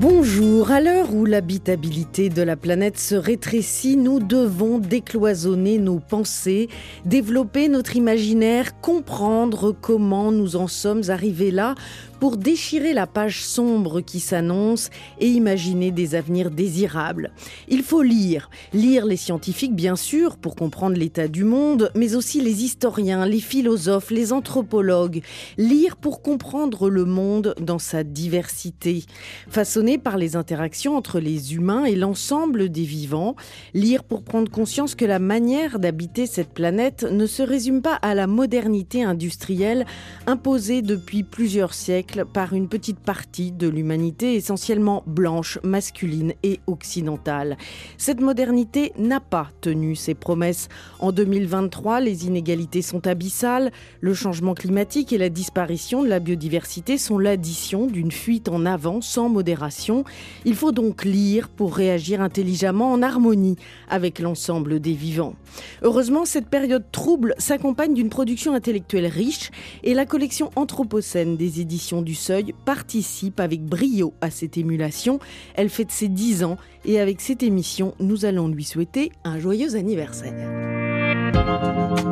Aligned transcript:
Bonjour, 0.00 0.70
à 0.70 0.80
l'heure 0.80 1.12
où 1.12 1.24
l'habitabilité 1.24 2.28
de 2.28 2.42
la 2.42 2.54
planète 2.54 3.00
se 3.00 3.16
rétrécit, 3.16 3.96
nous 3.96 4.20
devons 4.20 4.78
décloisonner 4.78 5.78
nos 5.78 5.98
pensées, 5.98 6.68
développer 7.04 7.68
notre 7.68 7.96
imaginaire, 7.96 8.80
comprendre 8.80 9.72
comment 9.72 10.30
nous 10.30 10.54
en 10.54 10.68
sommes 10.68 11.02
arrivés 11.08 11.50
là 11.50 11.74
pour 12.20 12.36
déchirer 12.36 12.92
la 12.92 13.06
page 13.06 13.44
sombre 13.44 14.00
qui 14.00 14.20
s'annonce 14.20 14.90
et 15.20 15.28
imaginer 15.28 15.90
des 15.90 16.14
avenirs 16.14 16.50
désirables. 16.50 17.30
Il 17.68 17.82
faut 17.82 18.02
lire, 18.02 18.50
lire 18.72 19.06
les 19.06 19.16
scientifiques 19.16 19.74
bien 19.74 19.96
sûr 19.96 20.36
pour 20.36 20.56
comprendre 20.56 20.96
l'état 20.96 21.28
du 21.28 21.44
monde, 21.44 21.90
mais 21.94 22.14
aussi 22.14 22.40
les 22.40 22.64
historiens, 22.64 23.26
les 23.26 23.40
philosophes, 23.40 24.10
les 24.10 24.32
anthropologues, 24.32 25.22
lire 25.56 25.96
pour 25.96 26.22
comprendre 26.22 26.90
le 26.90 27.04
monde 27.04 27.54
dans 27.60 27.78
sa 27.78 28.04
diversité, 28.04 29.04
façonné 29.48 29.98
par 29.98 30.18
les 30.18 30.36
interactions 30.36 30.96
entre 30.96 31.20
les 31.20 31.54
humains 31.54 31.84
et 31.84 31.94
l'ensemble 31.94 32.68
des 32.68 32.84
vivants, 32.84 33.36
lire 33.74 34.04
pour 34.04 34.22
prendre 34.22 34.50
conscience 34.50 34.94
que 34.94 35.04
la 35.04 35.18
manière 35.18 35.78
d'habiter 35.78 36.26
cette 36.26 36.52
planète 36.52 37.04
ne 37.04 37.26
se 37.26 37.42
résume 37.42 37.82
pas 37.82 37.94
à 37.94 38.14
la 38.14 38.26
modernité 38.26 39.02
industrielle 39.02 39.86
imposée 40.26 40.82
depuis 40.82 41.22
plusieurs 41.22 41.74
siècles 41.74 42.07
par 42.16 42.54
une 42.54 42.68
petite 42.68 42.98
partie 42.98 43.52
de 43.52 43.68
l'humanité 43.68 44.34
essentiellement 44.34 45.02
blanche, 45.06 45.58
masculine 45.62 46.32
et 46.42 46.60
occidentale. 46.66 47.56
Cette 47.96 48.20
modernité 48.20 48.92
n'a 48.98 49.20
pas 49.20 49.48
tenu 49.60 49.94
ses 49.94 50.14
promesses. 50.14 50.68
En 50.98 51.12
2023, 51.12 52.00
les 52.00 52.26
inégalités 52.26 52.82
sont 52.82 53.06
abyssales, 53.06 53.70
le 54.00 54.14
changement 54.14 54.54
climatique 54.54 55.12
et 55.12 55.18
la 55.18 55.28
disparition 55.28 56.02
de 56.02 56.08
la 56.08 56.20
biodiversité 56.20 56.98
sont 56.98 57.18
l'addition 57.18 57.86
d'une 57.86 58.12
fuite 58.12 58.48
en 58.48 58.64
avant 58.64 59.00
sans 59.00 59.28
modération. 59.28 60.04
Il 60.44 60.54
faut 60.54 60.72
donc 60.72 61.04
lire 61.04 61.48
pour 61.48 61.76
réagir 61.76 62.20
intelligemment 62.20 62.92
en 62.92 63.02
harmonie 63.02 63.56
avec 63.88 64.18
l'ensemble 64.18 64.80
des 64.80 64.94
vivants. 64.94 65.34
Heureusement, 65.82 66.24
cette 66.24 66.48
période 66.48 66.84
trouble 66.92 67.34
s'accompagne 67.38 67.94
d'une 67.94 68.10
production 68.10 68.54
intellectuelle 68.54 69.06
riche 69.06 69.50
et 69.82 69.94
la 69.94 70.06
collection 70.06 70.50
Anthropocène 70.56 71.36
des 71.36 71.60
éditions 71.60 71.97
du 72.02 72.14
Seuil 72.14 72.54
participe 72.64 73.40
avec 73.40 73.64
brio 73.64 74.14
à 74.20 74.30
cette 74.30 74.56
émulation. 74.56 75.18
Elle 75.54 75.68
fête 75.68 75.90
ses 75.90 76.08
10 76.08 76.44
ans 76.44 76.56
et 76.84 77.00
avec 77.00 77.20
cette 77.20 77.42
émission, 77.42 77.94
nous 78.00 78.24
allons 78.24 78.48
lui 78.48 78.64
souhaiter 78.64 79.12
un 79.24 79.38
joyeux 79.38 79.76
anniversaire. 79.76 80.34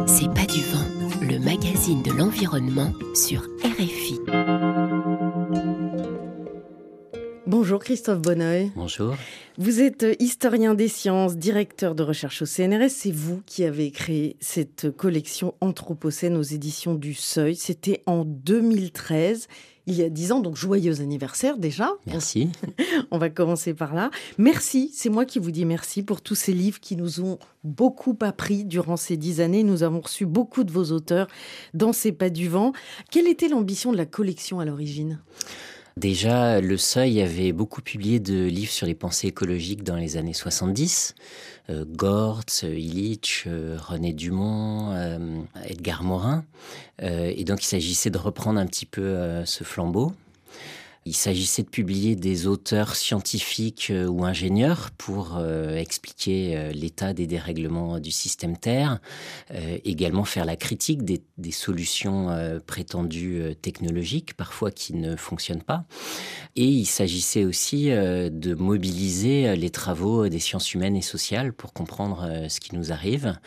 C'est 0.07 0.33
pas 0.33 0.47
du 0.47 0.61
vent, 0.61 0.87
le 1.23 1.39
magazine 1.39 2.03
de 2.03 2.13
l'environnement 2.13 2.93
sur 3.15 3.43
RFI. 3.65 4.21
Bonjour 7.47 7.79
Christophe 7.79 8.21
Bonneuil. 8.21 8.73
Bonjour. 8.75 9.15
Vous 9.57 9.81
êtes 9.81 10.05
historien 10.19 10.75
des 10.75 10.89
sciences, 10.89 11.37
directeur 11.37 11.95
de 11.95 12.03
recherche 12.03 12.43
au 12.43 12.45
CNRS. 12.45 12.91
C'est 12.91 13.13
vous 13.13 13.41
qui 13.47 13.65
avez 13.65 13.93
créé 13.93 14.37
cette 14.41 14.91
collection 14.91 15.55
Anthropocène 15.61 16.37
aux 16.37 16.43
éditions 16.43 16.95
du 16.95 17.15
Seuil. 17.15 17.55
C'était 17.55 18.03
en 18.07 18.25
2013 18.25 19.47
il 19.87 19.95
y 19.95 20.03
a 20.03 20.09
dix 20.09 20.33
ans, 20.33 20.41
donc 20.41 20.57
joyeux 20.57 21.01
anniversaire 21.01 21.59
déjà. 21.59 21.91
Merci. 22.07 22.51
On 23.11 23.19
va 23.19 23.31
commencer 23.31 23.73
par 23.73 23.95
là. 23.95 24.11
Merci, 24.37 24.91
c'est 24.93 25.09
moi 25.09 25.25
qui 25.25 25.39
vous 25.39 25.51
dis 25.51 25.65
merci 25.65 26.03
pour 26.03 26.21
tous 26.21 26.35
ces 26.35 26.53
livres 26.53 26.81
qui 26.81 26.97
nous 26.97 27.21
ont 27.21 27.39
beaucoup 27.63 28.17
appris 28.21 28.65
durant 28.65 28.97
ces 28.97 29.17
dix 29.17 29.41
années. 29.41 29.63
Nous 29.63 29.83
avons 29.83 30.01
reçu 30.01 30.27
beaucoup 30.27 30.65
de 30.65 30.73
vos 30.73 30.93
auteurs 30.93 31.29
dans 31.75 31.93
ces 31.93 32.13
pas 32.13 32.31
du 32.31 32.49
vent. 32.49 32.73
Quelle 33.11 33.29
était 33.29 33.49
l'ambition 33.49 33.93
de 33.93 33.97
la 33.97 34.07
collection 34.07 34.61
à 34.61 34.65
l'origine? 34.65 35.21
Déjà, 35.97 36.61
Le 36.61 36.77
Seuil 36.77 37.23
avait 37.23 37.53
beaucoup 37.53 37.81
publié 37.81 38.21
de 38.21 38.45
livres 38.45 38.71
sur 38.71 38.87
les 38.87 38.95
pensées 38.95 39.29
écologiques 39.29 39.83
dans 39.83 39.97
les 39.97 40.19
années 40.19 40.35
70. 40.35 41.15
Euh, 41.69 41.85
Gortz, 41.85 42.63
Illich, 42.63 43.45
euh, 43.47 43.77
René 43.81 44.13
Dumont, 44.13 44.93
euh, 44.93 45.19
Edgar 45.65 46.05
Morin. 46.05 46.45
Euh, 47.03 47.33
et 47.35 47.45
donc, 47.45 47.63
il 47.63 47.67
s'agissait 47.67 48.11
de 48.11 48.19
reprendre 48.19 48.61
un 48.61 48.67
petit 48.67 48.87
peu 48.87 49.03
euh, 49.03 49.45
ce 49.45 49.65
flambeau. 49.65 50.13
Il 51.09 51.15
s'agissait 51.15 51.63
de 51.63 51.69
publier 51.69 52.17
des 52.17 52.49
auteurs 52.49 52.97
scientifiques 52.97 53.93
euh, 53.93 54.09
ou 54.09 54.25
ingénieurs 54.25 54.91
pour 54.99 55.37
euh, 55.37 55.77
expliquer 55.77 56.57
euh, 56.57 56.73
l'état 56.73 57.13
des 57.13 57.29
dérèglements 57.29 58.01
du 58.01 58.11
système 58.11 58.57
Terre, 58.57 58.99
également 59.85 60.25
faire 60.25 60.45
la 60.45 60.57
critique 60.57 61.05
des, 61.05 61.23
solutions 61.53 62.29
prétendues 62.67 63.55
technologiques, 63.61 64.35
parfois 64.35 64.71
qui 64.71 64.95
ne 64.95 65.15
fonctionnent 65.15 65.63
pas. 65.63 65.85
Et 66.57 66.65
il 66.65 66.87
s'agissait 66.87 67.45
aussi 67.45 67.87
de 67.87 68.55
mobiliser 68.55 69.55
les 69.57 69.71
travaux 69.71 70.29
des 70.29 70.39
sciences 70.39 70.75
humaines 70.75 70.97
et 70.97 71.03
sociales 71.03 71.53
pour 71.53 71.73
comprendre 71.73 72.47
ce 72.49 72.61
qui 72.61 72.75
nous 72.75 72.93
arrive. 72.93 73.39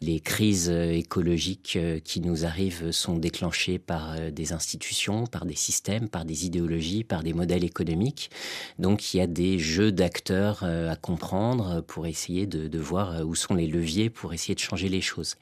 Les 0.00 0.20
crises 0.20 0.68
écologiques 0.68 1.78
qui 2.04 2.20
nous 2.20 2.44
arrivent 2.44 2.90
sont 2.90 3.16
déclenchées 3.16 3.78
par 3.78 4.30
des 4.30 4.52
institutions, 4.52 5.26
par 5.26 5.46
des 5.46 5.56
systèmes, 5.56 6.08
par 6.08 6.24
des 6.24 6.46
idéologies, 6.46 7.04
par 7.06 7.22
des 7.22 7.32
modèles 7.32 7.64
économiques. 7.64 8.30
Donc 8.78 9.14
il 9.14 9.18
y 9.18 9.20
a 9.20 9.26
des 9.26 9.58
jeux 9.58 9.92
d'acteurs 9.92 10.60
euh, 10.62 10.90
à 10.90 10.96
comprendre 10.96 11.82
pour 11.82 12.06
essayer 12.06 12.46
de, 12.46 12.78
voir 12.78 13.16
euh, 13.16 13.24
où 13.24 13.34
sont 13.34 13.54
les 13.54 13.66
leviers 13.66 14.10
pour 14.10 14.34
essayer 14.34 14.54
de 14.54 14.60
changer 14.60 14.88
les 14.88 15.00
choses. 15.00 15.36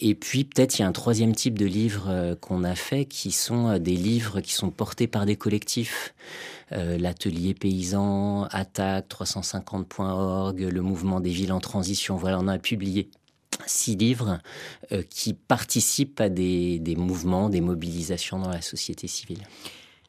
Et 0.00 0.14
puis 0.14 0.44
peut-être 0.44 0.78
il 0.78 0.82
y 0.82 0.84
a 0.84 0.88
un 0.88 0.92
troisième 0.92 1.34
type 1.34 1.58
de 1.58 1.66
livres 1.66 2.06
euh, 2.08 2.34
qu'on 2.34 2.64
a 2.64 2.74
fait 2.74 3.04
qui 3.04 3.30
sont 3.30 3.68
euh, 3.68 3.78
des 3.78 3.96
livres 3.96 4.40
qui 4.40 4.52
sont 4.52 4.70
portés 4.70 5.06
par 5.06 5.26
des 5.26 5.36
collectifs. 5.36 6.14
Euh, 6.72 6.98
L'atelier 6.98 7.54
paysan, 7.54 8.44
Attaque, 8.50 9.08
350.org, 9.08 10.60
le 10.60 10.80
mouvement 10.80 11.20
des 11.20 11.30
villes 11.30 11.52
en 11.52 11.60
transition. 11.60 12.16
Voilà, 12.16 12.38
on 12.40 12.48
a 12.48 12.58
publié 12.58 13.10
six 13.66 13.96
livres 13.96 14.38
euh, 14.92 15.02
qui 15.08 15.34
participent 15.34 16.20
à 16.20 16.28
des 16.28 16.94
mouvements, 16.96 17.48
des 17.48 17.60
mobilisations 17.60 18.38
dans 18.38 18.50
la 18.50 18.62
société 18.62 19.06
civile. 19.06 19.46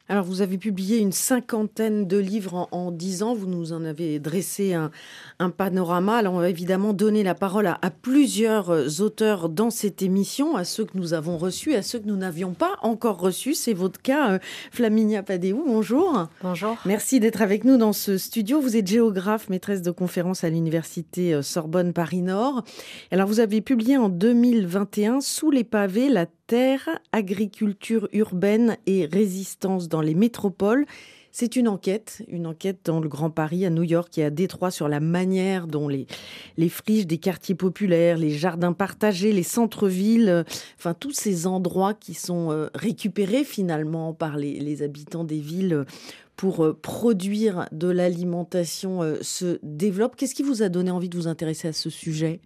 Alors, 0.06 0.24
vous 0.24 0.42
avez 0.42 0.58
publié 0.58 0.98
une 0.98 1.12
cinquantaine 1.12 2.06
de 2.06 2.18
livres 2.18 2.68
en 2.72 2.90
dix 2.90 3.22
ans. 3.22 3.34
Vous 3.34 3.46
nous 3.46 3.72
en 3.72 3.86
avez 3.86 4.18
dressé 4.18 4.74
un, 4.74 4.90
un, 5.38 5.48
panorama. 5.48 6.18
Alors, 6.18 6.34
on 6.34 6.40
va 6.40 6.50
évidemment 6.50 6.92
donner 6.92 7.22
la 7.22 7.34
parole 7.34 7.66
à, 7.66 7.78
à, 7.80 7.88
plusieurs 7.90 9.00
auteurs 9.00 9.48
dans 9.48 9.70
cette 9.70 10.02
émission, 10.02 10.56
à 10.56 10.64
ceux 10.64 10.84
que 10.84 10.98
nous 10.98 11.14
avons 11.14 11.38
reçus, 11.38 11.74
à 11.74 11.80
ceux 11.80 12.00
que 12.00 12.06
nous 12.06 12.16
n'avions 12.18 12.52
pas 12.52 12.76
encore 12.82 13.18
reçus. 13.18 13.54
C'est 13.54 13.72
votre 13.72 14.02
cas, 14.02 14.32
euh, 14.32 14.38
Flaminia 14.72 15.22
Padéou. 15.22 15.64
Bonjour. 15.66 16.28
Bonjour. 16.42 16.76
Merci 16.84 17.18
d'être 17.18 17.40
avec 17.40 17.64
nous 17.64 17.78
dans 17.78 17.94
ce 17.94 18.18
studio. 18.18 18.60
Vous 18.60 18.76
êtes 18.76 18.86
géographe, 18.86 19.48
maîtresse 19.48 19.80
de 19.80 19.90
conférences 19.90 20.44
à 20.44 20.50
l'université 20.50 21.32
euh, 21.32 21.40
Sorbonne 21.40 21.94
Paris-Nord. 21.94 22.62
Alors, 23.10 23.26
vous 23.26 23.40
avez 23.40 23.62
publié 23.62 23.96
en 23.96 24.10
2021 24.10 25.22
Sous 25.22 25.50
les 25.50 25.64
pavés 25.64 26.10
la 26.10 26.26
terre, 26.46 26.88
agriculture 27.12 28.08
urbaine 28.12 28.76
et 28.86 29.06
résistance 29.06 29.88
dans 29.88 30.00
les 30.00 30.14
métropoles. 30.14 30.86
C'est 31.36 31.56
une 31.56 31.66
enquête, 31.66 32.22
une 32.28 32.46
enquête 32.46 32.78
dans 32.84 33.00
le 33.00 33.08
Grand 33.08 33.28
Paris, 33.28 33.66
à 33.66 33.70
New 33.70 33.82
York 33.82 34.16
et 34.18 34.24
à 34.24 34.30
Détroit 34.30 34.70
sur 34.70 34.86
la 34.86 35.00
manière 35.00 35.66
dont 35.66 35.88
les, 35.88 36.06
friches 36.68 37.08
des 37.08 37.18
quartiers 37.18 37.56
populaires, 37.56 38.18
les 38.18 38.30
jardins 38.30 38.72
partagés, 38.72 39.32
les 39.32 39.42
centres-villes, 39.42 40.28
euh, 40.28 40.44
enfin 40.78 40.94
tous 40.94 41.10
ces 41.10 41.48
endroits 41.48 41.92
qui 41.92 42.14
sont 42.14 42.52
euh, 42.52 42.68
récupérés 42.72 43.42
finalement 43.42 44.12
par 44.12 44.36
les, 44.36 44.60
les 44.60 44.82
habitants 44.82 45.24
des 45.24 45.40
villes 45.40 45.84
pour 46.36 46.64
euh, 46.64 46.72
produire 46.72 47.66
de 47.72 47.88
l'alimentation 47.88 49.00
se 49.20 49.58
développent. 49.64 50.14
Qu'est-ce 50.14 50.36
qui 50.36 50.44
vous 50.44 50.62
a 50.62 50.68
donné 50.68 50.92
envie 50.92 51.08
de 51.08 51.16
vous 51.16 51.26
intéresser 51.26 51.66
à 51.66 51.72
ce 51.72 51.90
sujet? 51.90 52.40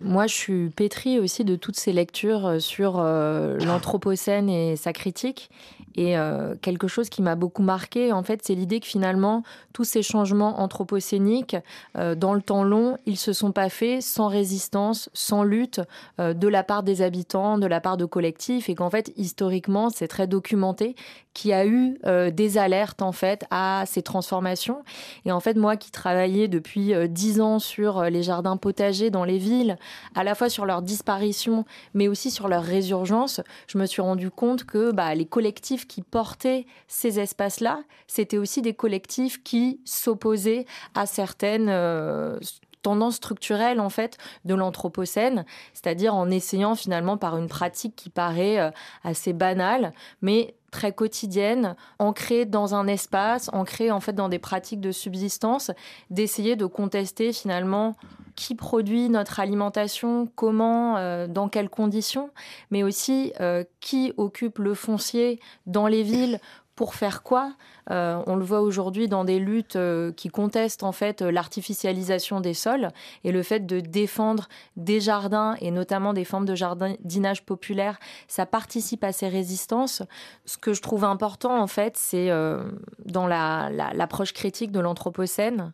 Moi, 0.00 0.26
je 0.26 0.34
suis 0.34 0.70
pétrie 0.70 1.18
aussi 1.18 1.44
de 1.44 1.56
toutes 1.56 1.76
ces 1.76 1.92
lectures 1.92 2.60
sur 2.60 2.98
euh, 2.98 3.58
l'Anthropocène 3.58 4.48
et 4.48 4.76
sa 4.76 4.92
critique. 4.92 5.50
Et 5.96 6.18
euh, 6.18 6.54
quelque 6.60 6.88
chose 6.88 7.08
qui 7.08 7.22
m'a 7.22 7.36
beaucoup 7.36 7.62
marqué, 7.62 8.12
en 8.12 8.22
fait, 8.22 8.40
c'est 8.42 8.54
l'idée 8.54 8.80
que 8.80 8.86
finalement, 8.86 9.42
tous 9.72 9.84
ces 9.84 10.02
changements 10.02 10.60
anthropocéniques, 10.60 11.56
euh, 11.96 12.14
dans 12.14 12.34
le 12.34 12.42
temps 12.42 12.64
long, 12.64 12.98
ils 13.06 13.16
se 13.16 13.32
sont 13.32 13.52
pas 13.52 13.68
faits 13.68 14.02
sans 14.02 14.28
résistance, 14.28 15.08
sans 15.12 15.44
lutte 15.44 15.80
euh, 16.20 16.34
de 16.34 16.48
la 16.48 16.64
part 16.64 16.82
des 16.82 17.02
habitants, 17.02 17.58
de 17.58 17.66
la 17.66 17.80
part 17.80 17.96
de 17.96 18.04
collectifs, 18.04 18.68
et 18.68 18.74
qu'en 18.74 18.90
fait, 18.90 19.12
historiquement, 19.16 19.88
c'est 19.88 20.08
très 20.08 20.26
documenté, 20.26 20.96
qu'il 21.32 21.50
y 21.50 21.54
a 21.54 21.66
eu 21.66 21.98
des 22.30 22.58
alertes, 22.58 23.02
en 23.02 23.10
fait, 23.10 23.44
à 23.50 23.82
ces 23.88 24.02
transformations. 24.02 24.84
Et 25.24 25.32
en 25.32 25.40
fait, 25.40 25.56
moi 25.56 25.76
qui 25.76 25.90
travaillais 25.90 26.46
depuis 26.46 26.92
dix 27.08 27.40
ans 27.40 27.58
sur 27.58 28.04
les 28.04 28.22
jardins 28.22 28.56
potagers 28.56 29.10
dans 29.10 29.24
les 29.24 29.38
villes, 29.38 29.76
à 30.14 30.22
la 30.22 30.36
fois 30.36 30.48
sur 30.48 30.64
leur 30.64 30.80
disparition, 30.80 31.64
mais 31.92 32.06
aussi 32.06 32.30
sur 32.30 32.46
leur 32.46 32.62
résurgence, 32.62 33.40
je 33.66 33.78
me 33.78 33.86
suis 33.86 34.00
rendu 34.00 34.30
compte 34.30 34.62
que 34.62 34.92
bah, 34.92 35.12
les 35.16 35.26
collectifs 35.26 35.83
qui 35.86 36.02
portaient 36.02 36.66
ces 36.88 37.20
espaces-là, 37.20 37.82
c'était 38.06 38.38
aussi 38.38 38.62
des 38.62 38.74
collectifs 38.74 39.42
qui 39.42 39.80
s'opposaient 39.84 40.66
à 40.94 41.06
certaines 41.06 41.68
euh, 41.68 42.38
tendances 42.84 43.16
structurelles 43.16 43.80
en 43.80 43.90
fait 43.90 44.18
de 44.44 44.54
l'anthropocène, 44.54 45.44
c'est-à-dire 45.72 46.14
en 46.14 46.30
essayant 46.30 46.76
finalement 46.76 47.16
par 47.16 47.36
une 47.36 47.48
pratique 47.48 47.96
qui 47.96 48.10
paraît 48.10 48.60
euh, 48.60 48.70
assez 49.02 49.32
banale, 49.32 49.92
mais 50.22 50.54
très 50.70 50.92
quotidienne, 50.92 51.76
ancrée 51.98 52.46
dans 52.46 52.74
un 52.74 52.86
espace, 52.86 53.48
ancrée 53.52 53.90
en 53.90 54.00
fait 54.00 54.12
dans 54.12 54.28
des 54.28 54.38
pratiques 54.38 54.80
de 54.80 54.92
subsistance, 54.92 55.70
d'essayer 56.10 56.56
de 56.56 56.66
contester 56.66 57.32
finalement 57.32 57.94
qui 58.34 58.54
produit 58.54 59.08
notre 59.08 59.38
alimentation, 59.40 60.28
comment, 60.34 60.96
euh, 60.96 61.26
dans 61.28 61.48
quelles 61.48 61.70
conditions, 61.70 62.30
mais 62.70 62.82
aussi 62.82 63.32
euh, 63.40 63.64
qui 63.80 64.12
occupe 64.16 64.58
le 64.58 64.74
foncier 64.74 65.40
dans 65.66 65.86
les 65.86 66.02
villes 66.02 66.40
pour 66.74 66.94
faire 66.96 67.22
quoi 67.22 67.52
euh, 67.90 68.22
On 68.26 68.36
le 68.36 68.44
voit 68.44 68.60
aujourd'hui 68.60 69.08
dans 69.08 69.24
des 69.24 69.38
luttes 69.38 69.76
euh, 69.76 70.12
qui 70.12 70.28
contestent 70.28 70.82
en 70.82 70.92
fait 70.92 71.20
l'artificialisation 71.22 72.40
des 72.40 72.54
sols 72.54 72.88
et 73.24 73.32
le 73.32 73.42
fait 73.42 73.66
de 73.66 73.80
défendre 73.80 74.48
des 74.76 75.00
jardins 75.00 75.56
et 75.60 75.70
notamment 75.70 76.12
des 76.12 76.24
formes 76.24 76.46
de 76.46 76.54
jardinage 76.54 77.44
populaire, 77.44 77.98
ça 78.28 78.46
participe 78.46 79.04
à 79.04 79.12
ces 79.12 79.28
résistances. 79.28 80.02
Ce 80.44 80.58
que 80.58 80.72
je 80.72 80.82
trouve 80.82 81.04
important 81.04 81.60
en 81.60 81.66
fait, 81.66 81.96
c'est 81.96 82.30
euh, 82.30 82.64
dans 83.04 83.26
l'approche 83.26 84.32
la, 84.32 84.34
critique 84.34 84.72
de 84.72 84.80
l'anthropocène, 84.80 85.72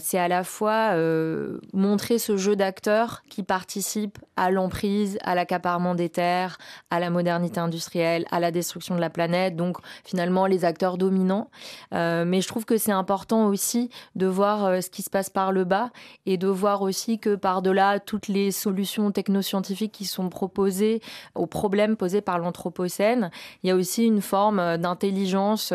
c'est 0.00 0.18
à 0.18 0.28
la 0.28 0.44
fois 0.44 0.94
montrer 1.72 2.18
ce 2.18 2.36
jeu 2.36 2.56
d'acteurs 2.56 3.22
qui 3.28 3.42
participent 3.42 4.18
à 4.36 4.50
l'emprise, 4.50 5.18
à 5.22 5.34
l'accaparement 5.34 5.94
des 5.94 6.08
terres, 6.08 6.58
à 6.90 7.00
la 7.00 7.10
modernité 7.10 7.60
industrielle, 7.60 8.26
à 8.30 8.40
la 8.40 8.50
destruction 8.50 8.94
de 8.94 9.00
la 9.00 9.10
planète. 9.10 9.56
Donc 9.56 9.78
finalement 10.04 10.46
les 10.46 10.64
acteurs 10.64 10.98
dominants. 10.98 11.33
Euh, 11.92 12.24
mais 12.24 12.40
je 12.40 12.48
trouve 12.48 12.64
que 12.64 12.76
c'est 12.76 12.92
important 12.92 13.46
aussi 13.46 13.90
de 14.14 14.26
voir 14.26 14.64
euh, 14.64 14.80
ce 14.80 14.90
qui 14.90 15.02
se 15.02 15.10
passe 15.10 15.30
par 15.30 15.52
le 15.52 15.64
bas 15.64 15.90
et 16.26 16.36
de 16.36 16.48
voir 16.48 16.82
aussi 16.82 17.18
que 17.18 17.34
par-delà 17.34 18.00
toutes 18.00 18.28
les 18.28 18.50
solutions 18.50 19.10
technoscientifiques 19.10 19.92
qui 19.92 20.04
sont 20.04 20.28
proposées 20.28 21.00
aux 21.34 21.46
problèmes 21.46 21.96
posés 21.96 22.20
par 22.20 22.38
l'Anthropocène, 22.38 23.30
il 23.62 23.68
y 23.68 23.70
a 23.70 23.76
aussi 23.76 24.04
une 24.04 24.20
forme 24.20 24.58
euh, 24.58 24.76
d'intelligence 24.76 25.72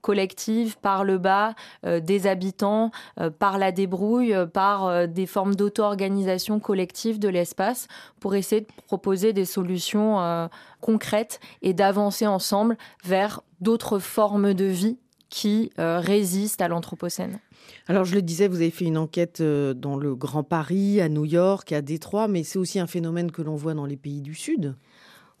collective 0.00 0.78
par 0.78 1.02
le 1.02 1.18
bas 1.18 1.54
des 1.84 2.26
habitants, 2.26 2.92
par 3.38 3.58
la 3.58 3.72
débrouille, 3.72 4.34
par 4.52 5.08
des 5.08 5.26
formes 5.26 5.54
d'auto-organisation 5.54 6.60
collective 6.60 7.18
de 7.18 7.28
l'espace 7.28 7.88
pour 8.20 8.34
essayer 8.34 8.62
de 8.62 8.66
proposer 8.86 9.32
des 9.32 9.44
solutions 9.44 10.48
concrètes 10.80 11.40
et 11.62 11.74
d'avancer 11.74 12.26
ensemble 12.26 12.78
vers 13.04 13.42
d'autres 13.60 13.98
formes 13.98 14.54
de 14.54 14.64
vie 14.64 14.98
qui 15.30 15.70
euh, 15.78 16.00
résistent 16.00 16.62
à 16.62 16.68
l'Anthropocène. 16.68 17.38
Alors 17.86 18.04
je 18.04 18.14
le 18.14 18.22
disais, 18.22 18.48
vous 18.48 18.56
avez 18.56 18.70
fait 18.70 18.86
une 18.86 18.96
enquête 18.96 19.40
euh, 19.40 19.74
dans 19.74 19.96
le 19.96 20.14
Grand 20.14 20.42
Paris, 20.42 21.00
à 21.00 21.08
New 21.08 21.24
York, 21.24 21.72
à 21.72 21.82
Détroit, 21.82 22.28
mais 22.28 22.44
c'est 22.44 22.58
aussi 22.58 22.78
un 22.78 22.86
phénomène 22.86 23.30
que 23.30 23.42
l'on 23.42 23.54
voit 23.54 23.74
dans 23.74 23.86
les 23.86 23.96
pays 23.96 24.22
du 24.22 24.34
Sud. 24.34 24.74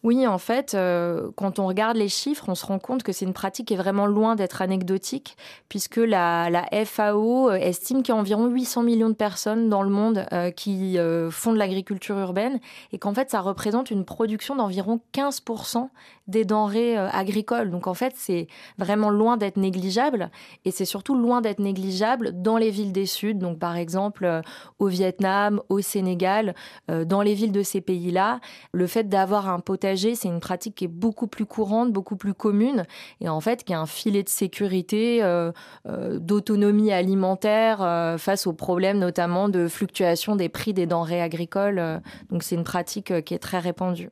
Oui, 0.04 0.26
en 0.26 0.38
fait, 0.38 0.74
euh, 0.74 1.30
quand 1.36 1.58
on 1.58 1.66
regarde 1.66 1.96
les 1.96 2.08
chiffres, 2.08 2.44
on 2.48 2.54
se 2.54 2.64
rend 2.64 2.78
compte 2.78 3.02
que 3.02 3.12
c'est 3.12 3.24
une 3.24 3.32
pratique 3.32 3.68
qui 3.68 3.74
est 3.74 3.78
vraiment 3.78 4.06
loin 4.06 4.36
d'être 4.36 4.62
anecdotique, 4.62 5.36
puisque 5.68 5.96
la, 5.96 6.50
FAO 6.84 7.50
estime 7.50 8.02
qu'il 8.02 8.14
y 8.14 8.16
a 8.16 8.20
environ 8.20 8.46
800 8.46 8.82
millions 8.82 9.08
de 9.08 9.14
personnes 9.14 9.68
dans 9.68 9.82
le 9.82 9.90
monde 9.90 10.26
qui 10.56 10.98
font 11.30 11.52
de 11.52 11.58
l'agriculture 11.58 12.16
urbaine, 12.18 12.60
et 12.92 12.98
qu'en 12.98 13.12
fait, 13.12 13.30
ça 13.30 13.40
représente 13.40 13.90
une 13.90 14.04
production 14.04 14.54
d'environ 14.56 15.00
15% 15.14 15.88
des 16.28 16.44
denrées 16.44 16.96
euh, 16.96 17.08
agricoles. 17.10 17.70
Donc 17.70 17.86
en 17.86 17.94
fait, 17.94 18.12
c'est 18.16 18.46
vraiment 18.76 19.10
loin 19.10 19.36
d'être 19.36 19.56
négligeable 19.56 20.30
et 20.64 20.70
c'est 20.70 20.84
surtout 20.84 21.16
loin 21.16 21.40
d'être 21.40 21.58
négligeable 21.58 22.40
dans 22.40 22.58
les 22.58 22.70
villes 22.70 22.92
des 22.92 23.06
Sud. 23.06 23.38
Donc 23.38 23.58
par 23.58 23.76
exemple 23.76 24.24
euh, 24.24 24.42
au 24.78 24.86
Vietnam, 24.86 25.60
au 25.70 25.80
Sénégal, 25.80 26.54
euh, 26.90 27.04
dans 27.04 27.22
les 27.22 27.34
villes 27.34 27.52
de 27.52 27.62
ces 27.62 27.80
pays-là, 27.80 28.40
le 28.72 28.86
fait 28.86 29.08
d'avoir 29.08 29.48
un 29.48 29.60
c'est 29.96 30.28
une 30.28 30.40
pratique 30.40 30.74
qui 30.74 30.84
est 30.84 30.88
beaucoup 30.88 31.26
plus 31.26 31.46
courante, 31.46 31.92
beaucoup 31.92 32.16
plus 32.16 32.34
commune 32.34 32.84
et 33.20 33.28
en 33.28 33.40
fait 33.40 33.64
qui 33.64 33.74
a 33.74 33.80
un 33.80 33.86
filet 33.86 34.22
de 34.22 34.28
sécurité, 34.28 35.22
d'autonomie 35.86 36.92
alimentaire 36.92 38.16
face 38.18 38.46
aux 38.46 38.52
problèmes 38.52 38.98
notamment 38.98 39.48
de 39.48 39.68
fluctuation 39.68 40.36
des 40.36 40.48
prix 40.48 40.72
des 40.72 40.86
denrées 40.86 41.22
agricoles. 41.22 42.00
donc 42.30 42.42
c'est 42.42 42.54
une 42.54 42.64
pratique 42.64 43.24
qui 43.24 43.34
est 43.34 43.38
très 43.38 43.58
répandue. 43.58 44.10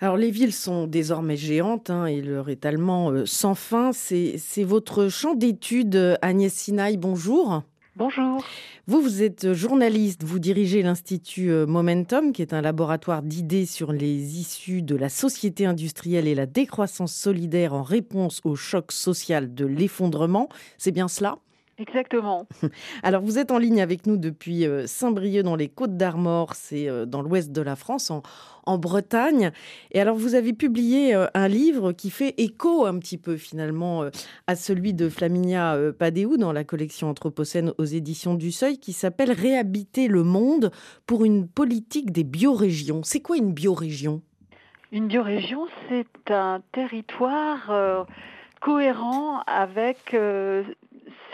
Alors 0.00 0.16
les 0.16 0.30
villes 0.30 0.52
sont 0.52 0.86
désormais 0.86 1.36
géantes 1.36 1.88
hein, 1.88 2.06
et 2.06 2.20
leur 2.20 2.48
étalement 2.48 3.10
euh, 3.10 3.24
sans 3.26 3.54
fin. 3.54 3.92
C'est 3.92 4.64
votre 4.64 5.08
champ 5.08 5.34
d'études, 5.34 6.18
Agnès 6.20 6.52
Sinaï. 6.52 6.96
Bonjour. 6.96 7.62
Bonjour. 7.96 8.44
Vous, 8.88 9.00
vous 9.00 9.22
êtes 9.22 9.52
journaliste, 9.52 10.24
vous 10.24 10.40
dirigez 10.40 10.82
l'Institut 10.82 11.52
euh, 11.52 11.64
Momentum, 11.64 12.32
qui 12.32 12.42
est 12.42 12.52
un 12.52 12.60
laboratoire 12.60 13.22
d'idées 13.22 13.66
sur 13.66 13.92
les 13.92 14.40
issues 14.40 14.82
de 14.82 14.96
la 14.96 15.08
société 15.08 15.64
industrielle 15.64 16.26
et 16.26 16.34
la 16.34 16.46
décroissance 16.46 17.14
solidaire 17.14 17.72
en 17.72 17.84
réponse 17.84 18.40
au 18.42 18.56
choc 18.56 18.90
social 18.90 19.54
de 19.54 19.64
l'effondrement. 19.64 20.48
C'est 20.76 20.90
bien 20.90 21.06
cela? 21.06 21.38
Exactement. 21.78 22.46
Alors, 23.02 23.22
vous 23.22 23.38
êtes 23.38 23.50
en 23.50 23.58
ligne 23.58 23.82
avec 23.82 24.06
nous 24.06 24.16
depuis 24.16 24.64
euh, 24.64 24.86
Saint-Brieuc 24.86 25.42
dans 25.42 25.56
les 25.56 25.68
Côtes 25.68 25.96
d'Armor, 25.96 26.54
c'est 26.54 26.88
euh, 26.88 27.04
dans 27.04 27.20
l'ouest 27.20 27.50
de 27.50 27.60
la 27.60 27.74
France, 27.74 28.12
en, 28.12 28.78
Bretagne. 28.78 29.50
Et 29.90 30.00
alors, 30.00 30.16
vous 30.16 30.36
avez 30.36 30.52
publié 30.52 31.14
euh, 31.14 31.26
un 31.34 31.48
livre 31.48 31.90
qui 31.92 32.10
fait 32.10 32.34
écho 32.38 32.86
un 32.86 32.98
petit 32.98 33.18
peu 33.18 33.36
finalement 33.36 34.04
à 34.46 34.56
celui 34.56 34.94
de 34.94 35.08
Flaminia 35.08 35.76
Padéou 35.98 36.36
dans 36.36 36.52
la 36.52 36.64
collection 36.64 37.08
Anthropocène 37.08 37.72
aux 37.78 37.84
éditions 37.84 38.34
du 38.34 38.52
Seuil, 38.52 38.78
qui 38.78 38.92
s'appelle 38.92 39.32
Réhabiter 39.32 40.06
le 40.06 40.22
monde 40.22 40.70
pour 41.06 41.24
une 41.24 41.48
politique 41.48 42.12
des 42.12 42.24
biorégions. 42.24 43.02
C'est 43.02 43.20
quoi 43.20 43.36
une 43.36 43.52
biorégion? 43.52 44.22
Une 44.92 45.08
biorégion, 45.08 45.66
c'est 45.88 46.30
un 46.30 46.62
territoire 46.72 48.06
cohérent 48.60 49.40
avec 49.46 50.16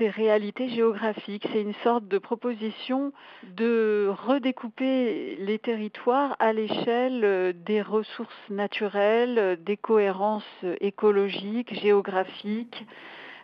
ces 0.00 0.08
réalités 0.08 0.70
géographiques. 0.70 1.47
C'est 1.52 1.61
une 1.61 1.75
sorte 1.85 2.08
de 2.08 2.17
proposition 2.17 3.12
de 3.43 4.08
redécouper 4.26 5.37
les 5.38 5.58
territoires 5.58 6.37
à 6.38 6.55
l'échelle 6.55 7.20
euh, 7.23 7.52
des 7.55 7.82
ressources 7.82 8.49
naturelles, 8.49 9.59
des 9.62 9.76
cohérences 9.76 10.64
écologiques, 10.80 11.78
géographiques, 11.78 12.87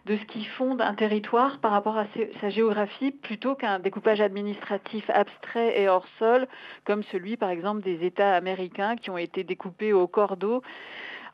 de 0.06 0.16
ce 0.16 0.24
qui 0.24 0.44
fonde 0.44 0.80
un 0.80 0.94
territoire 0.94 1.58
par 1.58 1.72
rapport 1.72 1.98
à 1.98 2.06
sa 2.40 2.48
géographie 2.48 3.10
plutôt 3.10 3.54
qu'un 3.54 3.80
découpage 3.80 4.20
administratif 4.20 5.10
abstrait 5.10 5.80
et 5.80 5.88
hors 5.88 6.06
sol 6.18 6.46
comme 6.84 7.02
celui 7.10 7.36
par 7.36 7.50
exemple 7.50 7.82
des 7.82 8.04
États 8.06 8.34
américains 8.34 8.94
qui 8.96 9.10
ont 9.10 9.18
été 9.18 9.42
découpés 9.42 9.92
au 9.92 10.06
cordeau 10.06 10.62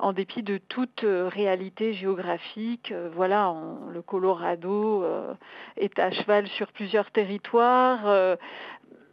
en 0.03 0.13
dépit 0.13 0.43
de 0.43 0.59
toute 0.59 1.05
euh, 1.05 1.29
réalité 1.29 1.95
géographique. 1.95 2.91
Euh, 2.91 3.09
voilà, 3.15 3.55
le 3.89 4.03
Colorado 4.03 5.05
euh, 5.05 5.33
est 5.77 5.97
à 5.99 6.11
cheval 6.11 6.49
sur 6.49 6.73
plusieurs 6.73 7.11
territoires. 7.13 8.37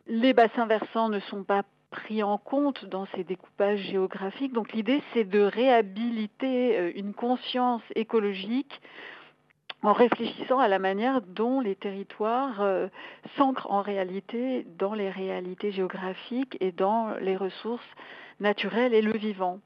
les 0.07 0.33
bassins 0.33 0.65
versants 0.65 1.09
ne 1.09 1.19
sont 1.19 1.43
pas 1.43 1.63
pris 1.91 2.23
en 2.23 2.37
compte 2.37 2.85
dans 2.85 3.05
ces 3.15 3.23
découpages 3.23 3.79
géographiques. 3.79 4.53
Donc 4.53 4.73
l'idée, 4.73 5.01
c'est 5.13 5.23
de 5.23 5.41
réhabiliter 5.41 6.91
une 6.95 7.13
conscience 7.13 7.83
écologique 7.95 8.81
en 9.83 9.93
réfléchissant 9.93 10.59
à 10.59 10.67
la 10.67 10.79
manière 10.79 11.21
dont 11.21 11.61
les 11.61 11.75
territoires 11.75 12.61
s'ancrent 13.37 13.71
en 13.71 13.81
réalité 13.81 14.65
dans 14.77 14.93
les 14.93 15.09
réalités 15.09 15.71
géographiques 15.71 16.57
et 16.59 16.71
dans 16.71 17.13
les 17.21 17.37
ressources 17.37 17.91
naturelles 18.39 18.93
et 18.93 19.01
le 19.01 19.13
vivant. 19.17 19.59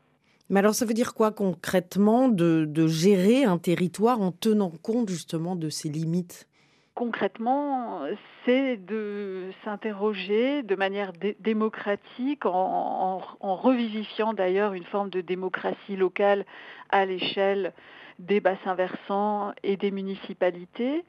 Mais 0.53 0.59
alors, 0.59 0.75
ça 0.75 0.85
veut 0.85 0.93
dire 0.93 1.15
quoi 1.15 1.31
concrètement 1.31 2.29
de, 2.29 2.85
gérer 2.85 3.43
un 3.43 3.57
territoire 3.57 4.21
en 4.21 4.31
tenant 4.31 4.69
compte 4.69 5.09
justement 5.09 5.55
de 5.55 5.69
ses 5.69 5.89
limites? 5.89 6.47
Concrètement, 6.93 8.01
c'est 8.45 8.77
de 8.77 9.49
s'interroger 9.65 10.61
de 10.61 10.75
manière 10.75 11.11
démocratique, 11.39 12.45
en, 12.45 13.19
revivifiant 13.41 14.33
d'ailleurs 14.33 14.73
une 14.73 14.83
forme 14.83 15.09
de 15.09 15.21
démocratie 15.21 15.95
locale 15.95 16.45
à 16.91 17.07
l'échelle 17.07 17.73
des 18.19 18.39
bassins 18.39 18.75
versants 18.75 19.53
et 19.63 19.75
des 19.75 19.89
municipalités, 19.89 21.03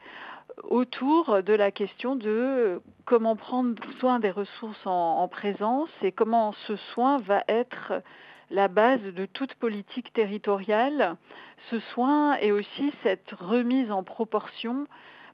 autour 0.63 1.43
de 1.43 1.53
la 1.53 1.71
question 1.71 2.17
de 2.17 2.81
comment 3.05 3.37
prendre 3.37 3.75
soin 4.01 4.21
des 4.21 4.31
ressources 4.31 4.87
en 4.87 5.29
présence 5.29 5.91
et 6.01 6.13
comment 6.13 6.55
ce 6.67 6.77
soin 6.95 7.19
va 7.19 7.45
être 7.47 7.93
la 8.51 8.69
base 8.69 9.03
de 9.03 9.27
toute 9.27 9.55
politique 9.55 10.13
territoriale, 10.13 11.17
ce 11.71 11.79
soin 11.81 12.37
est 12.37 12.51
aussi 12.51 12.93
cette 13.03 13.31
remise 13.33 13.91
en 13.91 14.03
proportion, 14.03 14.87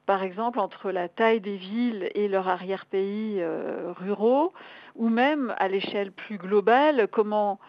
par 0.05 0.23
exemple, 0.23 0.59
entre 0.59 0.91
la 0.91 1.09
taille 1.09 1.41
des 1.41 1.57
villes 1.57 2.09
et 2.15 2.27
leur 2.27 2.47
arrière-pays 2.47 3.37
euh, 3.39 3.93
ruraux, 3.95 4.53
ou 4.95 5.09
même 5.09 5.53
à 5.57 5.67
l'échelle 5.67 6.11
plus 6.11 6.37
globale, 6.37 7.07
comment 7.11 7.59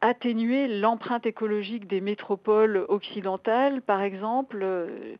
atténuer 0.00 0.68
l'empreinte 0.68 1.24
écologique 1.24 1.86
des 1.86 2.00
métropoles 2.00 2.84
occidentales, 2.88 3.80
par 3.80 4.02
exemple, 4.02 4.60
euh, 4.62 5.16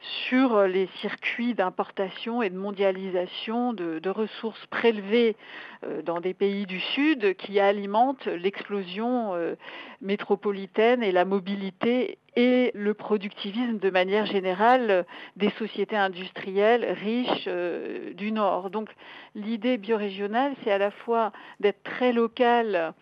sur 0.00 0.62
les 0.62 0.88
circuits 1.00 1.54
d'importation 1.54 2.42
et 2.42 2.50
de 2.50 2.56
mondialisation 2.56 3.72
de, 3.72 4.08
ressources 4.08 4.66
prélevées 4.66 5.36
euh, 5.84 6.02
dans 6.02 6.20
des 6.20 6.34
pays 6.34 6.66
du 6.66 6.80
Sud 6.80 7.34
qui 7.36 7.58
alimentent 7.58 8.26
l'explosion 8.26 9.34
euh, 9.34 9.54
métropolitaine 10.00 11.02
et 11.02 11.10
la 11.10 11.24
mobilité 11.24 12.18
et 12.36 12.70
le 12.74 12.94
productivisme 12.94 13.78
de 13.78 13.90
manière 13.90 14.26
générale 14.26 15.06
des 15.36 15.50
sociétés 15.50 15.96
industrielles 15.96 16.84
riches 17.00 17.44
euh, 17.46 18.12
du 18.14 18.32
Nord. 18.32 18.70
Donc 18.70 18.90
l'idée 19.34 19.78
biorégionale, 19.78 20.52
c'est 20.62 20.70
à 20.70 20.78
la 20.78 20.90
fois 20.90 21.32
d'être 21.60 21.82
très 21.82 22.12
locale 22.12 22.94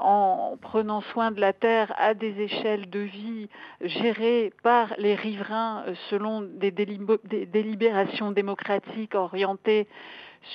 en 0.00 0.56
prenant 0.60 1.00
soin 1.00 1.30
de 1.30 1.40
la 1.40 1.52
terre 1.52 1.92
à 1.96 2.14
des 2.14 2.40
échelles 2.40 2.90
de 2.90 3.00
vie 3.00 3.48
gérées 3.80 4.52
par 4.62 4.94
les 4.98 5.14
riverains 5.14 5.84
euh, 5.86 5.94
selon 6.10 6.42
des, 6.42 6.70
délibérations 6.70 8.30
démocratiques 8.30 9.14
orientées 9.14 9.86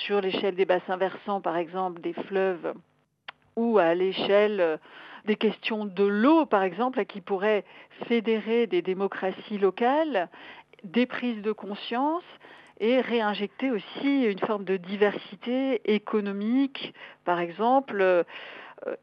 sur 0.06 0.20
l'échelle 0.20 0.54
des 0.54 0.64
bassins 0.64 0.96
versants, 0.96 1.40
par 1.40 1.56
exemple, 1.56 2.00
des 2.00 2.14
fleuves, 2.14 2.74
ou 3.56 3.78
à 3.78 3.94
l'échelle 3.94 4.60
euh, 4.60 4.76
des 5.26 5.36
questions 5.36 5.84
de 5.84 6.04
l'eau, 6.04 6.46
par 6.46 6.62
exemple, 6.62 7.04
qui 7.04 7.20
pourraient 7.20 7.64
fédérer 8.08 8.66
des 8.66 8.82
démocraties 8.82 9.58
locales, 9.58 10.28
des 10.84 11.06
prises 11.06 11.42
de 11.42 11.52
conscience 11.52 12.24
et 12.80 13.00
réinjecter 13.00 13.70
aussi 13.70 14.24
une 14.24 14.40
forme 14.40 14.64
de 14.64 14.76
diversité 14.76 15.80
économique, 15.92 16.94
par 17.24 17.38
exemple, 17.38 17.98
euh, 18.00 18.24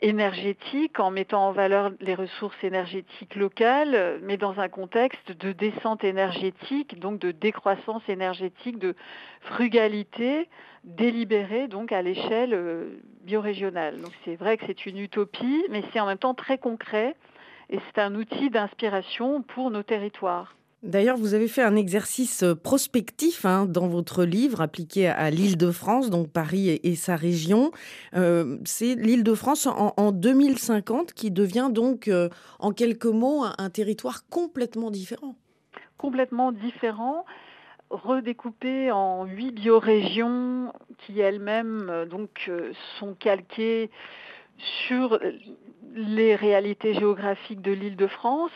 énergétique 0.02 1.00
en 1.00 1.12
mettant 1.12 1.48
en 1.48 1.52
valeur 1.52 1.92
les 2.02 2.16
ressources 2.16 2.62
énergétiques 2.64 3.36
locales, 3.36 4.20
mais 4.24 4.38
dans 4.38 4.60
un 4.60 4.68
contexte 4.68 5.32
de 5.32 5.52
descente 5.52 6.04
énergétique, 6.04 7.00
donc 7.00 7.20
de 7.20 7.32
décroissance 7.32 8.04
énergétique, 8.08 8.78
de 8.78 8.96
frugalité 9.42 10.48
délibérée 10.84 11.68
donc 11.68 11.92
à 11.92 12.02
l'échelle 12.02 12.54
euh, 12.54 13.00
biorégionale. 13.24 14.02
Donc 14.02 14.12
c'est 14.26 14.36
vrai 14.36 14.58
que 14.58 14.66
c'est 14.66 14.86
une 14.86 14.98
utopie, 14.98 15.64
mais 15.70 15.84
c'est 15.92 16.00
en 16.00 16.06
même 16.06 16.18
temps 16.18 16.34
très 16.34 16.58
concret 16.58 17.16
et 17.70 17.80
c'est 17.88 18.02
un 18.02 18.16
outil 18.16 18.50
d'inspiration 18.50 19.42
pour 19.42 19.72
nos 19.72 19.84
territoires. 19.84 20.56
D'ailleurs, 20.82 21.18
vous 21.18 21.34
avez 21.34 21.50
fait 21.50 21.62
un 21.62 21.76
exercice 21.76 22.44
euh, 22.44 22.56
prospectif 22.56 23.44
hein, 23.46 23.66
dans 23.66 23.88
votre 23.88 24.24
livre 24.24 24.62
appliqué 24.62 25.08
à 25.08 25.30
l'Île-de-France, 25.30 26.10
donc 26.10 26.30
Paris 26.32 26.70
et, 26.70 26.96
sa 26.96 27.18
région. 27.18 27.72
Euh, 28.16 28.58
c'est 28.64 28.96
l'Île-de-France 28.96 29.68
en, 29.68 30.12
2050 30.14 31.12
qui 31.12 31.32
devient 31.32 31.70
donc, 31.70 32.08
euh, 32.08 32.30
en 32.60 32.72
quelques 32.72 33.06
mots, 33.06 33.44
un, 33.58 33.70
territoire 33.70 34.28
complètement 34.30 34.90
différent. 34.90 35.36
Complètement 35.98 36.54
différent, 36.54 37.26
redécoupé 37.90 38.90
en 38.90 39.26
huit 39.26 39.52
biorégions 39.52 40.72
qui 40.98 41.20
elles-mêmes 41.20 42.06
donc 42.10 42.50
sont 43.00 43.14
calquées 43.16 43.92
sur 44.88 45.20
les 45.96 46.36
réalités 46.36 46.94
géographiques 46.94 47.62
de 47.62 47.72
l'île 47.72 47.96
de 47.96 48.08
France. 48.08 48.52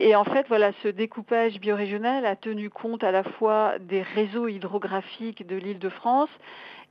Et 0.00 0.16
en 0.16 0.24
fait, 0.24 0.46
voilà, 0.48 0.72
ce 0.82 0.88
découpage 0.88 1.60
biorégional 1.60 2.26
a 2.26 2.36
tenu 2.36 2.70
compte 2.70 3.04
à 3.04 3.12
la 3.12 3.22
fois 3.22 3.78
des 3.78 4.02
réseaux 4.02 4.48
hydrographiques 4.48 5.46
de 5.46 5.56
l'île 5.56 5.78
de 5.78 5.88
France 5.88 6.30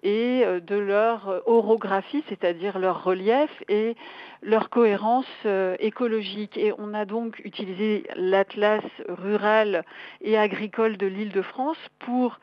et 0.04 0.44
euh, 0.44 0.60
de 0.60 0.76
leur 0.76 1.42
orographie, 1.46 2.24
c'est-à-dire 2.30 2.80
leur 2.80 3.04
relief 3.04 3.52
et 3.70 3.96
leur 4.42 4.70
cohérence 4.70 5.26
euh, 5.46 5.76
écologique. 5.80 6.58
Et 6.58 6.74
on 6.78 6.94
a 6.94 7.06
donc 7.06 7.40
utilisé 7.44 8.08
l'atlas 8.16 8.84
rural 9.08 9.84
et 10.22 10.38
agricole 10.38 10.98
de 10.98 11.08
l'île 11.08 11.32
de 11.32 11.42
France 11.42 11.78
pour 12.00 12.40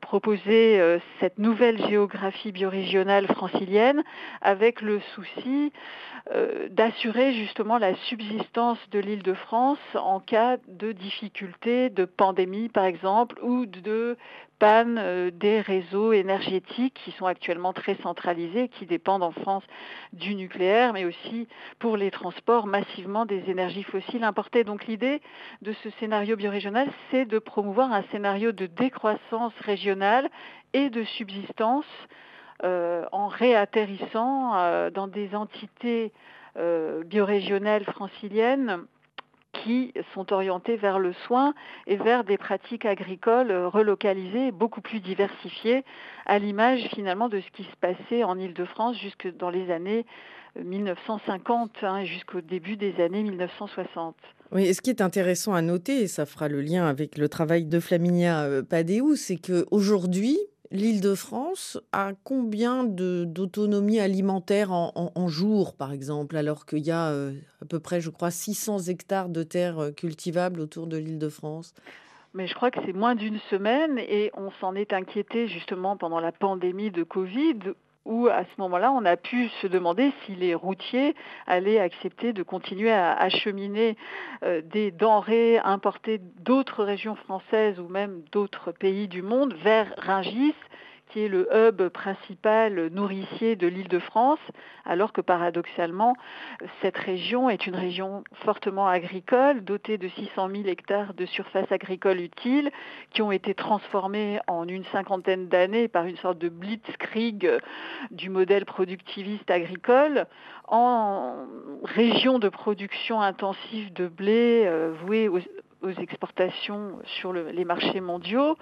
proposer 0.00 0.80
euh, 0.80 0.98
cette 1.20 1.38
nouvelle 1.38 1.78
géographie 1.88 2.52
biorégionale 2.52 3.26
francilienne 3.26 4.02
avec 4.40 4.80
le 4.80 5.00
souci 5.14 5.72
euh, 6.30 6.68
d'assurer 6.70 7.32
justement 7.32 7.78
la 7.78 7.94
subsistance 7.94 8.78
de 8.90 8.98
l'île 8.98 9.22
de 9.22 9.34
France 9.34 9.78
en 9.94 10.20
cas 10.20 10.58
de 10.66 10.92
difficulté, 10.92 11.90
de 11.90 12.04
pandémie 12.04 12.68
par 12.68 12.84
exemple, 12.84 13.38
ou 13.42 13.66
de 13.66 14.16
panne 14.58 14.98
euh, 14.98 15.30
des 15.30 15.60
réseaux 15.60 16.12
énergétiques 16.12 17.00
qui 17.04 17.12
sont 17.12 17.26
actuellement 17.26 17.72
très 17.72 17.94
centralisés, 17.96 18.68
qui 18.68 18.86
dépendent 18.86 19.22
en 19.22 19.30
France 19.30 19.64
du 20.12 20.34
nucléaire, 20.34 20.92
mais 20.92 21.04
aussi 21.04 21.48
pour 21.78 21.96
les 21.96 22.10
transports 22.10 22.66
massivement 22.66 23.26
des 23.26 23.50
énergies 23.50 23.82
fossiles 23.82 24.24
importées. 24.24 24.64
Donc 24.64 24.86
l'idée 24.86 25.20
de 25.62 25.72
ce 25.72 25.90
scénario 25.98 26.36
biorégional, 26.36 26.88
c'est 27.10 27.24
de 27.24 27.38
promouvoir 27.38 27.92
un 27.92 28.02
scénario 28.10 28.52
de 28.52 28.66
décroissance 28.66 29.54
régionale 29.60 30.28
et 30.72 30.90
de 30.90 31.04
subsistance 31.04 31.86
euh, 32.64 33.04
en 33.12 33.28
réatterrissant 33.28 34.56
euh, 34.56 34.90
dans 34.90 35.08
des 35.08 35.34
entités 35.34 36.12
biorégionales 37.06 37.84
franciliennes 37.84 38.80
qui 39.62 39.92
sont 40.14 40.32
orientés 40.32 40.76
vers 40.76 40.98
le 40.98 41.12
soin 41.26 41.54
et 41.86 41.96
vers 41.96 42.24
des 42.24 42.38
pratiques 42.38 42.84
agricoles 42.84 43.52
relocalisées, 43.52 44.50
beaucoup 44.52 44.80
plus 44.80 45.00
diversifiées, 45.00 45.84
à 46.26 46.38
l'image 46.38 46.88
finalement 46.94 47.28
de 47.28 47.40
ce 47.40 47.50
qui 47.50 47.64
se 47.64 47.76
passait 47.80 48.24
en 48.24 48.38
Île-de-France 48.38 48.98
jusque 48.98 49.34
dans 49.36 49.50
les 49.50 49.70
années 49.70 50.04
1950 50.58 51.70
hein, 51.82 52.04
jusqu'au 52.04 52.40
début 52.40 52.76
des 52.76 53.00
années 53.00 53.22
1960. 53.22 54.16
Oui, 54.52 54.64
et 54.64 54.72
ce 54.72 54.80
qui 54.80 54.90
est 54.90 55.02
intéressant 55.02 55.54
à 55.54 55.62
noter, 55.62 56.02
et 56.02 56.06
ça 56.06 56.24
fera 56.24 56.48
le 56.48 56.60
lien 56.60 56.86
avec 56.86 57.18
le 57.18 57.28
travail 57.28 57.66
de 57.66 57.80
Flaminia 57.80 58.44
euh, 58.44 58.62
Padéou, 58.62 59.14
c'est 59.14 59.36
qu'aujourd'hui, 59.36 60.38
L'Île-de-France 60.70 61.78
a 61.92 62.12
combien 62.24 62.84
d'autonomie 62.84 64.00
alimentaire 64.00 64.70
en, 64.70 65.12
en, 65.14 65.28
jours, 65.28 65.74
par 65.74 65.92
exemple, 65.92 66.36
alors 66.36 66.66
qu'il 66.66 66.86
y 66.86 66.90
a 66.90 67.08
euh, 67.08 67.32
à 67.62 67.64
peu 67.64 67.80
près, 67.80 68.02
je 68.02 68.10
crois, 68.10 68.30
600 68.30 68.80
hectares 68.88 69.30
de 69.30 69.42
terres 69.42 69.78
euh, 69.78 69.90
cultivables 69.92 70.60
autour 70.60 70.86
de 70.86 70.98
l'Île-de-France? 70.98 71.72
Mais 72.34 72.46
je 72.46 72.54
crois 72.54 72.70
que 72.70 72.80
c'est 72.84 72.92
moins 72.92 73.14
d'une 73.14 73.38
semaine 73.50 73.98
et 73.98 74.30
on 74.36 74.50
s'en 74.60 74.74
est 74.74 74.92
inquiété 74.92 75.48
justement 75.48 75.96
pendant 75.96 76.20
la 76.20 76.32
pandémie 76.32 76.90
de 76.90 77.02
Covid 77.02 77.58
où 78.04 78.28
à 78.28 78.44
ce 78.44 78.60
moment-là, 78.60 78.90
on 78.92 79.04
a 79.04 79.16
pu 79.16 79.48
se 79.60 79.66
demander 79.66 80.12
si 80.24 80.34
les 80.34 80.54
routiers 80.54 81.14
allaient 81.46 81.78
accepter 81.78 82.32
de 82.32 82.42
continuer 82.42 82.90
à 82.90 83.12
acheminer 83.12 83.96
euh, 84.42 84.62
des 84.62 84.90
denrées 84.90 85.58
importées 85.58 86.18
d'autres 86.40 86.84
régions 86.84 87.16
françaises 87.16 87.78
ou 87.78 87.88
même 87.88 88.22
d'autres 88.32 88.72
pays 88.72 89.08
du 89.08 89.22
monde 89.22 89.54
vers 89.62 89.92
Ringis 89.98 90.54
qui 91.08 91.20
est 91.24 91.28
le 91.28 91.48
hub 91.54 91.88
principal 91.88 92.88
nourricier 92.88 93.56
de 93.56 93.66
l'île 93.66 93.88
de 93.88 93.98
France, 93.98 94.38
alors 94.84 95.12
que 95.12 95.20
paradoxalement, 95.20 96.16
cette 96.82 96.96
région 96.96 97.50
est 97.50 97.66
une 97.66 97.76
région 97.76 98.24
fortement 98.44 98.86
agricole, 98.86 99.64
dotée 99.64 99.98
de 99.98 100.08
600 100.08 100.48
000 100.48 100.62
hectares 100.66 101.14
de 101.14 101.26
surface 101.26 101.70
agricole 101.70 102.20
utile, 102.20 102.70
qui 103.10 103.22
ont 103.22 103.32
été 103.32 103.54
transformés 103.54 104.40
en 104.46 104.66
une 104.66 104.84
cinquantaine 104.86 105.48
d'années 105.48 105.88
par 105.88 106.06
une 106.06 106.16
sorte 106.16 106.38
de 106.38 106.48
blitzkrieg 106.48 107.50
du 108.10 108.30
modèle 108.30 108.64
productiviste 108.64 109.50
agricole 109.50 110.26
en 110.66 111.46
région 111.84 112.38
de 112.38 112.48
production 112.48 113.20
intensive 113.20 113.92
de 113.92 114.08
blé 114.08 114.64
euh, 114.66 114.92
vouée 115.02 115.28
aux, 115.28 115.40
exportations 115.98 116.98
sur 117.04 117.32
les 117.32 117.64
marchés 117.64 118.00
mondiaux 118.00 118.56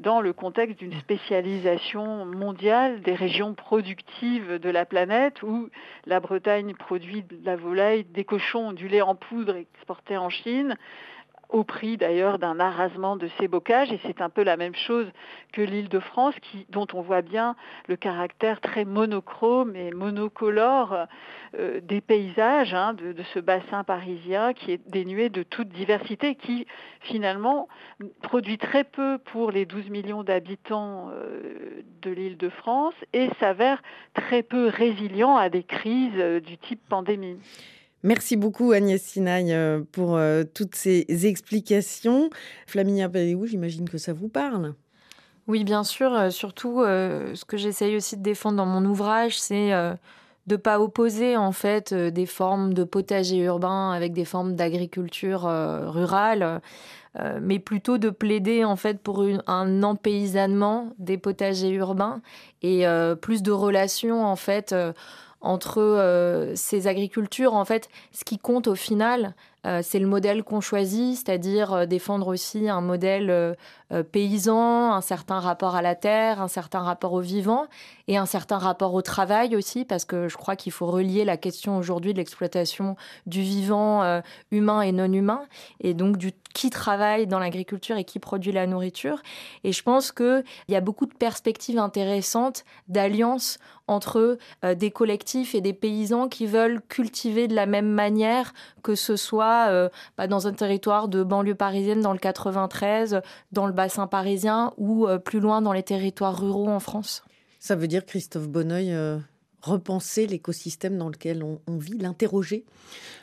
dans 0.00 0.20
le 0.20 0.32
contexte 0.32 0.78
d'une 0.78 0.92
spécialisation 0.94 2.26
mondiale 2.26 3.00
des 3.00 3.14
régions 3.14 3.54
productives 3.54 4.58
de 4.58 4.70
la 4.70 4.84
planète 4.84 5.42
où 5.42 5.70
la 6.04 6.20
Bretagne 6.20 6.74
produit 6.74 7.22
de 7.22 7.38
la 7.44 7.56
volaille, 7.56 8.04
des 8.04 8.24
cochons, 8.24 8.72
du 8.72 8.88
lait 8.88 9.00
en 9.00 9.14
poudre 9.14 9.56
exporté 9.56 10.16
en 10.16 10.28
Chine, 10.28 10.76
au 11.48 11.64
prix 11.64 11.96
d'ailleurs 11.96 12.38
d'un 12.38 12.60
arrasement 12.60 13.16
de 13.16 13.28
ces 13.38 13.48
bocages. 13.48 13.92
Et 13.92 14.00
c'est 14.06 14.20
un 14.20 14.28
peu 14.28 14.42
la 14.42 14.56
même 14.56 14.74
chose 14.74 15.06
que 15.52 15.62
l'île 15.62 15.88
de 15.88 16.00
France, 16.00 16.34
dont 16.70 16.86
on 16.92 17.02
voit 17.02 17.22
bien 17.22 17.56
le 17.88 17.96
caractère 17.96 18.60
très 18.60 18.84
monochrome 18.84 19.76
et 19.76 19.90
monocolore 19.92 21.06
euh, 21.58 21.80
des 21.80 22.00
paysages 22.00 22.74
hein, 22.74 22.94
de, 22.94 23.14
ce 23.34 23.38
bassin 23.38 23.84
parisien 23.84 24.52
qui 24.52 24.72
est 24.72 24.90
dénué 24.90 25.28
de 25.28 25.42
toute 25.42 25.68
diversité, 25.68 26.34
qui 26.34 26.66
finalement 27.00 27.68
produit 28.22 28.58
très 28.58 28.84
peu 28.84 29.18
pour 29.18 29.50
les 29.50 29.64
12 29.64 29.90
millions 29.90 30.22
d'habitants 30.22 31.10
euh, 31.12 31.82
de 32.02 32.10
l'île 32.10 32.36
de 32.36 32.48
France 32.48 32.94
et 33.12 33.30
s'avère 33.40 33.82
très 34.14 34.42
peu 34.42 34.66
résilient 34.66 35.36
à 35.36 35.48
des 35.48 35.62
crises 35.62 36.12
euh, 36.16 36.40
du 36.40 36.58
type 36.58 36.80
pandémie. 36.88 37.38
Merci 38.02 38.36
beaucoup 38.36 38.72
Agnès 38.72 39.02
Sinaï 39.02 39.52
euh, 39.52 39.80
pour 39.90 40.16
euh, 40.16 40.44
toutes 40.44 40.74
ces 40.74 41.06
explications. 41.26 42.30
Flaminia 42.66 43.08
Paléou, 43.08 43.46
j'imagine 43.46 43.88
que 43.88 43.98
ça 43.98 44.12
vous 44.12 44.28
parle. 44.28 44.74
Oui, 45.48 45.64
bien 45.64 45.82
sûr. 45.82 46.12
Euh, 46.12 46.30
surtout, 46.30 46.82
ce 46.82 47.44
que 47.44 47.56
j'essaye 47.56 47.96
aussi 47.96 48.16
de 48.16 48.22
défendre 48.22 48.58
dans 48.58 48.66
mon 48.66 48.84
ouvrage, 48.84 49.38
c'est 49.40 49.70
de 49.70 50.54
ne 50.54 50.56
pas 50.56 50.78
opposer 50.80 51.36
en 51.36 51.52
fait 51.52 51.94
des 51.94 52.26
formes 52.26 52.74
de 52.74 52.84
potager 52.84 53.38
urbain 53.38 53.92
avec 53.92 54.12
des 54.12 54.24
formes 54.24 54.54
d'agriculture 54.54 55.42
rurale, 55.42 56.60
mais 57.40 57.58
plutôt 57.58 57.98
de 57.98 58.10
plaider 58.10 58.64
en 58.64 58.76
fait 58.76 59.00
pour 59.00 59.24
un 59.46 59.82
empaysannement 59.82 60.92
des 60.98 61.18
potagers 61.18 61.70
urbains 61.70 62.20
et 62.62 62.84
plus 63.20 63.42
de 63.42 63.50
relations 63.50 64.24
en 64.24 64.36
fait 64.36 64.74
entre 65.40 65.80
euh, 65.80 66.54
ces 66.54 66.86
agricultures. 66.86 67.54
En 67.54 67.64
fait, 67.64 67.88
ce 68.12 68.24
qui 68.24 68.38
compte 68.38 68.66
au 68.66 68.74
final, 68.74 69.34
euh, 69.66 69.80
c'est 69.82 69.98
le 69.98 70.06
modèle 70.06 70.44
qu'on 70.44 70.60
choisit, 70.60 71.16
c'est-à-dire 71.16 71.72
euh, 71.72 71.86
défendre 71.86 72.28
aussi 72.28 72.68
un 72.68 72.80
modèle 72.80 73.56
paysan, 74.10 74.92
un 74.92 75.00
certain 75.00 75.38
rapport 75.38 75.76
à 75.76 75.82
la 75.82 75.94
terre, 75.94 76.40
un 76.40 76.48
certain 76.48 76.80
rapport 76.80 77.12
au 77.12 77.20
vivant 77.20 77.66
et 78.08 78.16
un 78.16 78.26
certain 78.26 78.58
rapport 78.58 78.94
au 78.94 79.02
travail 79.02 79.54
aussi, 79.54 79.84
parce 79.84 80.04
que 80.04 80.28
je 80.28 80.36
crois 80.36 80.56
qu'il 80.56 80.72
faut 80.72 80.86
relier 80.86 81.24
la 81.24 81.36
question 81.36 81.76
aujourd'hui 81.76 82.12
de 82.12 82.18
l'exploitation 82.18 82.96
du 83.26 83.42
vivant 83.42 84.20
humain 84.50 84.80
et 84.80 84.90
non 84.90 85.12
humain, 85.12 85.42
et 85.78 85.94
donc 85.94 86.16
du 86.16 86.32
qui 86.56 86.70
travaille 86.70 87.26
dans 87.26 87.38
l'agriculture 87.38 87.98
et 87.98 88.04
qui 88.04 88.18
produit 88.18 88.50
la 88.50 88.66
nourriture. 88.66 89.20
Et 89.62 89.72
je 89.72 89.82
pense 89.82 90.10
qu'il 90.10 90.42
y 90.68 90.74
a 90.74 90.80
beaucoup 90.80 91.04
de 91.04 91.12
perspectives 91.12 91.78
intéressantes 91.78 92.64
d'alliance 92.88 93.58
entre 93.88 94.38
euh, 94.64 94.74
des 94.74 94.90
collectifs 94.90 95.54
et 95.54 95.60
des 95.60 95.72
paysans 95.72 96.28
qui 96.28 96.46
veulent 96.46 96.80
cultiver 96.88 97.48
de 97.48 97.54
la 97.54 97.66
même 97.66 97.88
manière, 97.88 98.52
que 98.82 98.94
ce 98.94 99.16
soit 99.16 99.68
euh, 99.68 99.88
bah, 100.16 100.26
dans 100.26 100.46
un 100.46 100.52
territoire 100.52 101.08
de 101.08 101.22
banlieue 101.22 101.54
parisienne 101.54 102.00
dans 102.00 102.12
le 102.12 102.18
93, 102.18 103.20
dans 103.52 103.66
le 103.66 103.72
bassin 103.72 104.06
parisien 104.06 104.72
ou 104.76 105.06
euh, 105.06 105.18
plus 105.18 105.40
loin 105.40 105.62
dans 105.62 105.72
les 105.72 105.82
territoires 105.82 106.38
ruraux 106.38 106.68
en 106.68 106.80
France. 106.80 107.22
Ça 107.58 107.74
veut 107.74 107.88
dire, 107.88 108.04
Christophe 108.04 108.48
Bonneuil, 108.48 108.94
repenser 109.60 110.26
l'écosystème 110.26 110.96
dans 110.98 111.08
lequel 111.08 111.42
on, 111.42 111.60
on 111.66 111.78
vit, 111.78 111.98
l'interroger? 111.98 112.64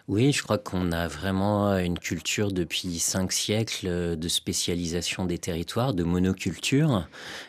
Oui, 0.10 0.34
je 0.34 0.44
crois 0.44 0.58
qu'on 0.58 0.92
a 0.92 1.08
vraiment 1.08 1.78
une 1.78 1.98
culture 1.98 2.52
depuis 2.52 3.00
cinq 3.00 3.32
siècles 3.32 4.18
de 4.18 4.28
spécialisation 4.28 5.24
des 5.24 5.38
territoires, 5.38 5.94
de 5.94 6.04
monoculture, 6.04 7.08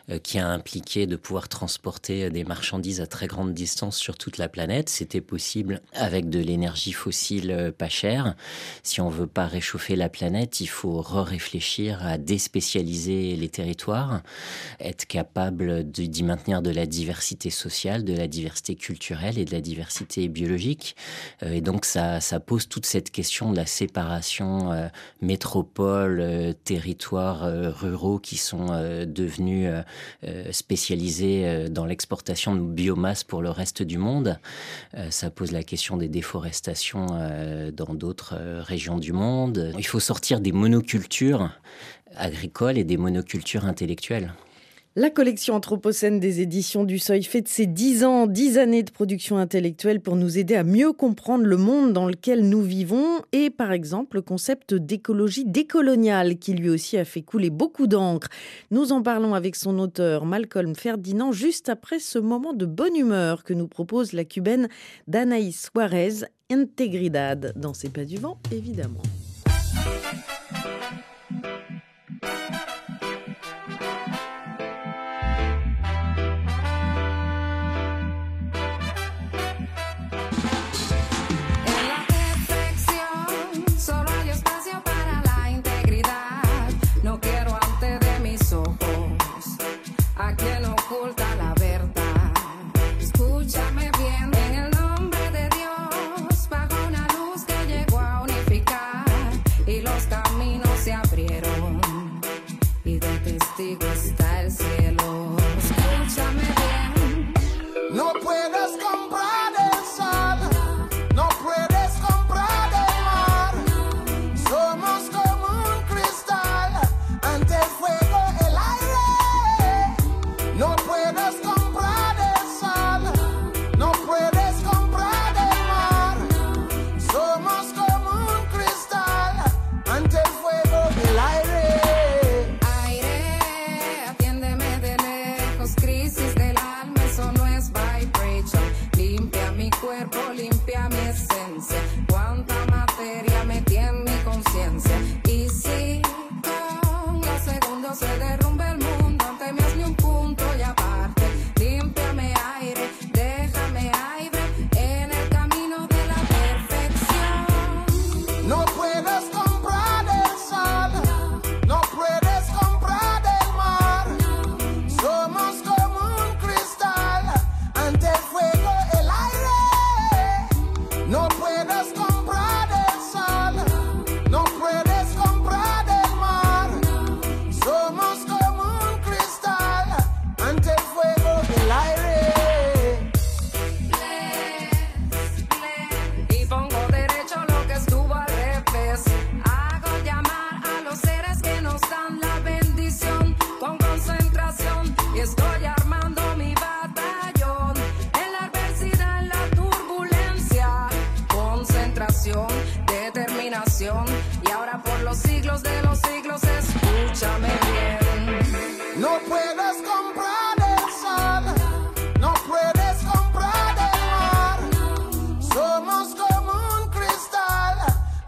euh, 0.08 0.20
qui 0.20 0.38
a 0.38 0.46
impliqué 0.46 1.08
de 1.08 1.16
pouvoir 1.16 1.48
transporter 1.48 2.30
des 2.30 2.44
marchandises 2.44 3.00
à 3.00 3.08
très 3.08 3.26
grande 3.26 3.54
distance 3.54 3.96
sur 3.96 4.16
toute 4.16 4.38
la 4.38 4.48
planète. 4.48 4.88
C'était 4.88 5.20
possible 5.20 5.80
avec 5.94 6.28
de 6.28 6.38
l'énergie 6.38 6.92
fossile 6.92 7.50
euh, 7.50 7.72
pas 7.72 7.88
chère. 7.88 8.36
Si 8.84 9.00
on 9.00 9.08
veut 9.08 9.26
pas 9.26 9.48
réchauffer 9.48 9.96
la 9.96 10.08
planète, 10.08 10.60
il 10.60 10.68
faut 10.68 11.00
réfléchir 11.00 12.06
à 12.06 12.18
déspécialiser 12.18 13.34
les 13.34 13.48
territoires, 13.48 14.22
être 14.78 15.06
capable 15.06 15.82
d'y 15.90 16.22
maintenir 16.22 16.62
de 16.62 16.70
la 16.70 16.86
diversité 16.86 17.50
sociale, 17.50 18.04
de 18.04 18.16
la 18.16 18.28
diversité 18.28 18.76
culturelle 18.76 19.40
et 19.40 19.44
de 19.44 19.52
la 19.52 19.60
diversité 19.60 20.28
biologique. 20.28 20.94
Euh, 21.42 21.54
et 21.54 21.60
donc 21.60 21.84
ça, 21.84 22.20
ça 22.20 22.38
pose 22.44 22.68
toute 22.68 22.86
cette 22.86 23.10
question 23.10 23.52
de 23.52 23.56
la 23.56 23.66
séparation 23.66 24.72
euh, 24.72 24.88
métropole, 25.20 26.20
euh, 26.20 26.52
territoires 26.52 27.44
euh, 27.44 27.70
ruraux 27.70 28.18
qui 28.18 28.36
sont 28.36 28.66
devenus 29.06 29.70
spécialisés 30.50 31.68
dans 31.68 31.86
l'exportation 31.86 32.54
de 32.54 32.60
biomasse 32.60 33.24
pour 33.24 33.42
le 33.42 33.50
reste 33.50 33.82
du 33.82 33.98
monde. 33.98 34.38
ça 35.10 35.30
pose 35.30 35.52
la 35.52 35.62
question 35.62 35.96
des 35.96 36.08
déforestations 36.08 37.06
dans 37.72 37.94
d'autres 37.94 38.36
régions 38.60 38.98
du 38.98 39.12
monde. 39.12 39.72
Il 39.78 39.86
faut 39.86 40.00
sortir 40.00 40.40
des 40.40 40.52
monocultures 40.52 41.50
agricoles 42.16 42.78
et 42.78 42.84
des 42.84 42.96
monocultures 42.96 43.64
intellectuelles. 43.64 44.32
La 44.96 45.10
collection 45.10 45.56
Anthropocène 45.56 46.20
des 46.20 46.40
éditions 46.40 46.84
du 46.84 47.00
Seuil 47.00 47.24
fête 47.24 47.48
ses 47.48 47.66
10 47.66 48.04
ans, 48.04 48.26
10 48.28 48.58
années 48.58 48.84
de 48.84 48.92
production 48.92 49.38
intellectuelle 49.38 50.00
pour 50.00 50.14
nous 50.14 50.38
aider 50.38 50.54
à 50.54 50.62
mieux 50.62 50.92
comprendre 50.92 51.46
le 51.46 51.56
monde 51.56 51.92
dans 51.92 52.06
lequel 52.06 52.48
nous 52.48 52.62
vivons 52.62 53.20
et 53.32 53.50
par 53.50 53.72
exemple 53.72 54.18
le 54.18 54.22
concept 54.22 54.72
d'écologie 54.72 55.46
décoloniale 55.46 56.38
qui 56.38 56.52
lui 56.52 56.70
aussi 56.70 56.96
a 56.96 57.04
fait 57.04 57.22
couler 57.22 57.50
beaucoup 57.50 57.88
d'encre. 57.88 58.28
Nous 58.70 58.92
en 58.92 59.02
parlons 59.02 59.34
avec 59.34 59.56
son 59.56 59.80
auteur 59.80 60.26
Malcolm 60.26 60.76
Ferdinand 60.76 61.32
juste 61.32 61.68
après 61.68 61.98
ce 61.98 62.20
moment 62.20 62.52
de 62.52 62.64
bonne 62.64 62.94
humeur 62.94 63.42
que 63.42 63.52
nous 63.52 63.66
propose 63.66 64.12
la 64.12 64.24
cubaine 64.24 64.68
d'Anaïs 65.08 65.70
Suarez, 65.72 66.24
Integridad, 66.52 67.52
dans 67.56 67.74
ses 67.74 67.88
pas 67.88 68.04
du 68.04 68.18
vent 68.18 68.38
évidemment. 68.52 69.02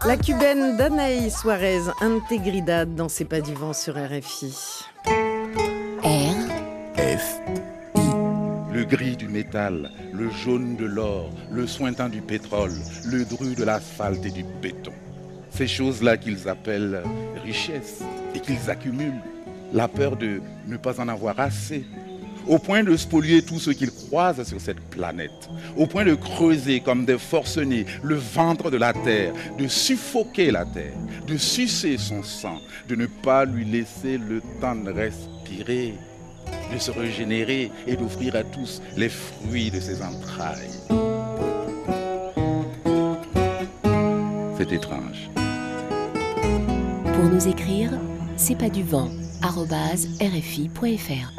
La 0.07 0.15
cubaine 0.15 0.77
Danaï 0.77 1.29
Suarez, 1.29 1.81
Integridad 1.99 2.95
dans 2.95 3.09
C'est 3.09 3.25
pas 3.25 3.41
du 3.41 3.53
vent 3.53 3.73
sur 3.73 3.95
RFI. 3.95 4.55
R 6.01 6.97
F 6.97 7.41
le 8.71 8.85
gris 8.85 9.17
du 9.17 9.27
métal, 9.27 9.91
le 10.13 10.29
jaune 10.29 10.75
de 10.77 10.85
l'or, 10.85 11.31
le 11.51 11.65
sointin 11.65 12.09
du 12.09 12.21
pétrole, 12.21 12.71
le 13.05 13.25
dru 13.25 13.55
de 13.55 13.63
l'asphalte 13.63 14.23
et 14.23 14.29
du 14.29 14.45
béton. 14.61 14.93
Ces 15.49 15.67
choses-là 15.67 16.15
qu'ils 16.15 16.47
appellent 16.47 17.01
richesse 17.43 18.01
et 18.35 18.39
qu'ils 18.39 18.69
accumulent. 18.69 19.21
La 19.73 19.87
peur 19.87 20.15
de 20.15 20.41
ne 20.67 20.77
pas 20.77 21.01
en 21.01 21.07
avoir 21.07 21.39
assez. 21.39 21.85
Au 22.47 22.59
point 22.59 22.83
de 22.83 22.95
spolier 22.95 23.41
tout 23.41 23.59
ce 23.59 23.71
qu'ils 23.71 23.91
croisent 23.91 24.43
sur 24.43 24.59
cette 24.61 24.79
planète. 24.89 25.49
Au 25.75 25.85
point 25.85 26.05
de 26.05 26.15
creuser 26.15 26.79
comme 26.79 27.05
des 27.05 27.17
forcenés 27.17 27.85
le 28.03 28.15
ventre 28.15 28.71
de 28.71 28.77
la 28.77 28.93
terre, 28.93 29.33
de 29.57 29.67
suffoquer 29.67 30.51
la 30.51 30.65
terre, 30.65 30.93
de 31.27 31.37
sucer 31.37 31.97
son 31.97 32.23
sang, 32.23 32.59
de 32.87 32.95
ne 32.95 33.05
pas 33.05 33.45
lui 33.45 33.65
laisser 33.65 34.17
le 34.17 34.41
temps 34.61 34.75
de 34.75 34.91
respirer 34.91 35.93
de 36.73 36.79
se 36.79 36.91
régénérer 36.91 37.71
et 37.85 37.95
d'offrir 37.95 38.35
à 38.35 38.43
tous 38.43 38.81
les 38.95 39.09
fruits 39.09 39.71
de 39.71 39.79
ses 39.79 40.01
entrailles. 40.01 40.69
C'est 44.57 44.71
étrange. 44.71 45.29
Pour 47.13 47.25
nous 47.25 47.47
écrire, 47.47 47.91
c'est 48.35 48.57
pas 48.57 48.69
du 48.69 48.83
vent, 48.83 49.09
rfi.fr. 49.41 51.31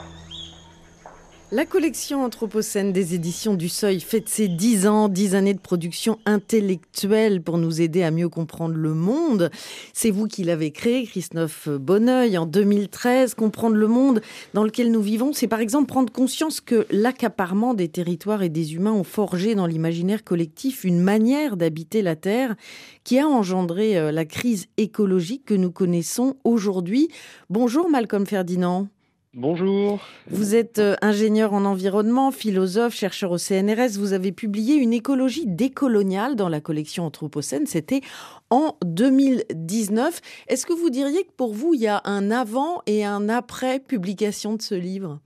La 1.51 1.65
collection 1.65 2.25
Anthropocène 2.25 2.93
des 2.93 3.15
éditions 3.15 3.55
du 3.55 3.71
Seuil 3.71 4.01
fête 4.01 4.29
ses 4.29 4.49
10 4.49 4.87
ans, 4.87 5.09
10 5.09 5.35
années 5.35 5.55
de 5.55 5.59
production 5.59 6.19
intellectuelle 6.27 7.41
pour 7.41 7.57
nous 7.57 7.81
aider 7.81 8.03
à 8.03 8.11
mieux 8.11 8.29
comprendre 8.29 8.75
le 8.75 8.93
monde. 8.93 9.51
C'est 9.95 10.11
vous 10.11 10.27
qui 10.27 10.45
l'avez 10.45 10.73
créé, 10.73 11.07
Christophe 11.07 11.71
Bonneuil, 11.71 12.37
en 12.37 12.45
2013. 12.45 13.33
Comprendre 13.33 13.77
le 13.77 13.87
monde 13.87 14.21
dans 14.53 14.63
lequel 14.63 14.91
nous 14.91 15.01
vivons, 15.01 15.33
c'est 15.33 15.49
par 15.49 15.61
exemple 15.61 15.87
prendre 15.87 16.13
conscience 16.13 16.61
que 16.61 16.87
l'accaparement 16.91 17.73
des 17.73 17.89
territoires 17.89 18.43
et 18.43 18.51
des 18.51 18.75
humains 18.75 18.93
ont 18.93 19.03
forgé 19.03 19.55
dans 19.55 19.67
l'imaginaire 19.67 20.25
collectif 20.25 20.85
une 20.85 21.01
manière 21.01 21.57
d'habiter 21.57 22.03
la 22.03 22.15
Terre 22.15 22.57
qui 23.05 23.19
a 23.19 23.27
engendré 23.27 23.97
euh, 23.97 24.13
la 24.13 24.27
crise 24.27 24.67
écologique 24.77 25.47
que 25.47 25.55
nous 25.55 25.71
connaissons 25.71 26.37
aujourd'hui. 26.45 27.09
Bonjour 27.49 27.89
Malcolm 27.89 28.27
Ferdinand. 28.27 28.89
Bonjour. 29.35 30.01
Vous 30.29 30.57
êtes 30.57 30.79
euh, 30.79 30.97
ingénieur 31.03 31.53
en 31.53 31.67
environnement, 31.67 32.31
philosophe, 32.31 32.95
chercheur 32.95 33.31
au 33.31 33.37
CNRS. 33.37 33.99
Vous 33.99 34.15
avez 34.15 34.33
publié 34.33 34.77
une 34.77 34.95
écologie 34.95 35.47
décoloniale 35.47 36.35
dans 36.35 36.49
la 36.49 36.63
collection 36.63 37.05
Anthropocène. 37.05 37.67
C'était 37.67 38.01
en 38.49 38.79
2019. 38.87 40.21
Est-ce 40.49 40.65
que 40.65 40.73
vous 40.73 40.89
diriez 40.89 41.25
que 41.25 41.33
pour 41.33 41.53
vous, 41.53 41.75
il 41.75 41.83
y 41.83 41.89
a 41.89 42.01
un 42.05 42.31
avant 42.31 42.81
et 42.87 43.05
un 43.05 43.29
après 43.29 43.81
publication 43.81 44.55
de 44.55 44.63
ce 44.63 44.75
livre? 44.75 45.21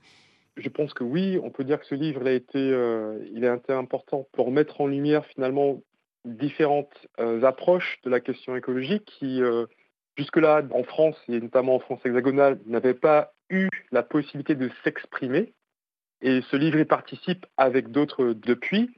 Je 0.57 0.69
pense 0.69 0.95
que 0.95 1.05
oui. 1.05 1.39
On 1.41 1.51
peut 1.51 1.65
dire 1.65 1.79
que 1.79 1.87
ce 1.87 1.95
livre 1.95 2.27
a 2.27 2.33
été, 2.33 2.59
euh, 2.59 3.25
il 3.33 3.47
a 3.47 3.55
été 3.55 3.73
important 3.73 4.27
pour 4.33 4.51
mettre 4.51 4.81
en 4.81 4.89
lumière 4.89 5.25
finalement 5.27 5.81
différentes 6.25 7.07
euh, 7.21 7.45
approches 7.45 8.01
de 8.03 8.11
la 8.11 8.19
question 8.19 8.57
écologique 8.57 9.05
qui 9.05 9.41
jusque-là, 10.19 10.63
en 10.73 10.83
France, 10.83 11.17
et 11.29 11.41
notamment 11.41 11.77
en 11.77 11.81
France 11.81 12.01
hexagonale, 12.05 12.59
n'avaient 12.67 12.95
pas 12.95 13.33
eu 13.53 13.69
la 13.93 14.03
possibilité 14.03 14.55
de 14.55 14.71
s'exprimer. 14.83 15.53
Et 16.23 16.41
ce 16.51 16.57
livre 16.57 16.79
y 16.79 16.85
participe 16.85 17.47
avec 17.57 17.91
d'autres 17.91 18.33
depuis. 18.33 18.91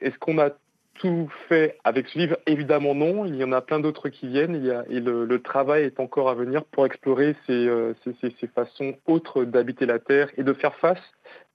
Est-ce 0.00 0.18
qu'on 0.18 0.38
a 0.38 0.50
tout 0.94 1.30
fait 1.48 1.78
avec 1.84 2.08
ce 2.08 2.18
livre? 2.18 2.38
Évidemment 2.46 2.94
non. 2.94 3.24
Il 3.26 3.36
y 3.36 3.44
en 3.44 3.52
a 3.52 3.60
plein 3.60 3.80
d'autres 3.80 4.08
qui 4.08 4.28
viennent 4.28 4.54
et 4.88 5.00
le, 5.00 5.42
travail 5.42 5.84
est 5.84 6.00
encore 6.00 6.28
à 6.28 6.34
venir 6.34 6.64
pour 6.64 6.86
explorer 6.86 7.36
euh, 7.48 7.94
ces, 8.20 8.46
façons 8.48 8.96
autres 9.06 9.44
d'habiter 9.44 9.86
la 9.86 9.98
Terre 9.98 10.30
et 10.36 10.42
de 10.42 10.52
faire 10.52 10.74
face 10.76 11.02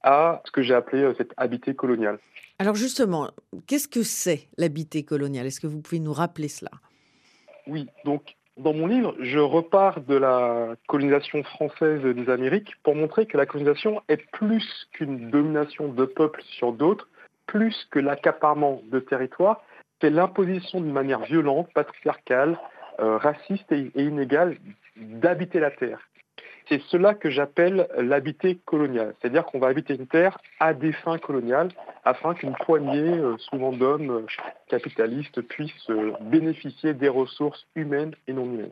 à 0.03 0.41
ce 0.45 0.51
que 0.51 0.62
j'ai 0.62 0.73
appelé 0.73 1.01
euh, 1.01 1.13
cette 1.17 1.31
habité 1.38 1.75
coloniale. 1.75 2.19
Alors 2.60 2.75
justement, 2.75 3.31
qu'est-ce 3.67 3.88
que 3.88 4.03
c'est 4.03 4.47
l'habité 4.58 5.03
coloniale? 5.03 5.47
Est-ce 5.47 5.60
que 5.60 5.67
vous 5.67 5.81
pouvez 5.81 5.99
nous 5.99 6.13
rappeler 6.13 6.47
cela? 6.47 6.71
Oui, 7.67 7.88
donc 8.05 8.36
dans 8.57 8.73
mon 8.73 8.87
livre, 8.87 9.15
je 9.19 9.39
repars 9.39 10.01
de 10.01 10.15
la 10.15 10.75
colonisation 10.87 11.43
française 11.43 12.01
des 12.01 12.29
Amériques 12.29 12.73
pour 12.83 12.95
montrer 12.95 13.25
que 13.25 13.37
la 13.37 13.45
colonisation 13.45 14.01
est 14.07 14.25
plus 14.31 14.87
qu'une 14.93 15.29
domination 15.29 15.89
de 15.89 16.05
peuples 16.05 16.41
sur 16.43 16.71
d'autres, 16.71 17.09
plus 17.47 17.87
que 17.91 17.99
l'accaparement 17.99 18.81
de 18.91 18.99
territoires, 18.99 19.61
c'est 19.99 20.09
l'imposition 20.09 20.79
d'une 20.79 20.93
manière 20.93 21.21
violente, 21.21 21.69
patriarcale, 21.73 22.57
euh, 22.99 23.17
raciste 23.17 23.71
et 23.71 23.91
inégale 23.95 24.57
d'habiter 24.95 25.59
la 25.59 25.71
terre. 25.71 25.99
C'est 26.67 26.82
cela 26.84 27.13
que 27.13 27.30
j'appelle 27.30 27.88
l'habité 27.97 28.58
colonial, 28.65 29.13
c'est-à-dire 29.19 29.45
qu'on 29.45 29.60
va 29.60 29.67
habiter 29.67 29.95
une 29.95 30.08
terre 30.08 30.39
à 30.60 30.73
des 30.73 30.93
fins 30.93 31.19
coloniales 31.19 31.69
afin 32.04 32.34
qu'une 32.34 32.56
poignée, 32.56 33.17
euh, 33.17 33.38
souvent 33.38 33.71
d'hommes 33.71 34.10
euh, 34.10 34.25
capitalistes, 34.67 35.41
puissent 35.41 35.89
euh, 35.89 36.13
bénéficier 36.21 36.93
des 36.93 37.10
ressources 37.10 37.67
humaines 37.75 38.15
et 38.28 38.34
non 38.34 38.45
humaines. 38.45 38.71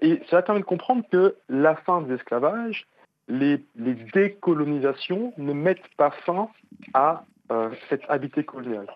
Et 0.00 0.22
cela 0.26 0.42
permet 0.42 0.60
de 0.60 0.66
comprendre 0.66 1.04
que 1.10 1.36
la 1.48 1.76
fin 1.76 2.00
de 2.00 2.12
l'esclavage, 2.12 2.86
les, 3.28 3.60
décolonisations 3.74 5.32
ne 5.36 5.52
mettent 5.52 5.88
pas 5.96 6.10
fin 6.10 6.48
à 6.94 7.24
cette 7.88 8.02
habité 8.08 8.44
coloniale. 8.44 8.86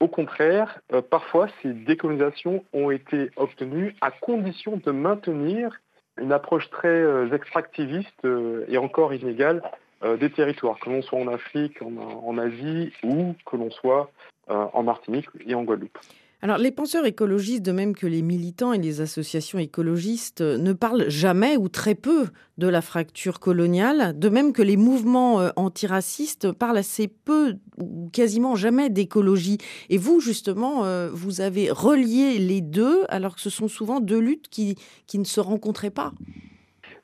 Au 0.00 0.08
contraire, 0.08 0.80
parfois, 1.10 1.48
ces 1.62 1.72
décolonisations 1.72 2.64
ont 2.72 2.90
été 2.90 3.30
obtenues 3.36 3.94
à 4.00 4.10
condition 4.10 4.76
de 4.76 4.90
maintenir 4.90 5.80
une 6.20 6.32
approche 6.32 6.70
très 6.70 6.88
euh, 6.88 7.32
extractiviste 7.32 8.24
euh, 8.24 8.64
et 8.68 8.78
encore 8.78 9.12
inégale 9.12 9.62
euh, 10.02 10.16
des 10.16 10.30
territoires, 10.30 10.78
que 10.78 10.90
l'on 10.90 11.02
soit 11.02 11.18
en 11.18 11.28
Afrique, 11.28 11.80
en, 11.82 12.38
Asie 12.38 12.92
ou 13.02 13.34
que 13.44 13.56
l'on 13.56 13.70
soit 13.70 14.10
en 14.48 14.84
Martinique 14.84 15.26
et 15.44 15.56
en 15.56 15.64
Guadeloupe. 15.64 15.98
Alors, 16.42 16.58
les 16.58 16.70
penseurs 16.70 17.06
écologistes, 17.06 17.64
de 17.64 17.72
même 17.72 17.94
que 17.94 18.06
les 18.06 18.20
militants 18.20 18.74
et 18.74 18.78
les 18.78 19.00
associations 19.00 19.58
écologistes, 19.58 20.42
ne 20.42 20.74
parlent 20.74 21.08
jamais 21.08 21.56
ou 21.56 21.68
très 21.68 21.94
peu 21.94 22.26
de 22.58 22.68
la 22.68 22.82
fracture 22.82 23.40
coloniale, 23.40 24.18
de 24.18 24.28
même 24.28 24.52
que 24.52 24.60
les 24.60 24.76
mouvements 24.76 25.40
euh, 25.40 25.48
antiracistes 25.56 26.52
parlent 26.52 26.76
assez 26.76 27.08
peu 27.08 27.56
ou 27.78 28.10
quasiment 28.12 28.54
jamais 28.54 28.90
d'écologie. 28.90 29.56
Et 29.88 29.96
vous, 29.96 30.20
justement, 30.20 30.84
euh, 30.84 31.08
vous 31.10 31.40
avez 31.40 31.70
relié 31.70 32.38
les 32.38 32.60
deux, 32.60 33.04
alors 33.08 33.36
que 33.36 33.40
ce 33.40 33.50
sont 33.50 33.68
souvent 33.68 34.00
deux 34.00 34.20
luttes 34.20 34.48
qui, 34.50 34.76
qui 35.06 35.18
ne 35.18 35.24
se 35.24 35.40
rencontraient 35.40 35.90
pas. 35.90 36.12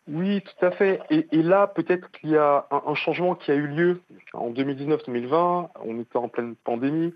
Oui, 0.09 0.43
tout 0.43 0.67
à 0.67 0.73
fait. 0.73 1.01
Et, 1.11 1.43
là, 1.43 1.69
peut-être 1.69 2.11
qu'il 2.11 2.31
y 2.31 2.37
a 2.37 2.67
un, 2.71 2.83
un, 2.87 2.95
changement 2.95 3.35
qui 3.35 3.51
a 3.51 3.55
eu 3.55 3.67
lieu 3.67 4.03
en 4.35 4.51
2019-2020. 4.51 5.69
On 5.85 6.01
était 6.01 6.17
en 6.17 6.29
pleine 6.29 6.55
pandémie. 6.65 7.15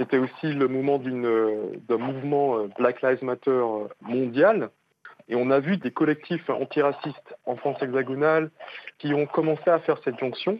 C'était 0.00 0.16
aussi 0.16 0.54
le 0.54 0.66
moment 0.66 0.98
d'un 0.98 1.98
mouvement 1.98 2.56
euh, 2.56 2.68
Black 2.78 3.02
Lives 3.02 3.22
Matter 3.22 3.50
euh, 3.50 3.86
mondial. 4.00 4.70
Et 5.28 5.36
on 5.36 5.50
a 5.50 5.60
vu 5.60 5.76
des 5.76 5.90
collectifs 5.90 6.48
antiracistes 6.48 7.36
en 7.44 7.56
France 7.56 7.82
hexagonale 7.82 8.50
qui 8.96 9.12
ont 9.12 9.26
commencé 9.26 9.68
à 9.68 9.78
faire 9.78 9.98
cette 10.02 10.18
jonction. 10.18 10.58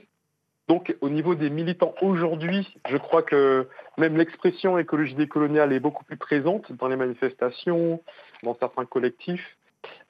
Donc 0.69 0.95
au 1.01 1.09
niveau 1.09 1.35
des 1.35 1.49
militants 1.49 1.95
aujourd'hui, 2.03 2.69
je 2.87 2.99
crois 2.99 3.23
que 3.23 3.67
même 3.97 4.19
l'expression 4.19 4.77
écologie 4.77 5.15
décoloniale 5.15 5.73
est 5.73 5.81
beaucoup 5.81 6.05
plus 6.05 6.19
présente 6.19 6.71
dans 6.73 6.89
les 6.89 6.97
manifestations, 6.97 8.03
dans 8.43 8.55
certains 8.61 8.85
collectifs. 8.85 9.57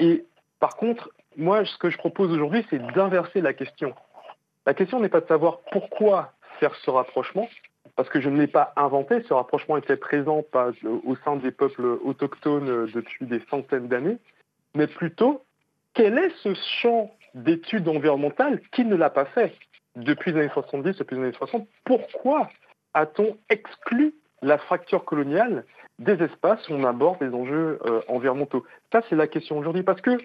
Et 0.00 0.24
par 0.58 0.74
contre, 0.76 1.08
moi, 1.36 1.64
ce 1.64 1.78
que 1.78 1.88
je 1.88 1.98
propose 1.98 2.32
aujourd'hui, 2.32 2.66
c'est 2.68 2.84
d'inverser 2.94 3.40
la 3.40 3.52
question. 3.52 3.94
La 4.66 4.74
question 4.74 4.98
n'est 4.98 5.08
pas 5.08 5.20
de 5.20 5.28
savoir 5.28 5.60
pourquoi 5.70 6.32
faire 6.58 6.74
ce 6.74 6.90
rapprochement, 6.90 7.48
parce 8.00 8.08
que 8.08 8.22
je 8.22 8.30
ne 8.30 8.40
l'ai 8.40 8.46
pas 8.46 8.72
inventé, 8.76 9.20
ce 9.28 9.34
rapprochement 9.34 9.76
était 9.76 9.98
présent 9.98 10.42
au 11.04 11.16
sein 11.16 11.36
des 11.36 11.50
peuples 11.50 11.84
autochtones 12.02 12.86
depuis 12.86 13.26
des 13.26 13.42
centaines 13.50 13.88
d'années, 13.88 14.16
mais 14.74 14.86
plutôt 14.86 15.44
quel 15.92 16.16
est 16.16 16.30
ce 16.42 16.54
champ 16.80 17.14
d'études 17.34 17.86
environnementales 17.88 18.62
qui 18.72 18.86
ne 18.86 18.96
l'a 18.96 19.10
pas 19.10 19.26
fait 19.26 19.52
depuis 19.96 20.32
les 20.32 20.40
années 20.40 20.50
70, 20.54 20.96
depuis 20.96 21.16
les 21.16 21.24
années 21.24 21.32
60 21.34 21.68
Pourquoi 21.84 22.48
a-t-on 22.94 23.36
exclu 23.50 24.14
la 24.40 24.56
fracture 24.56 25.04
coloniale 25.04 25.66
des 25.98 26.22
espaces 26.22 26.66
où 26.70 26.72
on 26.72 26.84
aborde 26.84 27.18
des 27.18 27.34
enjeux 27.34 27.80
euh, 27.84 28.00
environnementaux? 28.08 28.64
Ça, 28.92 29.02
c'est 29.10 29.16
la 29.16 29.26
question 29.26 29.58
aujourd'hui, 29.58 29.82
parce 29.82 30.00
que 30.00 30.16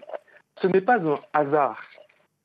ce 0.61 0.67
n'est 0.67 0.79
pas 0.79 0.97
un 0.97 1.19
hasard, 1.33 1.83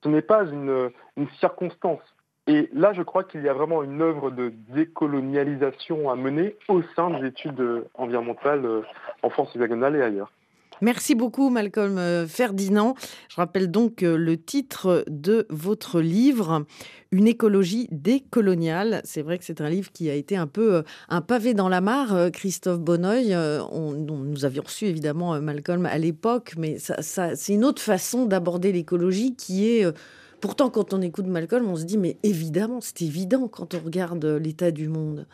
ce 0.03 0.09
n'est 0.09 0.23
pas 0.23 0.43
une 0.43 0.91
circonstance. 1.39 2.03
Et 2.51 2.69
là, 2.73 2.93
je 2.93 3.03
crois 3.03 3.23
qu'il 3.23 3.43
y 3.43 3.49
a 3.49 3.53
vraiment 3.53 3.85
une 3.85 4.03
œuvre 4.03 4.33
de 4.33 4.53
décolonialisation 4.75 6.11
à 6.11 6.17
mener 6.17 6.57
au 6.67 6.83
sein 6.97 7.09
des 7.11 7.29
études 7.29 7.85
environnementales 7.95 8.67
euh, 8.67 8.83
en 9.23 9.31
France 9.31 9.55
hexagonale 9.55 9.95
et 9.95 10.03
ailleurs. 10.03 10.33
Merci 10.83 11.15
beaucoup 11.15 11.51
Malcolm 11.51 11.99
euh, 11.99 12.27
Ferdinand. 12.27 12.95
Je 13.29 13.37
rappelle 13.37 13.71
donc 13.71 14.03
euh, 14.03 14.17
le 14.17 14.39
titre 14.39 15.05
de 15.09 15.47
votre 15.51 16.01
livre, 16.01 16.65
Une 17.13 17.27
écologie 17.27 17.87
décoloniale. 17.91 19.03
C'est 19.05 19.21
vrai 19.21 19.37
que 19.37 19.45
c'est 19.45 19.61
un 19.61 19.69
livre 19.69 19.93
qui 19.93 20.09
a 20.09 20.15
été 20.15 20.39
un 20.39 20.47
peu 20.47 20.77
euh, 20.77 20.83
un 21.11 21.21
pavé 21.21 21.53
dans 21.53 21.69
la 21.69 21.83
mare, 21.83 22.31
Christophe 22.33 22.81
Bonneuil. 22.81 23.37
On, 23.37 23.93
nous 23.93 24.45
avions 24.47 24.63
reçu 24.65 24.87
évidemment 24.87 25.39
Malcolm 25.41 25.85
à 25.85 25.99
l'époque, 25.99 26.55
mais 26.57 26.79
c'est 26.79 27.53
une 27.53 27.65
autre 27.65 27.83
façon 27.83 28.25
d'aborder 28.25 28.73
l'écologie 28.73 29.37
qui 29.37 29.69
est... 29.69 29.87
Pourtant, 30.41 30.71
quand 30.71 30.95
on 30.95 31.03
écoute 31.03 31.27
Malcolm, 31.27 31.69
on 31.69 31.77
se 31.77 31.85
dit, 31.85 31.99
mais 31.99 32.17
évidemment, 32.23 32.81
c'est 32.81 33.03
évident 33.03 33.47
quand 33.49 33.75
on 33.75 33.81
regarde 33.85 34.25
l'état 34.25 34.71
du 34.71 34.89
monde. 34.89 35.27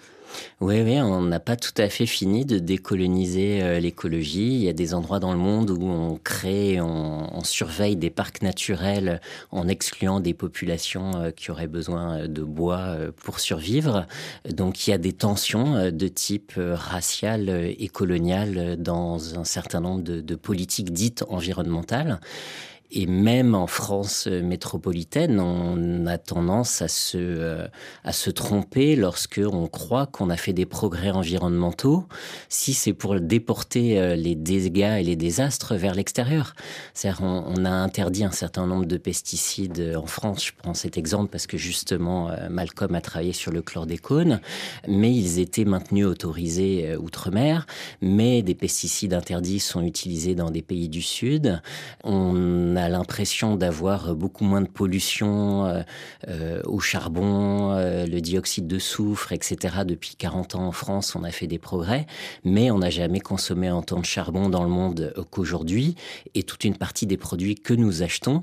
Oui, 0.61 0.83
oui, 0.83 1.01
on 1.01 1.23
n'a 1.23 1.39
pas 1.39 1.55
tout 1.55 1.75
à 1.77 1.89
fait 1.89 2.07
fini 2.07 2.45
de 2.45 2.59
décoloniser 2.59 3.63
euh, 3.63 3.79
l'écologie. 3.79 4.55
Il 4.55 4.63
y 4.63 4.69
a 4.69 4.73
des 4.73 4.95
endroits 4.95 5.21
dans 5.21 5.33
le 5.33 5.39
monde 5.39 5.71
où 5.71 5.85
on 5.85 6.17
crée, 6.17 6.81
on, 6.81 7.45
surveille 7.45 7.95
des 7.95 8.11
parcs 8.11 8.43
naturels 8.43 9.21
en 9.53 9.69
excluant 9.69 10.19
des 10.19 10.35
populations 10.35 11.13
euh, 11.15 11.31
qui 11.31 11.53
auraient 11.53 11.69
besoin 11.69 12.19
euh, 12.19 12.27
de 12.27 12.43
bois 12.43 12.97
pour 13.23 13.39
survivre. 13.39 14.07
Donc 14.51 14.87
il 14.87 14.91
y 14.91 14.93
a 14.93 14.99
des 14.99 15.13
tensions 15.13 15.91
de 15.91 16.09
type 16.09 16.55
racial 16.57 17.49
et 17.49 17.89
colonial 17.89 18.77
dans 18.83 19.39
un 19.39 19.45
certain 19.45 19.81
nombre 19.81 20.03
de 20.03 20.35
politiques 20.35 20.93
dites 20.93 21.25
environnementales. 21.29 22.19
Et 22.93 23.07
même 23.07 23.55
en 23.55 23.67
France 23.67 24.27
métropolitaine, 24.27 25.41
on 25.41 26.07
a 26.07 26.19
tendance 26.19 26.83
à 26.83 26.89
se, 26.89 27.19
euh, 27.19 27.67
à 28.05 28.13
se 28.13 28.31
tromper 28.31 28.95
lorsque 28.95 29.41
on 29.45 29.67
croit 29.67 30.07
qu'on 30.07 30.31
a 30.31 30.37
fait 30.37 30.53
des 30.53 30.67
progrès 30.67 31.11
environnementaux, 31.11 32.07
si 32.49 32.75
c'est 32.75 32.93
pour 32.93 33.19
déporter 33.21 33.99
euh, 33.99 34.15
les 34.15 34.37
dégâts 34.37 34.99
et 35.01 35.03
les 35.03 35.17
désastres 35.17 35.75
vers 35.75 35.95
l'extérieur. 35.95 36.55
C'est-à-dire, 36.95 37.23
on, 37.23 37.65
a 37.65 37.71
interdit 37.71 38.23
un 38.23 38.31
certain 38.31 38.67
nombre 38.67 38.85
de 38.85 38.97
pesticides 38.97 39.95
en 39.97 40.07
France. 40.07 40.47
Je 40.47 40.53
prends 40.57 40.75
cet 40.75 40.97
exemple 40.97 41.31
parce 41.31 41.49
que 41.49 41.57
justement, 41.57 42.31
euh, 42.31 42.49
Malcolm 42.51 42.95
a 42.95 43.01
travaillé 43.01 43.33
sur 43.33 43.51
le 43.51 43.63
chlordécone, 43.63 44.41
mais 44.87 45.13
ils 45.13 45.41
étaient 45.41 45.65
maintenus 45.65 46.07
autorisés 46.07 46.97
outre-mer. 46.97 47.67
Mais 48.01 48.43
des 48.43 48.55
pesticides 48.55 49.13
interdits 49.13 49.59
sont 49.59 49.83
utilisés 49.83 50.37
dans 50.37 50.51
des 50.51 50.63
pays 50.63 50.89
du 50.89 51.03
Sud. 51.03 51.61
On 52.77 52.79
a 52.79 52.89
l'impression 52.91 53.57
d'avoir 53.57 54.15
beaucoup 54.15 54.45
moins 54.45 54.61
de 54.61 54.69
pollution 54.69 55.65
euh, 55.65 55.83
euh, 56.29 56.61
au 56.67 56.79
charbon, 56.79 57.73
euh, 57.73 58.07
le 58.07 58.21
dioxyde 58.21 58.67
de 58.67 58.79
soufre, 58.79 59.33
etc. 59.33 59.77
Depuis 59.87 60.15
40 60.17 60.57
ans 60.57 60.67
en 60.67 60.73
France, 60.73 61.17
on 61.17 61.25
a 61.25 61.31
fait 61.31 61.47
des 61.47 61.59
progrès, 61.59 62.07
mais 62.45 62.71
on 62.71 62.79
n'a 62.79 62.91
jamais 62.91 63.21
consommé 63.21 63.71
autant 63.71 64.01
de 64.01 64.05
charbon 64.05 64.51
dans 64.51 64.63
le 64.63 64.69
monde 64.69 65.15
qu'aujourd'hui. 65.31 65.97
Et 66.35 66.43
toute 66.43 66.65
une 66.65 66.77
partie 66.77 67.07
des 67.07 67.17
produits 67.17 67.55
que 67.55 67.73
nous 67.73 68.03
achetons 68.03 68.43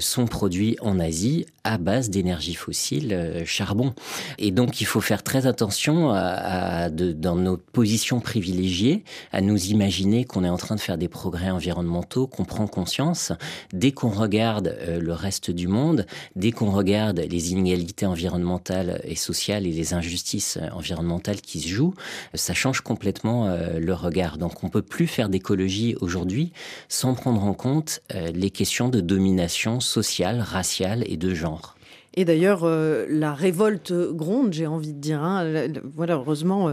sont 0.00 0.26
produits 0.26 0.76
en 0.80 0.98
Asie 0.98 1.46
à 1.62 1.78
base 1.78 2.10
d'énergie 2.10 2.54
fossile, 2.54 3.42
charbon. 3.44 3.94
Et 4.38 4.50
donc, 4.50 4.80
il 4.80 4.86
faut 4.86 5.00
faire 5.00 5.22
très 5.22 5.46
attention 5.46 6.08
dans 6.10 7.36
nos 7.36 7.56
positions 7.56 8.20
privilégiées, 8.20 9.04
à 9.32 9.40
nous 9.40 9.66
imaginer 9.66 10.24
qu'on 10.24 10.42
est 10.42 10.48
en 10.48 10.56
train 10.56 10.74
de 10.74 10.80
faire 10.80 10.98
des 10.98 11.08
progrès 11.08 11.50
environnementaux, 11.50 12.26
qu'on 12.26 12.44
prend 12.44 12.66
conscience, 12.66 13.32
dès 13.72 13.92
qu'on 13.92 14.10
regarde 14.10 14.76
euh, 14.80 15.00
le 15.00 15.12
reste 15.12 15.50
du 15.50 15.68
monde, 15.68 16.06
dès 16.36 16.52
qu'on 16.52 16.70
regarde 16.70 17.18
les 17.18 17.52
inégalités 17.52 18.06
environnementales 18.06 19.00
et 19.04 19.16
sociales 19.16 19.66
et 19.66 19.72
les 19.72 19.94
injustices 19.94 20.58
euh, 20.60 20.68
environnementales 20.72 21.40
qui 21.40 21.60
se 21.60 21.68
jouent, 21.68 21.94
ça 22.34 22.54
change 22.54 22.80
complètement 22.80 23.46
euh, 23.46 23.78
le 23.78 23.94
regard. 23.94 24.38
Donc 24.38 24.64
on 24.64 24.68
peut 24.68 24.82
plus 24.82 25.06
faire 25.06 25.28
d'écologie 25.28 25.96
aujourd'hui 26.00 26.52
sans 26.88 27.14
prendre 27.14 27.42
en 27.44 27.54
compte 27.54 28.00
les 28.34 28.50
questions 28.50 28.88
de 28.88 29.00
domination 29.00 29.80
sociale, 29.80 30.40
raciale 30.40 31.04
et 31.06 31.16
de 31.16 31.34
genre. 31.34 31.76
Et 32.14 32.24
d'ailleurs, 32.24 32.64
euh, 32.64 33.06
la 33.08 33.34
révolte 33.34 33.92
gronde, 33.92 34.52
j'ai 34.52 34.66
envie 34.66 34.92
de 34.92 34.98
dire. 34.98 35.22
Hein. 35.22 35.68
Voilà, 35.94 36.14
heureusement, 36.14 36.70
euh, 36.70 36.72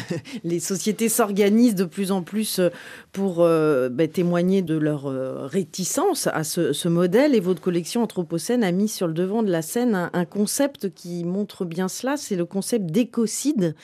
les 0.44 0.60
sociétés 0.60 1.10
s'organisent 1.10 1.74
de 1.74 1.84
plus 1.84 2.10
en 2.10 2.22
plus 2.22 2.58
euh, 2.58 2.70
pour 3.12 3.38
bah, 3.38 4.08
témoigner 4.08 4.62
de 4.62 4.76
leur 4.76 5.04
réticence 5.50 6.26
à 6.26 6.44
ce, 6.44 6.88
modèle. 6.88 7.34
Et 7.34 7.40
votre 7.40 7.60
collection 7.60 8.02
Anthropocène 8.02 8.64
a 8.64 8.72
mis 8.72 8.88
sur 8.88 9.06
le 9.06 9.12
devant 9.12 9.42
de 9.42 9.50
la 9.50 9.60
scène 9.60 9.94
un, 9.94 10.10
un 10.12 10.24
concept 10.24 10.94
qui 10.94 11.24
montre 11.24 11.64
bien 11.64 11.88
cela. 11.88 12.16
C'est 12.16 12.36
le 12.36 12.46
concept 12.46 12.86
d'écocide. 12.86 13.74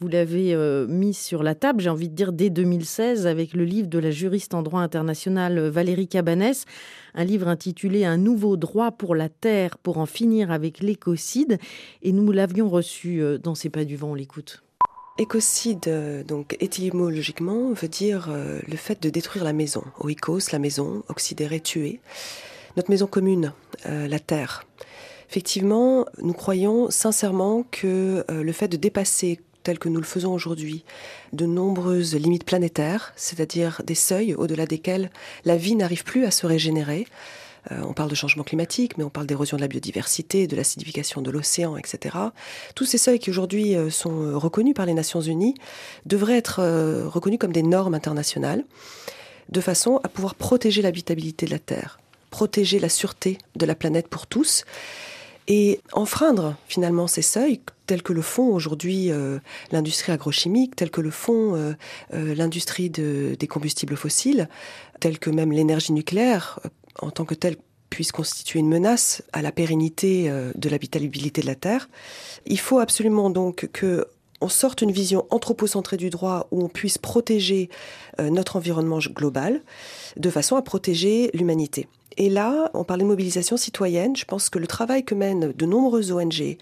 Vous 0.00 0.08
l'avez 0.08 0.56
mis 0.88 1.14
sur 1.14 1.42
la 1.42 1.54
table, 1.54 1.80
j'ai 1.80 1.90
envie 1.90 2.08
de 2.08 2.14
dire, 2.14 2.32
dès 2.32 2.50
2016, 2.50 3.26
avec 3.26 3.54
le 3.54 3.64
livre 3.64 3.88
de 3.88 3.98
la 3.98 4.10
juriste 4.10 4.54
en 4.54 4.62
droit 4.62 4.80
international 4.80 5.68
Valérie 5.68 6.08
Cabanès 6.08 6.66
un 7.14 7.24
livre 7.24 7.48
intitulé 7.48 8.04
Un 8.04 8.16
nouveau 8.16 8.56
droit 8.56 8.92
pour 8.92 9.14
la 9.14 9.28
terre 9.28 9.78
pour 9.78 9.98
en 9.98 10.06
finir 10.06 10.50
avec 10.50 10.80
l'écocide. 10.80 11.58
Et 12.02 12.12
nous 12.12 12.30
l'avions 12.32 12.68
reçu 12.68 13.22
euh, 13.22 13.38
dans 13.38 13.54
C'est 13.54 13.70
pas 13.70 13.84
du 13.84 13.96
vent, 13.96 14.10
on 14.10 14.14
l'écoute. 14.14 14.62
Écocide, 15.16 15.86
euh, 15.86 16.24
donc 16.24 16.56
étymologiquement, 16.60 17.72
veut 17.72 17.88
dire 17.88 18.28
euh, 18.30 18.60
le 18.66 18.76
fait 18.76 19.00
de 19.02 19.10
détruire 19.10 19.44
la 19.44 19.52
maison. 19.52 19.84
Oikos, 20.00 20.50
la 20.52 20.58
maison, 20.58 21.04
oxydérer, 21.08 21.60
tuer. 21.60 22.00
Notre 22.76 22.90
maison 22.90 23.06
commune, 23.06 23.52
la 23.84 24.18
terre. 24.18 24.66
Effectivement, 25.30 26.06
nous 26.20 26.32
croyons 26.32 26.90
sincèrement 26.90 27.64
que 27.70 28.24
le 28.28 28.52
fait 28.52 28.66
de 28.66 28.76
dépasser 28.76 29.38
tel 29.64 29.78
que 29.78 29.88
nous 29.88 30.00
le 30.00 30.06
faisons 30.06 30.32
aujourd'hui, 30.32 30.84
de 31.32 31.46
nombreuses 31.46 32.14
limites 32.14 32.44
planétaires, 32.44 33.12
c'est-à-dire 33.16 33.82
des 33.84 33.96
seuils 33.96 34.34
au-delà 34.34 34.66
desquels 34.66 35.10
la 35.44 35.56
vie 35.56 35.74
n'arrive 35.74 36.04
plus 36.04 36.24
à 36.24 36.30
se 36.30 36.46
régénérer. 36.46 37.06
Euh, 37.72 37.80
on 37.82 37.94
parle 37.94 38.10
de 38.10 38.14
changement 38.14 38.44
climatique, 38.44 38.98
mais 38.98 39.04
on 39.04 39.10
parle 39.10 39.26
d'érosion 39.26 39.56
de 39.56 39.62
la 39.62 39.68
biodiversité, 39.68 40.46
de 40.46 40.54
l'acidification 40.54 41.22
de 41.22 41.30
l'océan, 41.30 41.76
etc. 41.76 42.16
Tous 42.74 42.84
ces 42.84 42.98
seuils 42.98 43.18
qui 43.18 43.30
aujourd'hui 43.30 43.74
euh, 43.74 43.90
sont 43.90 44.22
euh, 44.22 44.36
reconnus 44.36 44.74
par 44.74 44.86
les 44.86 44.94
Nations 44.94 45.22
Unies 45.22 45.54
devraient 46.04 46.36
être 46.36 46.60
reconnus 47.06 47.38
comme 47.38 47.52
des 47.52 47.62
normes 47.62 47.94
internationales, 47.94 48.64
de 49.48 49.60
façon 49.60 50.00
à 50.04 50.08
pouvoir 50.08 50.34
protéger 50.34 50.82
l'habitabilité 50.82 51.46
de 51.46 51.50
la 51.50 51.58
Terre, 51.58 51.98
protéger 52.30 52.78
la 52.78 52.88
sûreté 52.88 53.38
de 53.56 53.66
la 53.66 53.74
planète 53.74 54.08
pour 54.08 54.26
tous 54.26 54.64
et 55.48 55.80
enfreindre 55.92 56.56
finalement 56.68 57.06
ces 57.06 57.22
seuils 57.22 57.60
tels 57.86 58.02
que 58.02 58.12
le 58.12 58.22
font 58.22 58.48
aujourd'hui 58.54 59.10
euh, 59.10 59.38
l'industrie 59.70 60.12
agrochimique, 60.12 60.76
tels 60.76 60.90
que 60.90 61.00
le 61.00 61.10
font 61.10 61.54
euh, 61.54 61.72
euh, 62.14 62.34
l'industrie 62.34 62.90
de, 62.90 63.36
des 63.38 63.46
combustibles 63.46 63.96
fossiles, 63.96 64.48
tels 65.00 65.18
que 65.18 65.30
même 65.30 65.52
l'énergie 65.52 65.92
nucléaire 65.92 66.60
en 67.00 67.10
tant 67.10 67.24
que 67.24 67.34
telle 67.34 67.56
puisse 67.90 68.12
constituer 68.12 68.60
une 68.60 68.68
menace 68.68 69.22
à 69.32 69.42
la 69.42 69.52
pérennité 69.52 70.28
de 70.28 70.68
l'habitabilité 70.68 71.42
de 71.42 71.46
la 71.46 71.54
Terre. 71.54 71.88
Il 72.44 72.58
faut 72.58 72.80
absolument 72.80 73.30
donc 73.30 73.68
que 73.72 74.08
on 74.40 74.48
sorte 74.48 74.82
une 74.82 74.90
vision 74.90 75.26
anthropocentrée 75.30 75.96
du 75.96 76.10
droit 76.10 76.48
où 76.50 76.64
on 76.64 76.68
puisse 76.68 76.98
protéger 76.98 77.70
notre 78.18 78.56
environnement 78.56 78.98
global 78.98 79.62
de 80.16 80.28
façon 80.28 80.56
à 80.56 80.62
protéger 80.62 81.30
l'humanité. 81.34 81.86
Et 82.16 82.28
là, 82.28 82.70
on 82.74 82.84
parle 82.84 83.00
de 83.00 83.06
mobilisation 83.06 83.56
citoyenne. 83.56 84.14
Je 84.14 84.24
pense 84.24 84.48
que 84.48 84.58
le 84.58 84.66
travail 84.66 85.04
que 85.04 85.14
mènent 85.14 85.52
de 85.52 85.66
nombreuses 85.66 86.12
ONG, 86.12 86.56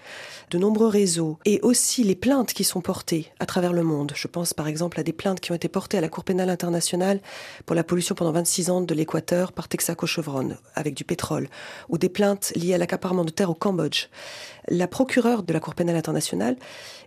de 0.49 0.57
nombreux 0.57 0.87
réseaux, 0.87 1.37
et 1.45 1.59
aussi 1.61 2.03
les 2.03 2.15
plaintes 2.15 2.53
qui 2.53 2.63
sont 2.63 2.81
portées 2.81 3.31
à 3.39 3.45
travers 3.45 3.73
le 3.73 3.83
monde. 3.83 4.13
Je 4.15 4.27
pense 4.27 4.53
par 4.53 4.67
exemple 4.67 4.99
à 4.99 5.03
des 5.03 5.13
plaintes 5.13 5.39
qui 5.39 5.51
ont 5.51 5.55
été 5.55 5.67
portées 5.67 5.97
à 5.97 6.01
la 6.01 6.09
Cour 6.09 6.23
pénale 6.23 6.49
internationale 6.49 7.21
pour 7.65 7.75
la 7.75 7.83
pollution 7.83 8.15
pendant 8.15 8.31
26 8.31 8.69
ans 8.69 8.81
de 8.81 8.93
l'Équateur 8.93 9.51
par 9.51 9.67
Texaco 9.67 10.07
Chevron 10.07 10.57
avec 10.75 10.95
du 10.95 11.03
pétrole, 11.03 11.49
ou 11.89 11.97
des 11.97 12.09
plaintes 12.09 12.51
liées 12.55 12.73
à 12.73 12.77
l'accaparement 12.77 13.25
de 13.25 13.31
terre 13.31 13.49
au 13.49 13.55
Cambodge. 13.55 14.07
La 14.69 14.87
procureure 14.87 15.43
de 15.43 15.53
la 15.53 15.59
Cour 15.59 15.75
pénale 15.75 15.97
internationale 15.97 16.55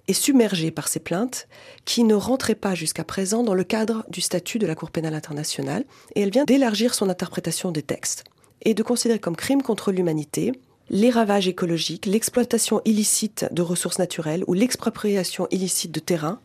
est 0.08 0.12
submergée 0.12 0.70
par 0.70 0.88
ces 0.88 1.00
plaintes 1.00 1.48
qui 1.84 2.04
ne 2.04 2.14
rentraient 2.14 2.54
pas 2.54 2.74
jusqu'à 2.74 3.04
présent 3.04 3.42
dans 3.42 3.54
le 3.54 3.64
cadre 3.64 4.04
du 4.08 4.20
statut 4.20 4.58
de 4.58 4.66
la 4.66 4.74
Cour 4.74 4.90
pénale 4.90 5.14
internationale, 5.14 5.84
et 6.14 6.20
elle 6.20 6.30
vient 6.30 6.44
d'élargir 6.44 6.94
son 6.94 7.08
interprétation 7.08 7.72
des 7.72 7.82
textes 7.82 8.24
et 8.62 8.74
de 8.74 8.82
considérer 8.82 9.18
comme 9.18 9.36
crime 9.36 9.62
contre 9.62 9.92
l'humanité 9.92 10.52
les 10.88 11.10
ravages 11.10 11.48
écologiques, 11.48 12.06
l'exploitation 12.06 12.80
illicite 12.84 13.46
de 13.50 13.62
ressources 13.62 13.98
naturelles 13.98 14.44
ou 14.46 14.54
l'expropriation 14.54 15.48
illicite 15.50 15.90
de 15.90 16.00
terrain. 16.00 16.38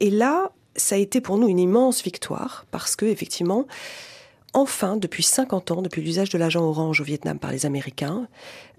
Et 0.00 0.10
là, 0.10 0.50
ça 0.74 0.96
a 0.96 0.98
été 0.98 1.20
pour 1.20 1.38
nous 1.38 1.48
une 1.48 1.58
immense 1.58 2.02
victoire 2.02 2.66
parce 2.70 2.96
que 2.96 3.06
effectivement, 3.06 3.66
enfin, 4.54 4.96
depuis 4.96 5.22
50 5.22 5.70
ans, 5.70 5.82
depuis 5.82 6.02
l'usage 6.02 6.30
de 6.30 6.38
l'agent 6.38 6.62
orange 6.62 7.00
au 7.00 7.04
Vietnam 7.04 7.38
par 7.38 7.52
les 7.52 7.66
Américains, 7.66 8.26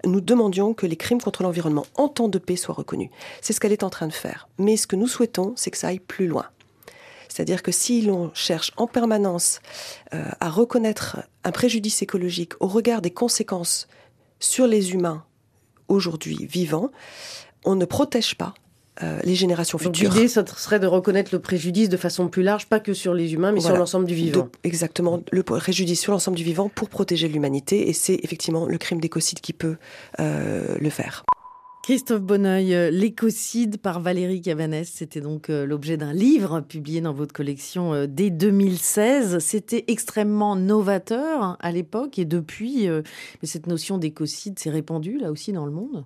nous 0.04 0.20
demandions 0.20 0.74
que 0.74 0.86
les 0.86 0.96
crimes 0.96 1.20
contre 1.20 1.42
l'environnement 1.42 1.86
en 1.96 2.08
temps 2.08 2.28
de 2.28 2.38
paix 2.38 2.56
soient 2.56 2.74
reconnus. 2.74 3.10
C'est 3.40 3.52
ce 3.52 3.60
qu'elle 3.60 3.72
est 3.72 3.82
en 3.82 3.90
train 3.90 4.08
de 4.08 4.12
faire. 4.12 4.48
Mais 4.58 4.76
ce 4.76 4.86
que 4.86 4.96
nous 4.96 5.08
souhaitons, 5.08 5.54
c'est 5.56 5.70
que 5.70 5.78
ça 5.78 5.88
aille 5.88 6.00
plus 6.00 6.26
loin. 6.26 6.46
C'est-à-dire 7.28 7.62
que 7.62 7.72
si 7.72 8.02
l'on 8.02 8.30
cherche 8.34 8.72
en 8.76 8.86
permanence 8.86 9.60
euh, 10.14 10.24
à 10.40 10.50
reconnaître 10.50 11.18
un 11.44 11.52
préjudice 11.52 12.02
écologique 12.02 12.52
au 12.60 12.66
regard 12.66 13.02
des 13.02 13.10
conséquences 13.10 13.88
sur 14.40 14.66
les 14.66 14.92
humains 14.92 15.24
aujourd'hui 15.88 16.46
vivants, 16.46 16.90
on 17.64 17.74
ne 17.74 17.84
protège 17.84 18.34
pas 18.36 18.54
euh, 19.02 19.20
les 19.22 19.36
générations 19.36 19.78
Donc, 19.78 19.94
futures. 19.94 20.12
L'idée, 20.12 20.28
ça 20.28 20.44
serait 20.46 20.80
de 20.80 20.86
reconnaître 20.86 21.30
le 21.32 21.38
préjudice 21.38 21.88
de 21.88 21.96
façon 21.96 22.28
plus 22.28 22.42
large, 22.42 22.66
pas 22.66 22.80
que 22.80 22.94
sur 22.94 23.14
les 23.14 23.32
humains, 23.32 23.52
mais 23.52 23.60
Voilà. 23.60 23.74
sur 23.76 23.78
l'ensemble 23.78 24.06
du 24.06 24.14
vivant. 24.14 24.48
Exactement, 24.64 25.22
le 25.30 25.42
préjudice 25.44 26.00
sur 26.00 26.12
l'ensemble 26.12 26.36
du 26.36 26.42
vivant 26.42 26.68
pour 26.68 26.88
protéger 26.88 27.28
l'humanité, 27.28 27.88
et 27.88 27.92
c'est 27.92 28.18
effectivement 28.24 28.66
le 28.66 28.76
crime 28.76 29.00
d'écocide 29.00 29.40
qui 29.40 29.52
peut 29.52 29.76
euh, 30.18 30.76
le 30.80 30.90
faire. 30.90 31.24
Christophe 31.88 32.20
Bonneuil, 32.20 32.74
euh, 32.74 32.90
L'écocide 32.90 33.78
par 33.78 34.00
Valérie 34.00 34.42
Cavanès, 34.42 34.86
c'était 34.86 35.22
donc 35.22 35.48
euh, 35.48 35.64
l'objet 35.64 35.96
d'un 35.96 36.12
livre 36.12 36.60
publié 36.60 37.00
dans 37.00 37.14
votre 37.14 37.32
collection 37.32 37.94
euh, 37.94 38.06
dès 38.06 38.28
2016. 38.28 39.38
C'était 39.38 39.84
extrêmement 39.86 40.54
novateur 40.54 41.42
hein, 41.42 41.56
à 41.60 41.72
l'époque 41.72 42.18
et 42.18 42.26
depuis, 42.26 42.88
cette 43.42 43.68
notion 43.68 43.96
d'écocide 43.96 44.58
s'est 44.58 44.68
répandue 44.68 45.16
là 45.16 45.30
aussi 45.30 45.54
dans 45.54 45.64
le 45.64 45.72
monde? 45.72 46.04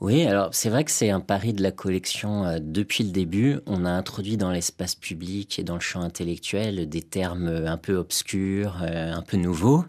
Oui, 0.00 0.22
alors 0.26 0.48
c'est 0.52 0.70
vrai 0.70 0.84
que 0.84 0.90
c'est 0.90 1.10
un 1.10 1.20
pari 1.20 1.52
de 1.52 1.62
la 1.62 1.72
collection 1.72 2.44
euh, 2.44 2.58
depuis 2.60 3.04
le 3.04 3.10
début. 3.10 3.58
On 3.66 3.84
a 3.84 3.90
introduit 3.90 4.36
dans 4.36 4.50
l'espace 4.50 4.94
public 4.94 5.58
et 5.58 5.62
dans 5.62 5.74
le 5.74 5.80
champ 5.80 6.00
intellectuel 6.00 6.88
des 6.88 7.02
termes 7.02 7.48
euh, 7.48 7.70
un 7.70 7.76
peu 7.76 7.96
obscurs, 7.96 8.78
euh, 8.82 9.12
un 9.12 9.22
peu 9.22 9.36
nouveaux. 9.36 9.84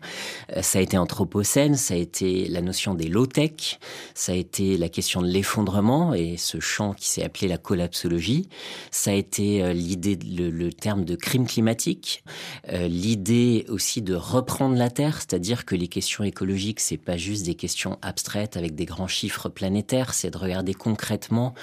Ça 0.61 0.79
a 0.79 0.81
été 0.81 0.97
anthropocène, 0.97 1.75
ça 1.75 1.93
a 1.93 1.97
été 1.97 2.47
la 2.47 2.61
notion 2.61 2.93
des 2.93 3.07
low-tech, 3.07 3.79
ça 4.13 4.33
a 4.33 4.35
été 4.35 4.77
la 4.77 4.89
question 4.89 5.21
de 5.21 5.27
l'effondrement 5.27 6.13
et 6.13 6.35
ce 6.37 6.59
champ 6.59 6.93
qui 6.93 7.09
s'est 7.09 7.23
appelé 7.23 7.47
la 7.47 7.57
collapsologie. 7.57 8.49
Ça 8.91 9.11
a 9.11 9.13
été 9.13 9.73
l'idée, 9.73 10.17
le, 10.23 10.71
terme 10.71 11.05
de 11.05 11.15
crime 11.15 11.45
climatique, 11.45 12.23
l'idée 12.71 13.65
aussi 13.69 14.01
de 14.01 14.15
reprendre 14.15 14.75
la 14.75 14.89
Terre, 14.89 15.17
c'est-à-dire 15.17 15.65
que 15.65 15.75
les 15.75 15.87
questions 15.87 16.23
écologiques, 16.23 16.79
c'est 16.79 16.97
pas 16.97 17.17
juste 17.17 17.45
des 17.45 17.55
questions 17.55 17.97
abstraites 18.01 18.57
avec 18.57 18.75
des 18.75 18.85
grands 18.85 19.07
chiffres 19.07 19.49
planétaires, 19.49 19.70
c'est 20.13 20.31
de 20.31 20.37
regarder 20.37 20.73
concrètement 20.73 21.53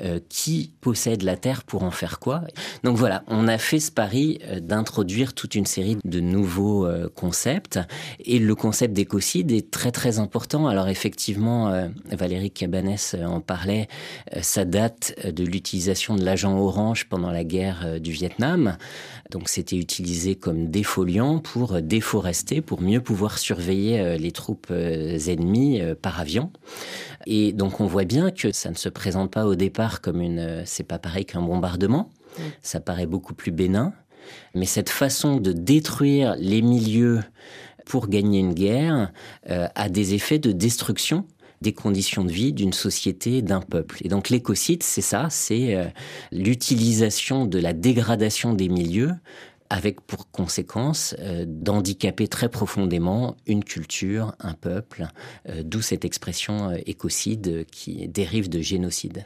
euh, 0.00 0.20
qui 0.28 0.72
possède 0.80 1.22
la 1.22 1.36
Terre 1.36 1.64
pour 1.64 1.82
en 1.82 1.90
faire 1.90 2.18
quoi. 2.18 2.42
Donc 2.84 2.96
voilà, 2.96 3.22
on 3.26 3.48
a 3.48 3.58
fait 3.58 3.80
ce 3.80 3.90
pari 3.90 4.38
euh, 4.44 4.60
d'introduire 4.60 5.34
toute 5.34 5.54
une 5.54 5.66
série 5.66 5.98
de 6.04 6.20
nouveaux 6.20 6.86
euh, 6.86 7.08
concepts 7.14 7.78
et 8.20 8.38
le 8.38 8.54
concept 8.54 8.94
d'écocide 8.94 9.52
est 9.52 9.70
très 9.70 9.90
très 9.90 10.18
important. 10.18 10.66
Alors 10.68 10.88
effectivement, 10.88 11.88
Valérie 12.10 12.50
Cabanès 12.50 13.14
en 13.14 13.40
parlait, 13.40 13.88
ça 14.40 14.64
date 14.64 15.14
de 15.24 15.44
l'utilisation 15.44 16.16
de 16.16 16.24
l'agent 16.24 16.56
orange 16.58 17.08
pendant 17.08 17.30
la 17.30 17.44
guerre 17.44 18.00
du 18.00 18.12
Vietnam. 18.12 18.76
Donc 19.30 19.48
c'était 19.48 19.76
utilisé 19.76 20.34
comme 20.34 20.70
défoliant 20.70 21.38
pour 21.38 21.80
déforester, 21.82 22.60
pour 22.60 22.80
mieux 22.80 23.00
pouvoir 23.00 23.38
surveiller 23.38 24.18
les 24.18 24.32
troupes 24.32 24.70
ennemies 24.70 25.82
par 26.00 26.20
avion. 26.20 26.50
Et 27.26 27.52
donc 27.58 27.80
on 27.80 27.86
voit 27.86 28.04
bien 28.04 28.30
que 28.30 28.52
ça 28.52 28.70
ne 28.70 28.76
se 28.76 28.88
présente 28.88 29.32
pas 29.32 29.44
au 29.44 29.56
départ 29.56 30.00
comme 30.00 30.22
une, 30.22 30.38
euh, 30.38 30.62
c'est 30.64 30.84
pas 30.84 31.00
pareil 31.00 31.26
qu'un 31.26 31.42
bombardement. 31.42 32.10
Ça 32.62 32.78
paraît 32.78 33.06
beaucoup 33.06 33.34
plus 33.34 33.50
bénin. 33.50 33.92
Mais 34.54 34.64
cette 34.64 34.90
façon 34.90 35.38
de 35.38 35.50
détruire 35.50 36.36
les 36.38 36.62
milieux 36.62 37.20
pour 37.84 38.06
gagner 38.06 38.38
une 38.38 38.54
guerre 38.54 39.10
euh, 39.50 39.66
a 39.74 39.88
des 39.88 40.14
effets 40.14 40.38
de 40.38 40.52
destruction 40.52 41.26
des 41.60 41.72
conditions 41.72 42.24
de 42.24 42.30
vie 42.30 42.52
d'une 42.52 42.72
société, 42.72 43.42
d'un 43.42 43.60
peuple. 43.60 43.98
Et 44.04 44.08
donc 44.08 44.28
l'écocide, 44.28 44.82
c'est 44.82 45.00
ça, 45.00 45.26
c'est 45.30 45.74
euh, 45.74 45.86
l'utilisation 46.30 47.46
de 47.46 47.58
la 47.58 47.72
dégradation 47.72 48.52
des 48.52 48.68
milieux 48.68 49.10
avec 49.70 50.00
pour 50.00 50.30
conséquence 50.30 51.14
euh, 51.18 51.44
d'handicaper 51.46 52.28
très 52.28 52.48
profondément 52.48 53.36
une 53.46 53.64
culture, 53.64 54.34
un 54.40 54.54
peuple, 54.54 55.08
euh, 55.48 55.62
d'où 55.64 55.82
cette 55.82 56.04
expression 56.04 56.70
euh, 56.70 56.76
écocide 56.86 57.66
qui 57.70 58.08
dérive 58.08 58.48
de 58.48 58.60
génocide. 58.60 59.24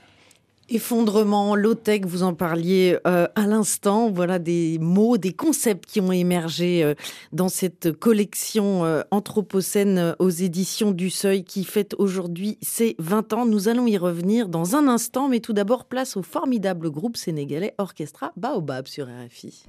Effondrement, 0.68 1.54
low-tech, 1.54 2.02
vous 2.06 2.22
en 2.22 2.32
parliez 2.32 2.96
à 3.04 3.46
l'instant. 3.46 4.10
Voilà 4.10 4.38
des 4.38 4.78
mots, 4.78 5.18
des 5.18 5.34
concepts 5.34 5.84
qui 5.84 6.00
ont 6.00 6.12
émergé 6.12 6.94
dans 7.32 7.50
cette 7.50 7.92
collection 7.92 8.82
Anthropocène 9.10 10.14
aux 10.18 10.30
éditions 10.30 10.92
du 10.92 11.10
Seuil 11.10 11.44
qui 11.44 11.64
fête 11.64 11.94
aujourd'hui 11.98 12.58
ses 12.62 12.94
20 13.00 13.34
ans. 13.34 13.44
Nous 13.44 13.68
allons 13.68 13.86
y 13.86 13.98
revenir 13.98 14.48
dans 14.48 14.74
un 14.74 14.88
instant, 14.88 15.28
mais 15.28 15.40
tout 15.40 15.52
d'abord 15.52 15.84
place 15.84 16.16
au 16.16 16.22
formidable 16.22 16.90
groupe 16.90 17.18
sénégalais 17.18 17.74
Orchestra 17.76 18.32
Baobab 18.36 18.86
sur 18.86 19.08
RFI. 19.08 19.66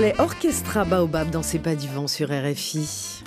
Sénégalais 0.00 0.14
Orchestra 0.18 0.84
Baobab 0.84 1.30
dans 1.30 1.42
C'est 1.42 1.58
pas 1.58 1.74
du 1.74 1.86
vent 1.88 2.06
sur 2.06 2.28
RFI. 2.28 3.22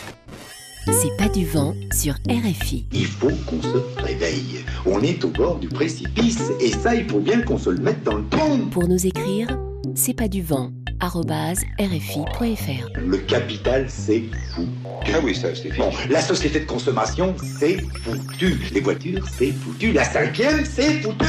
C'est 0.85 1.17
pas 1.17 1.29
du 1.29 1.45
vent 1.45 1.73
sur 1.93 2.15
RFI. 2.27 2.85
Il 2.91 3.05
faut 3.05 3.31
qu'on 3.47 3.61
se 3.61 4.01
réveille. 4.01 4.65
On 4.85 5.01
est 5.01 5.23
au 5.23 5.29
bord 5.29 5.57
du 5.57 5.69
précipice 5.69 6.51
et 6.59 6.71
ça, 6.71 6.93
il 6.95 7.09
faut 7.09 7.19
bien 7.19 7.41
qu'on 7.41 7.57
se 7.57 7.69
le 7.69 7.79
mette 7.79 8.03
dans 8.03 8.15
le 8.15 8.27
tronc. 8.29 8.69
Pour 8.71 8.87
nous 8.87 9.05
écrire, 9.05 9.47
c'est 9.95 10.13
pas 10.13 10.27
du 10.27 10.41
vent 10.41 10.71
rfi.fr. 11.01 12.99
Le 13.05 13.17
capital, 13.17 13.85
c'est 13.89 14.23
fou. 14.55 14.65
Ah 15.13 15.19
oui, 15.23 15.35
ça, 15.35 15.49
c'est 15.53 15.75
Bon, 15.75 15.89
la 16.09 16.21
société 16.21 16.61
de 16.61 16.65
consommation, 16.65 17.35
c'est 17.59 17.77
foutu. 18.03 18.57
Les 18.73 18.79
voitures, 18.79 19.25
c'est 19.37 19.51
foutu. 19.51 19.91
La 19.91 20.05
cinquième, 20.05 20.63
c'est 20.65 21.01
foutu. 21.01 21.25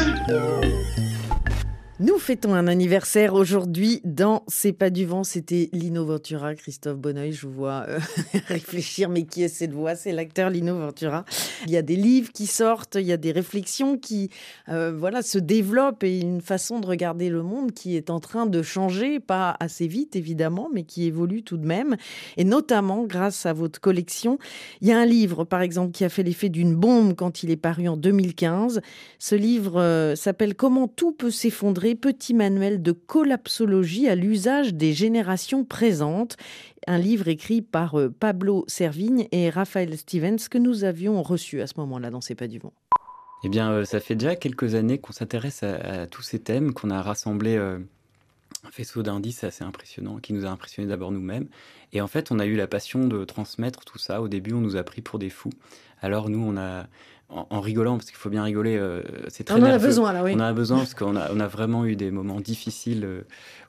Nous 2.00 2.18
fêtons 2.18 2.54
un 2.54 2.66
anniversaire 2.66 3.34
aujourd'hui 3.34 4.00
dans 4.02 4.42
C'est 4.48 4.72
pas 4.72 4.90
du 4.90 5.06
vent. 5.06 5.22
C'était 5.22 5.70
Lino 5.72 6.04
Ventura, 6.04 6.56
Christophe 6.56 6.98
Bonneuil. 6.98 7.30
Je 7.30 7.46
vous 7.46 7.52
vois 7.52 7.84
euh, 7.88 8.00
réfléchir, 8.48 9.08
mais 9.08 9.22
qui 9.26 9.44
est 9.44 9.48
cette 9.48 9.72
voix? 9.72 9.94
C'est 9.94 10.10
l'acteur 10.10 10.50
Lino 10.50 10.76
Ventura. 10.76 11.24
Il 11.66 11.70
y 11.70 11.76
a 11.76 11.82
des 11.82 11.94
livres 11.94 12.32
qui 12.32 12.48
sortent, 12.48 12.96
il 12.96 13.06
y 13.06 13.12
a 13.12 13.16
des 13.16 13.30
réflexions 13.30 13.96
qui 13.96 14.30
euh, 14.70 14.92
voilà, 14.92 15.22
se 15.22 15.38
développent 15.38 16.02
et 16.02 16.18
une 16.18 16.40
façon 16.40 16.80
de 16.80 16.86
regarder 16.88 17.28
le 17.28 17.44
monde 17.44 17.70
qui 17.70 17.96
est 17.96 18.10
en 18.10 18.18
train 18.18 18.46
de 18.46 18.60
changer, 18.60 19.20
pas 19.20 19.56
assez 19.60 19.86
vite 19.86 20.16
évidemment, 20.16 20.70
mais 20.74 20.82
qui 20.82 21.04
évolue 21.04 21.44
tout 21.44 21.58
de 21.58 21.66
même. 21.66 21.96
Et 22.36 22.42
notamment 22.42 23.04
grâce 23.04 23.46
à 23.46 23.52
votre 23.52 23.80
collection. 23.80 24.40
Il 24.80 24.88
y 24.88 24.92
a 24.92 24.98
un 24.98 25.06
livre, 25.06 25.44
par 25.44 25.62
exemple, 25.62 25.92
qui 25.92 26.04
a 26.04 26.08
fait 26.08 26.24
l'effet 26.24 26.48
d'une 26.48 26.74
bombe 26.74 27.14
quand 27.14 27.44
il 27.44 27.52
est 27.52 27.56
paru 27.56 27.86
en 27.86 27.96
2015. 27.96 28.80
Ce 29.20 29.36
livre 29.36 29.80
euh, 29.80 30.16
s'appelle 30.16 30.56
Comment 30.56 30.88
tout 30.88 31.12
peut 31.12 31.30
s'effondrer 31.30 31.83
petit 31.92 32.32
manuel 32.32 32.80
de 32.80 32.92
collapsologie 32.92 34.08
à 34.08 34.14
l'usage 34.14 34.72
des 34.72 34.94
générations 34.94 35.64
présentes. 35.64 36.38
Un 36.86 36.96
livre 36.96 37.28
écrit 37.28 37.60
par 37.60 38.00
euh, 38.00 38.08
Pablo 38.08 38.64
Servigne 38.66 39.28
et 39.30 39.50
Raphaël 39.50 39.98
Stevens 39.98 40.48
que 40.50 40.56
nous 40.56 40.84
avions 40.84 41.22
reçu 41.22 41.60
à 41.60 41.66
ce 41.66 41.74
moment-là 41.76 42.08
dans 42.08 42.22
C'est 42.22 42.34
pas 42.34 42.48
du 42.48 42.58
vent. 42.58 42.72
Eh 43.44 43.50
bien, 43.50 43.70
euh, 43.70 43.84
ça 43.84 44.00
fait 44.00 44.14
déjà 44.14 44.36
quelques 44.36 44.74
années 44.74 44.96
qu'on 44.96 45.12
s'intéresse 45.12 45.62
à, 45.62 46.06
tous 46.06 46.22
ces 46.22 46.38
thèmes, 46.38 46.72
qu'on 46.72 46.88
a 46.88 47.02
rassemblé 47.02 47.56
euh, 47.56 47.78
un 48.66 48.70
faisceau 48.70 49.02
d'indices 49.02 49.44
assez 49.44 49.64
impressionnant, 49.64 50.16
qui 50.16 50.32
nous 50.32 50.46
a 50.46 50.48
impressionnés 50.48 50.88
d'abord 50.88 51.12
nous-mêmes. 51.12 51.48
Et 51.92 52.00
en 52.00 52.06
fait, 52.06 52.32
on 52.32 52.38
a 52.38 52.46
eu 52.46 52.56
la 52.56 52.66
passion 52.66 53.06
de 53.06 53.26
transmettre 53.26 53.84
tout 53.84 53.98
ça. 53.98 54.22
Au 54.22 54.28
début, 54.28 54.54
on 54.54 54.60
nous 54.60 54.76
a 54.76 54.82
pris 54.82 55.02
pour 55.02 55.18
des 55.18 55.28
fous. 55.28 55.52
Alors 56.00 56.28
nous, 56.30 56.40
on 56.40 56.56
a, 56.56 56.86
en, 57.30 57.60
rigolant, 57.60 57.96
parce 57.96 58.10
qu'il 58.10 58.16
faut 58.16 58.30
bien 58.30 58.44
rigoler, 58.44 58.76
euh, 58.76 59.02
c'est 59.28 59.44
très 59.44 59.58
On 59.58 59.62
en 59.62 59.66
a 59.66 59.78
besoin, 59.78 60.12
là, 60.12 60.22
oui. 60.22 60.32
On 60.36 60.40
en 60.40 60.44
a 60.44 60.52
besoin 60.52 60.78
parce 60.78 60.94
qu'on 60.94 61.16
a, 61.16 61.32
on 61.32 61.40
a 61.40 61.46
vraiment 61.46 61.84
eu 61.84 61.96
des 61.96 62.10
moments 62.10 62.40
difficiles 62.40 63.04
euh, 63.04 63.22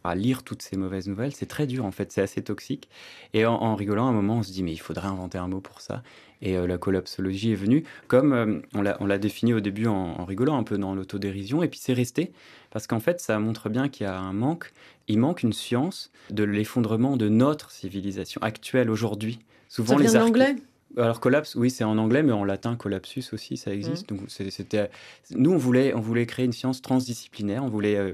à 0.04 0.14
lire 0.14 0.44
toutes 0.44 0.62
ces 0.62 0.78
mauvaises 0.78 1.08
nouvelles. 1.08 1.34
C'est 1.34 1.48
très 1.48 1.66
dur, 1.66 1.86
en 1.86 1.92
fait, 1.92 2.12
c'est 2.12 2.22
assez 2.22 2.44
toxique. 2.44 2.90
Et 3.34 3.46
en, 3.46 3.76
rigolant, 3.76 4.08
à 4.08 4.10
un 4.10 4.14
moment, 4.14 4.38
on 4.38 4.44
se 4.44 4.52
dit, 4.52 4.62
mais 4.62 4.74
il 4.74 4.78
faudrait 4.78 5.08
inventer 5.08 5.38
un 5.38 5.48
mot 5.48 5.62
pour 5.62 5.82
ça. 5.82 6.04
Et 6.42 6.58
euh, 6.58 6.68
la 6.68 6.78
collapsologie 6.78 7.54
est 7.54 7.56
venue, 7.56 7.84
comme 8.08 8.62
on 8.74 8.82
l'a 8.82 9.18
défini 9.18 9.54
au 9.54 9.62
début 9.62 9.88
en, 9.88 10.26
rigolant, 10.26 10.58
un 10.58 10.64
peu 10.64 10.78
dans 10.78 10.94
l'autodérision, 10.94 11.64
et 11.64 11.68
puis 11.68 11.80
c'est 11.82 11.94
resté, 11.94 12.34
parce 12.72 12.88
qu'en 12.88 13.00
fait, 13.00 13.20
ça 13.20 13.40
montre 13.40 13.70
bien 13.70 13.90
qu'il 13.90 14.06
y 14.06 14.10
a 14.10 14.18
un 14.18 14.34
manque, 14.34 14.74
il 15.08 15.18
manque 15.18 15.44
une 15.44 15.54
science 15.54 16.12
de 16.30 16.44
l'effondrement 16.44 17.18
de 17.18 17.30
notre 17.30 17.72
civilisation 17.72 18.42
actuelle 18.44 18.90
aujourd'hui. 18.92 19.40
Souvent, 19.70 19.98
ça 19.98 20.02
vient 20.02 20.12
les 20.12 20.20
l'anglais? 20.20 20.56
Alors 20.98 21.20
collapse, 21.20 21.56
oui, 21.56 21.70
c'est 21.70 21.84
en 21.84 21.98
anglais, 21.98 22.24
mais 22.24 22.32
en 22.32 22.44
latin 22.44 22.76
collapsus 22.76 23.24
aussi, 23.34 23.58
ça 23.58 23.74
existe. 23.74 24.12
Mmh. 24.12 24.18
Donc 24.18 24.30
c'était, 24.30 24.90
nous 25.32 25.52
on 25.52 25.58
voulait, 25.58 25.94
on 25.94 26.02
voulait 26.02 26.26
créer 26.26 26.46
une 26.46 26.54
science 26.54 26.82
transdisciplinaire, 26.82 27.64
on 27.64 27.70
voulait 27.70 27.98
euh, 27.98 28.12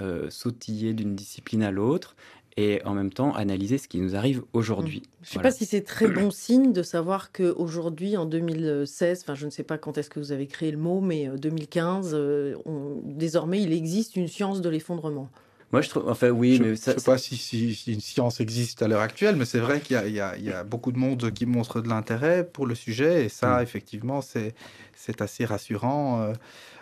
euh, 0.00 0.30
sautiller 0.30 0.94
d'une 0.94 1.14
discipline 1.14 1.62
à 1.62 1.70
l'autre 1.70 2.16
et 2.56 2.80
en 2.84 2.94
même 2.94 3.12
temps 3.12 3.34
analyser 3.34 3.78
ce 3.78 3.88
qui 3.88 3.98
nous 3.98 4.14
arrive 4.14 4.42
aujourd'hui. 4.52 5.00
Mmh. 5.00 5.22
Je 5.22 5.28
ne 5.28 5.32
sais 5.32 5.42
pas 5.42 5.50
si 5.50 5.66
c'est 5.66 5.82
très 5.82 6.08
bon 6.08 6.30
signe 6.30 6.72
de 6.72 6.82
savoir 6.82 7.32
qu'aujourd'hui, 7.32 8.16
en 8.16 8.26
2016, 8.26 9.20
enfin 9.22 9.34
je 9.34 9.46
ne 9.46 9.50
sais 9.50 9.64
pas 9.64 9.78
quand 9.78 9.98
est-ce 9.98 10.10
que 10.10 10.20
vous 10.20 10.32
avez 10.32 10.46
créé 10.46 10.70
le 10.70 10.78
mot, 10.78 11.00
mais 11.00 11.28
2015, 11.36 12.12
euh, 12.14 12.54
désormais 13.04 13.60
il 13.60 13.72
existe 13.72 14.16
une 14.16 14.28
science 14.28 14.60
de 14.60 14.68
l'effondrement. 14.68 15.30
Moi, 15.74 15.80
je 15.80 15.88
trouve. 15.88 16.08
Enfin, 16.08 16.30
oui, 16.30 16.54
je, 16.54 16.62
mais 16.62 16.68
ne 16.70 16.74
sais 16.76 16.94
pas 16.94 17.18
si, 17.18 17.82
une 17.88 18.00
science 18.00 18.38
existe 18.38 18.80
à 18.82 18.86
l'heure 18.86 19.00
actuelle, 19.00 19.34
mais 19.34 19.44
c'est 19.44 19.58
vrai 19.58 19.80
qu'il 19.80 19.96
y, 20.06 20.12
y, 20.12 20.20
a 20.20 20.62
beaucoup 20.62 20.92
de 20.92 20.98
monde 20.98 21.32
qui 21.32 21.46
montre 21.46 21.80
de 21.80 21.88
l'intérêt 21.88 22.44
pour 22.44 22.66
le 22.66 22.76
sujet, 22.76 23.24
et 23.24 23.28
ça, 23.28 23.58
mm. 23.58 23.62
effectivement, 23.64 24.20
c'est 24.20 24.54
assez 25.20 25.44
rassurant. 25.44 26.22
Euh, 26.22 26.32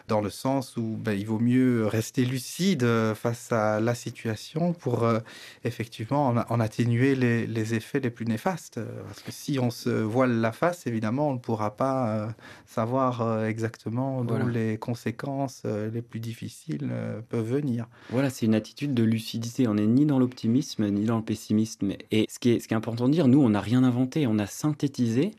dans 0.09 0.21
le 0.21 0.31
sens 0.31 0.77
où 0.77 0.97
ben, 0.99 1.13
il 1.13 1.27
vaut 1.27 1.39
mieux 1.39 1.87
rester 1.87 2.25
lucide 2.25 2.83
euh, 2.83 3.15
face 3.15 3.53
à 3.53 3.81
la 3.81 3.95
situation 3.95 4.73
pour 4.73 5.05
euh, 5.05 5.21
effectivement 5.65 6.29
en, 6.29 6.61
atténuer 6.61 7.15
les, 7.15 7.75
effets 7.75 8.01
les 8.01 8.11
plus 8.11 8.27
néfastes. 8.27 8.81
Parce 9.07 9.21
que 9.21 9.33
si 9.33 9.59
on 9.59 9.71
se 9.71 9.91
voile 9.91 10.41
la 10.41 10.53
face, 10.53 10.87
évidemment, 10.87 11.31
on 11.31 11.35
ne 11.35 11.39
pourra 11.39 11.77
pas 11.77 12.09
euh, 12.09 12.27
savoir 12.67 13.45
exactement 13.45 14.25
d'où 14.25 14.47
les 14.49 14.79
conséquences 14.79 15.63
les 15.65 16.03
plus 16.03 16.21
difficiles 16.21 16.91
peuvent 17.29 17.49
venir. 17.49 17.87
Voilà, 18.11 18.31
c'est 18.31 18.47
une 18.47 18.55
attitude 18.55 18.95
de 18.95 19.03
lucidité. 19.03 19.69
On 19.69 19.75
n'est 19.75 19.87
ni 19.87 20.07
dans 20.07 20.19
l'optimisme 20.19 20.89
ni 20.89 21.05
dans 21.05 21.17
le 21.17 21.23
pessimisme. 21.25 21.93
Et 22.11 22.27
ce 22.29 22.39
qui 22.39 22.51
est, 22.51 22.61
ce 22.61 22.69
qui 22.69 22.75
est 22.75 22.77
important 22.77 23.09
de 23.09 23.13
dire, 23.13 23.29
nous, 23.29 23.41
on 23.41 23.51
n'a 23.51 23.61
rien 23.61 23.85
inventé, 23.85 24.27
on 24.27 24.39
a 24.39 24.47
synthétisé 24.47 25.33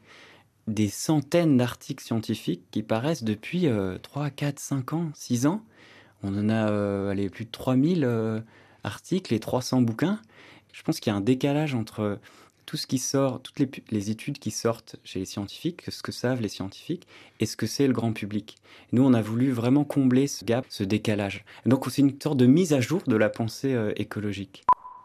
des 0.67 0.87
centaines 0.87 1.57
d'articles 1.57 2.03
scientifiques 2.03 2.63
qui 2.71 2.83
paraissent 2.83 3.23
depuis 3.23 3.67
3, 4.01 4.29
4, 4.29 4.59
5 4.59 4.93
ans, 4.93 5.11
6 5.13 5.45
ans. 5.47 5.63
On 6.23 6.37
en 6.37 6.49
a 6.49 6.69
euh, 6.69 7.29
plus 7.29 7.45
de 7.45 7.51
3000 7.51 8.03
euh, 8.05 8.39
articles 8.83 9.33
et 9.33 9.39
300 9.39 9.81
bouquins. 9.81 10.19
Je 10.71 10.81
pense 10.81 10.99
qu'il 10.99 11.11
y 11.11 11.13
a 11.13 11.17
un 11.17 11.21
décalage 11.21 11.75
entre 11.75 12.17
tout 12.65 12.77
ce 12.77 12.87
qui 12.87 12.97
sort, 12.97 13.41
toutes 13.41 13.59
les, 13.91 14.09
études 14.09 14.39
qui 14.39 14.49
sortent 14.49 14.95
chez 15.03 15.19
les 15.19 15.25
scientifiques, 15.25 15.83
ce 15.89 16.01
que 16.01 16.13
savent 16.13 16.41
les 16.41 16.47
scientifiques, 16.47 17.07
et 17.41 17.45
ce 17.45 17.57
que 17.57 17.67
c'est 17.67 17.87
le 17.87 17.93
grand 17.93 18.13
public. 18.13 18.55
Nous, 18.93 19.03
on 19.03 19.13
a 19.13 19.21
voulu 19.21 19.51
vraiment 19.51 19.83
combler 19.83 20.27
ce 20.27 20.45
gap, 20.45 20.65
ce 20.69 20.83
décalage. 20.83 21.43
donc, 21.65 21.85
c'est 21.91 22.01
une 22.01 22.19
sorte 22.19 22.37
de 22.37 22.45
mise 22.45 22.73
à 22.73 22.79
jour 22.79 23.01
de 23.05 23.17
la 23.17 23.29
pensée 23.29 23.73
euh, 23.73 23.91
écologique. 23.97 24.63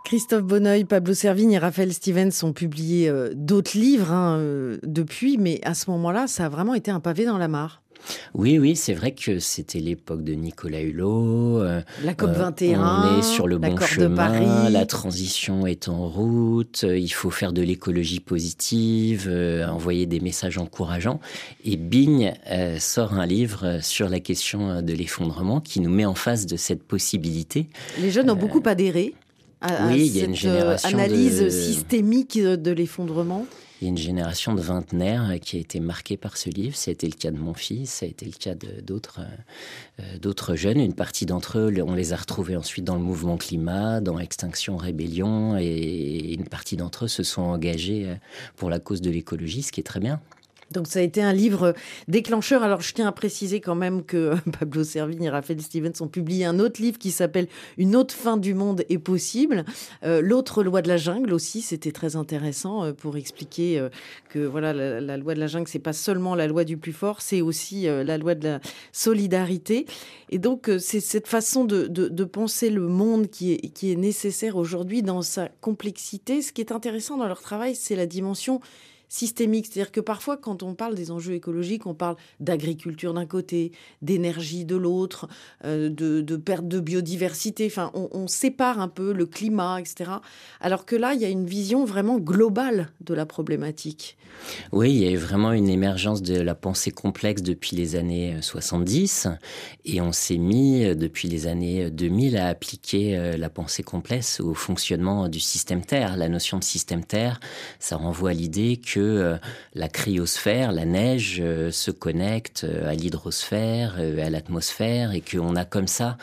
Christophe 0.09 0.45
Bonneuil, 0.45 0.87
Pablo 0.87 1.13
Servigne 1.13 1.53
et 1.53 1.59
Raphaël 1.59 1.93
Stevens 1.93 2.31
ont 2.43 2.55
publié 2.55 3.11
euh, 3.11 3.33
d'autres 3.35 3.77
livres 3.77 4.11
hein, 4.11 4.39
euh, 4.39 4.79
depuis, 4.83 5.37
mais 5.37 5.61
à 5.65 5.75
ce 5.75 5.91
moment-là, 5.91 6.27
ça 6.27 6.47
a 6.47 6.49
vraiment 6.49 6.73
été 6.73 6.91
un 6.91 6.99
pavé 6.99 7.27
dans 7.27 7.37
la 7.37 7.47
mare. 7.47 7.83
Oui, 8.33 8.59
oui, 8.59 8.75
c'est 8.75 8.95
vrai 8.95 9.13
que 9.13 9.39
c'était 9.39 9.81
l'époque 9.81 10.25
de 10.25 10.33
Nicolas 10.33 10.81
Hulot. 10.81 11.61
Euh, 11.61 11.83
la 12.03 12.15
COP 12.15 12.31
21. 12.31 12.81
on 12.81 13.19
est 13.19 13.23
sur 13.23 13.47
le 13.47 13.59
bon 13.59 13.79
chemin. 13.81 14.71
La 14.71 14.87
transition 14.87 15.67
est 15.67 15.91
en 15.91 16.09
route. 16.09 16.87
Il 16.89 17.11
faut 17.11 17.31
faire 17.31 17.53
de 17.53 17.61
l'écologie 17.61 18.21
positive, 18.21 19.31
envoyer 19.69 20.07
des 20.07 20.21
messages 20.21 20.57
encourageants. 20.57 21.21
Et 21.67 21.77
Bigne 21.77 22.33
sort 22.79 23.13
un 23.13 23.27
livre 23.27 23.81
sur 23.83 24.09
la 24.09 24.21
question 24.21 24.81
de 24.81 24.93
l'effondrement 24.95 25.61
qui 25.61 25.81
nous 25.81 25.91
met 25.91 26.07
en 26.07 26.15
face 26.15 26.47
de 26.47 26.57
cette 26.57 26.85
possibilité. 26.85 27.69
Les 28.01 28.11
jeunes 28.11 28.31
ont 28.31 28.37
beaucoup 28.37 28.63
adhéré 28.65 29.13
oui, 29.63 30.07
il 30.07 30.17
y 30.17 30.21
a 30.21 30.25
une 30.25 30.33
euh, 30.33 30.35
génération 30.35 30.89
analyse 30.89 31.49
systémique 31.49 32.39
de 32.39 32.71
l'effondrement 32.71 33.47
il 33.81 33.85
y 33.85 33.87
a 33.87 33.91
une 33.91 33.99
génération 33.99 34.55
de 34.55 34.61
vingtenaires 34.61 35.35
qui 35.41 35.57
a 35.57 35.61
été 35.61 35.79
marquée 35.79 36.17
par 36.17 36.37
ce 36.37 36.51
livre. 36.51 36.75
Ça 36.75 36.91
a 36.91 36.93
été 36.93 37.07
le 37.07 37.13
cas 37.13 37.31
de 37.31 37.39
mon 37.39 37.55
fils, 37.55 37.91
ça 37.91 38.07
a 38.07 38.09
été 38.09 38.27
le 38.27 38.33
cas 38.33 38.55
d'autres 38.83 39.21
euh, 40.01 40.19
d'autres 40.19 40.57
jeunes. 40.57 40.81
Une 40.81 40.95
partie 40.95 41.27
d'entre 41.27 41.59
eux, 41.59 41.73
on 41.87 41.95
les 41.95 42.13
a 42.13 42.17
retrouvés 42.17 42.57
ensuite 42.57 42.85
dans 42.85 42.97
le 42.97 43.03
mouvement 43.03 43.37
climat, 43.37 44.01
dans 44.01 44.19
Extinction 44.19 44.77
Rébellion, 44.77 45.57
et 45.59 46.35
une 46.35 46.49
partie 46.49 46.77
d'entre 46.77 47.05
eux 47.05 47.09
se 47.09 47.23
sont 47.23 47.43
engagés 47.43 48.09
euh, 48.09 48.15
pour 48.57 48.69
la 48.69 48.81
cause 48.81 49.01
de 49.01 49.11
l'écologie, 49.11 49.63
ce 49.63 49.71
qui 49.71 49.79
est 49.81 49.85
très 49.85 50.01
bien. 50.01 50.21
Donc 50.73 50.87
ça 50.87 50.99
a 50.99 51.03
été 51.03 51.23
un 51.23 51.33
livre 51.33 51.75
déclencheur. 52.09 52.63
Alors 52.63 52.81
je 52.81 52.93
tiens 52.93 53.07
à 53.07 53.13
préciser 53.13 53.61
quand 53.61 53.75
même 53.75 54.05
que 54.05 54.35
Pablo 54.59 54.85
Servigne 54.85 55.25
et 55.25 55.31
Raphaël 55.31 55.61
Stevens 55.61 55.93
ont 56.01 56.09
publié 56.09 56.45
un 56.45 56.59
autre 56.59 56.81
livre 56.81 56.99
qui 56.99 57.11
s'appelle 57.11 57.49
Une 57.77 57.97
autre 57.97 58.15
fin 58.15 58.37
du 58.37 58.55
monde 58.55 58.85
est 58.89 58.99
possible. 58.99 59.65
Euh, 60.05 60.21
l'autre 60.21 60.63
loi 60.63 60.83
de 60.83 60.89
la 60.89 60.97
jungle 60.97 61.33
aussi, 61.33 61.63
c'était 61.63 61.93
très 61.93 62.17
intéressant 62.17 62.85
euh, 62.85 62.93
pour 62.93 63.17
expliquer 63.17 63.79
euh, 63.79 63.89
que 64.29 64.41
voilà 64.41 64.73
la, 64.73 65.17
loi 65.17 65.35
de 65.35 65.41
la 65.41 65.47
jungle, 65.47 65.69
c'est 65.69 65.79
pas 65.79 65.93
seulement 65.93 66.35
la 66.35 66.47
loi 66.47 66.65
du 66.65 66.77
plus 66.77 66.93
fort, 66.93 67.23
c'est 67.23 67.41
aussi 67.41 67.87
la 67.87 68.19
loi 68.19 68.35
de 68.35 68.45
la 68.45 68.61
solidarité. 68.93 69.87
Et 70.31 70.39
donc 70.39 70.71
c'est 70.79 71.01
cette 71.01 71.27
façon 71.27 71.65
de, 71.65 72.25
penser 72.25 72.69
le 72.71 72.87
monde 72.89 73.29
qui 73.29 73.55
est 73.55 73.97
nécessaire 73.97 74.57
aujourd'hui 74.57 75.03
dans 75.03 75.23
sa 75.23 75.49
complexité. 75.61 76.43
Ce 76.43 76.53
qui 76.53 76.61
est 76.61 76.73
intéressant 76.73 77.17
dans 77.17 77.27
leur 77.27 77.41
travail, 77.41 77.75
c'est 77.75 77.97
la 77.97 78.07
dimension 78.07 78.61
systémique. 79.09 79.67
C'est-à-dire 79.67 79.93
que 79.93 80.01
parfois, 80.01 80.37
quand 80.37 80.63
on 80.63 80.75
parle 80.75 80.95
des 80.95 81.11
enjeux 81.11 81.35
écologiques, 81.35 81.87
on 81.87 81.95
parle 81.95 82.17
d'agriculture 82.41 83.15
d'un 83.15 83.27
côté, 83.27 83.73
d'énergie 84.03 84.65
de 84.65 84.77
l'autre, 84.77 85.29
euh, 85.65 85.89
de, 85.89 86.37
perte 86.37 86.69
de 86.69 86.81
biodiversité. 86.81 87.67
Enfin, 87.67 87.91
on, 87.95 88.27
sépare 88.29 88.79
un 88.79 88.89
peu 88.89 89.13
le 89.13 89.27
climat, 89.27 89.81
etc. 89.81 90.11
Alors 90.61 90.85
que 90.85 90.95
là, 90.95 91.15
il 91.15 91.21
y 91.21 91.25
a 91.25 91.29
une 91.29 91.47
vision 91.47 91.85
vraiment 91.85 92.19
globale 92.19 92.91
de 93.01 93.15
la 93.15 93.25
problématique. 93.25 94.19
Oui, 94.71 94.93
il 94.93 95.03
y 95.03 95.07
a 95.07 95.11
eu 95.11 95.17
vraiment 95.17 95.53
une 95.53 95.69
émergence 95.69 96.23
de 96.23 96.39
la 96.39 96.55
pensée 96.55 96.91
complexe 96.91 97.43
depuis 97.43 97.75
les 97.75 97.97
années 97.97 98.37
70 98.41 99.27
euh, 99.27 99.31
et 99.85 100.01
on 100.01 100.13
s'est 100.13 100.37
mis 100.37 100.85
euh, 100.85 100.95
depuis 100.95 101.29
les 101.29 101.47
années 101.47 101.91
2000 101.91 102.37
à 102.37 102.49
appliquer 102.49 103.37
la 103.37 103.49
pensée 103.49 103.83
complexe 103.83 104.41
au 104.41 104.55
fonctionnement 104.55 105.29
du 105.29 105.41
système 105.41 105.85
Terre. 105.85 106.17
La 106.17 106.29
notion 106.29 106.59
de 106.59 106.65
système 106.65 107.05
Terre, 107.05 107.41
ça 107.79 107.97
renvoie 107.97 108.31
à 108.31 108.35
l'idée 108.35 108.77
que 108.77 108.98
euh, 109.01 109.39
la 109.75 109.89
cryosphère, 109.89 110.73
la 110.73 110.85
neige, 110.85 111.39
euh, 111.41 111.71
se 111.71 111.91
connecte 111.91 112.65
euh, 112.65 112.91
à 112.91 112.95
l'hydrosphère, 112.95 113.97
à 113.99 114.31
l'atmosphère, 114.31 115.13
et 115.13 115.21
qu'on 115.21 115.57
a 115.57 115.65
comme 115.65 115.87
ça 115.87 116.17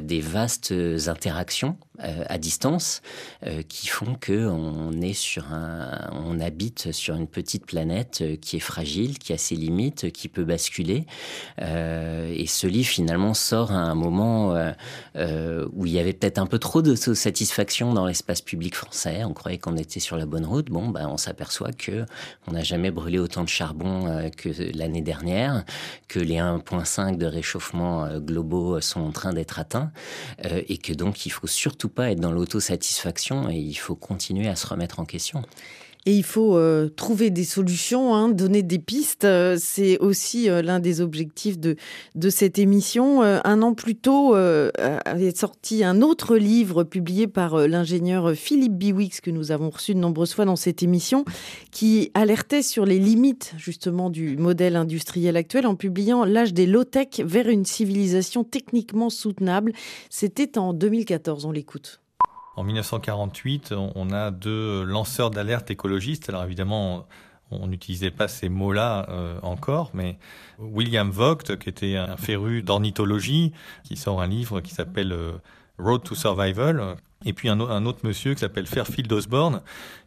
des 0.00 0.20
vastes 0.20 0.74
interactions 1.06 1.76
euh, 2.02 2.24
à 2.28 2.38
distance 2.38 3.02
euh, 3.46 3.62
qui 3.62 3.86
font 3.86 4.16
que 4.16 4.48
on 4.48 5.00
est 5.00 5.12
sur 5.12 5.52
un, 5.52 6.10
on 6.10 6.40
habite 6.40 6.90
sur 6.90 7.14
une 7.14 7.28
petite 7.28 7.66
planète 7.66 8.18
euh, 8.20 8.34
qui 8.34 8.56
est 8.56 8.60
fragile, 8.60 9.16
qui 9.16 9.32
a 9.32 9.38
ses 9.38 9.54
limites, 9.54 10.10
qui 10.10 10.26
peut 10.26 10.42
basculer. 10.42 11.06
et 11.60 12.46
ce 12.48 12.66
livre 12.66 12.88
finalement 12.88 13.32
sort 13.32 13.70
à 13.70 13.76
un 13.76 13.94
moment 13.94 14.54
où 15.14 15.86
il 15.86 15.92
y 15.92 15.98
avait 16.00 16.12
peut-être 16.12 16.38
un 16.38 16.46
peu 16.46 16.58
trop 16.58 16.82
de 16.82 16.94
satisfaction 16.96 17.92
dans 17.92 18.06
l'espace 18.06 18.40
public 18.40 18.74
français. 18.74 19.22
On 19.24 19.32
croyait 19.32 19.58
qu'on 19.58 19.76
était 19.76 20.00
sur 20.00 20.16
la 20.16 20.26
bonne 20.26 20.44
route. 20.44 20.70
Bon, 20.70 20.88
ben 20.88 21.08
on 21.08 21.16
s'aperçoit 21.16 21.72
que 21.72 22.04
on 22.48 22.52
n'a 22.52 22.62
jamais 22.64 22.90
brûlé 22.90 23.18
autant 23.18 23.44
de 23.44 23.48
charbon 23.48 24.30
que 24.36 24.48
l'année 24.76 25.02
dernière, 25.02 25.64
que 26.08 26.18
les 26.18 26.36
1,5 26.36 27.18
de 27.18 27.26
réchauffement 27.26 28.18
globaux 28.18 28.80
sont 28.80 29.00
en 29.00 29.12
train 29.12 29.32
d'être 29.32 29.58
atteints, 29.58 29.92
et 30.42 30.78
que 30.78 30.92
donc 30.92 31.26
il 31.26 31.30
faut 31.30 31.46
surtout 31.46 31.83
pas 31.88 32.10
être 32.10 32.20
dans 32.20 32.32
l'autosatisfaction 32.32 33.48
et 33.48 33.56
il 33.56 33.74
faut 33.74 33.94
continuer 33.94 34.48
à 34.48 34.56
se 34.56 34.66
remettre 34.66 35.00
en 35.00 35.04
question. 35.04 35.42
Et 36.06 36.14
il 36.14 36.22
faut 36.22 36.56
euh, 36.56 36.88
trouver 36.88 37.30
des 37.30 37.44
solutions, 37.44 38.14
hein, 38.14 38.28
donner 38.28 38.62
des 38.62 38.78
pistes. 38.78 39.24
Euh, 39.24 39.56
c'est 39.58 39.98
aussi 39.98 40.50
euh, 40.50 40.60
l'un 40.60 40.78
des 40.78 41.00
objectifs 41.00 41.58
de, 41.58 41.76
de 42.14 42.28
cette 42.28 42.58
émission. 42.58 43.22
un 43.22 43.62
an 43.62 43.74
plus 43.74 43.96
tôt, 43.96 44.34
avait 44.34 45.34
sorti 45.34 45.84
un 45.84 46.02
autre 46.02 46.36
livre 46.36 46.84
publié 46.84 47.26
par 47.26 47.66
l'ingénieur 47.66 48.32
Philippe 48.32 48.74
Biwix, 48.74 49.20
que 49.20 49.30
nous 49.30 49.52
avons 49.52 49.70
reçu 49.70 49.94
de 49.94 49.98
nombreuses 49.98 50.34
fois 50.34 50.44
dans 50.44 50.56
cette 50.56 50.82
émission, 50.82 51.24
qui 51.70 52.10
alertait 52.14 52.62
sur 52.62 52.84
les 52.84 52.98
limites 52.98 53.54
justement 53.56 54.10
du 54.10 54.36
modèle 54.36 54.76
industriel 54.76 55.36
actuel 55.36 55.66
en 55.66 55.74
publiant 55.74 56.24
L'âge 56.24 56.52
des 56.54 56.66
low-tech 56.66 57.20
vers 57.24 57.48
une 57.48 57.64
civilisation 57.64 58.44
techniquement 58.44 59.10
soutenable. 59.10 59.72
C'était 60.10 60.58
en 60.58 60.72
2014, 60.72 61.44
on 61.44 61.52
l'écoute. 61.52 62.03
En 62.56 62.62
1948, 62.62 63.74
on 63.94 64.10
a 64.10 64.30
deux 64.30 64.84
lanceurs 64.84 65.30
d'alerte 65.30 65.70
écologistes. 65.70 66.28
Alors 66.28 66.44
évidemment, 66.44 67.06
on 67.50 67.66
n'utilisait 67.66 68.10
pas 68.10 68.28
ces 68.28 68.48
mots-là 68.48 69.06
euh, 69.10 69.38
encore, 69.42 69.90
mais 69.94 70.18
William 70.58 71.10
Vogt, 71.10 71.56
qui 71.58 71.68
était 71.68 71.96
un 71.96 72.16
féru 72.16 72.62
d'ornithologie, 72.62 73.52
qui 73.84 73.96
sort 73.96 74.20
un 74.20 74.26
livre 74.26 74.60
qui 74.60 74.72
s'appelle 74.72 75.12
euh, 75.12 75.32
Road 75.78 76.02
to 76.02 76.14
Survival, 76.14 76.96
et 77.26 77.32
puis 77.32 77.48
un, 77.48 77.58
autre 77.58 78.00
monsieur 78.04 78.34
qui 78.34 78.40
s'appelle 78.40 78.66
Fairfield 78.66 79.10
Osborne, 79.10 79.62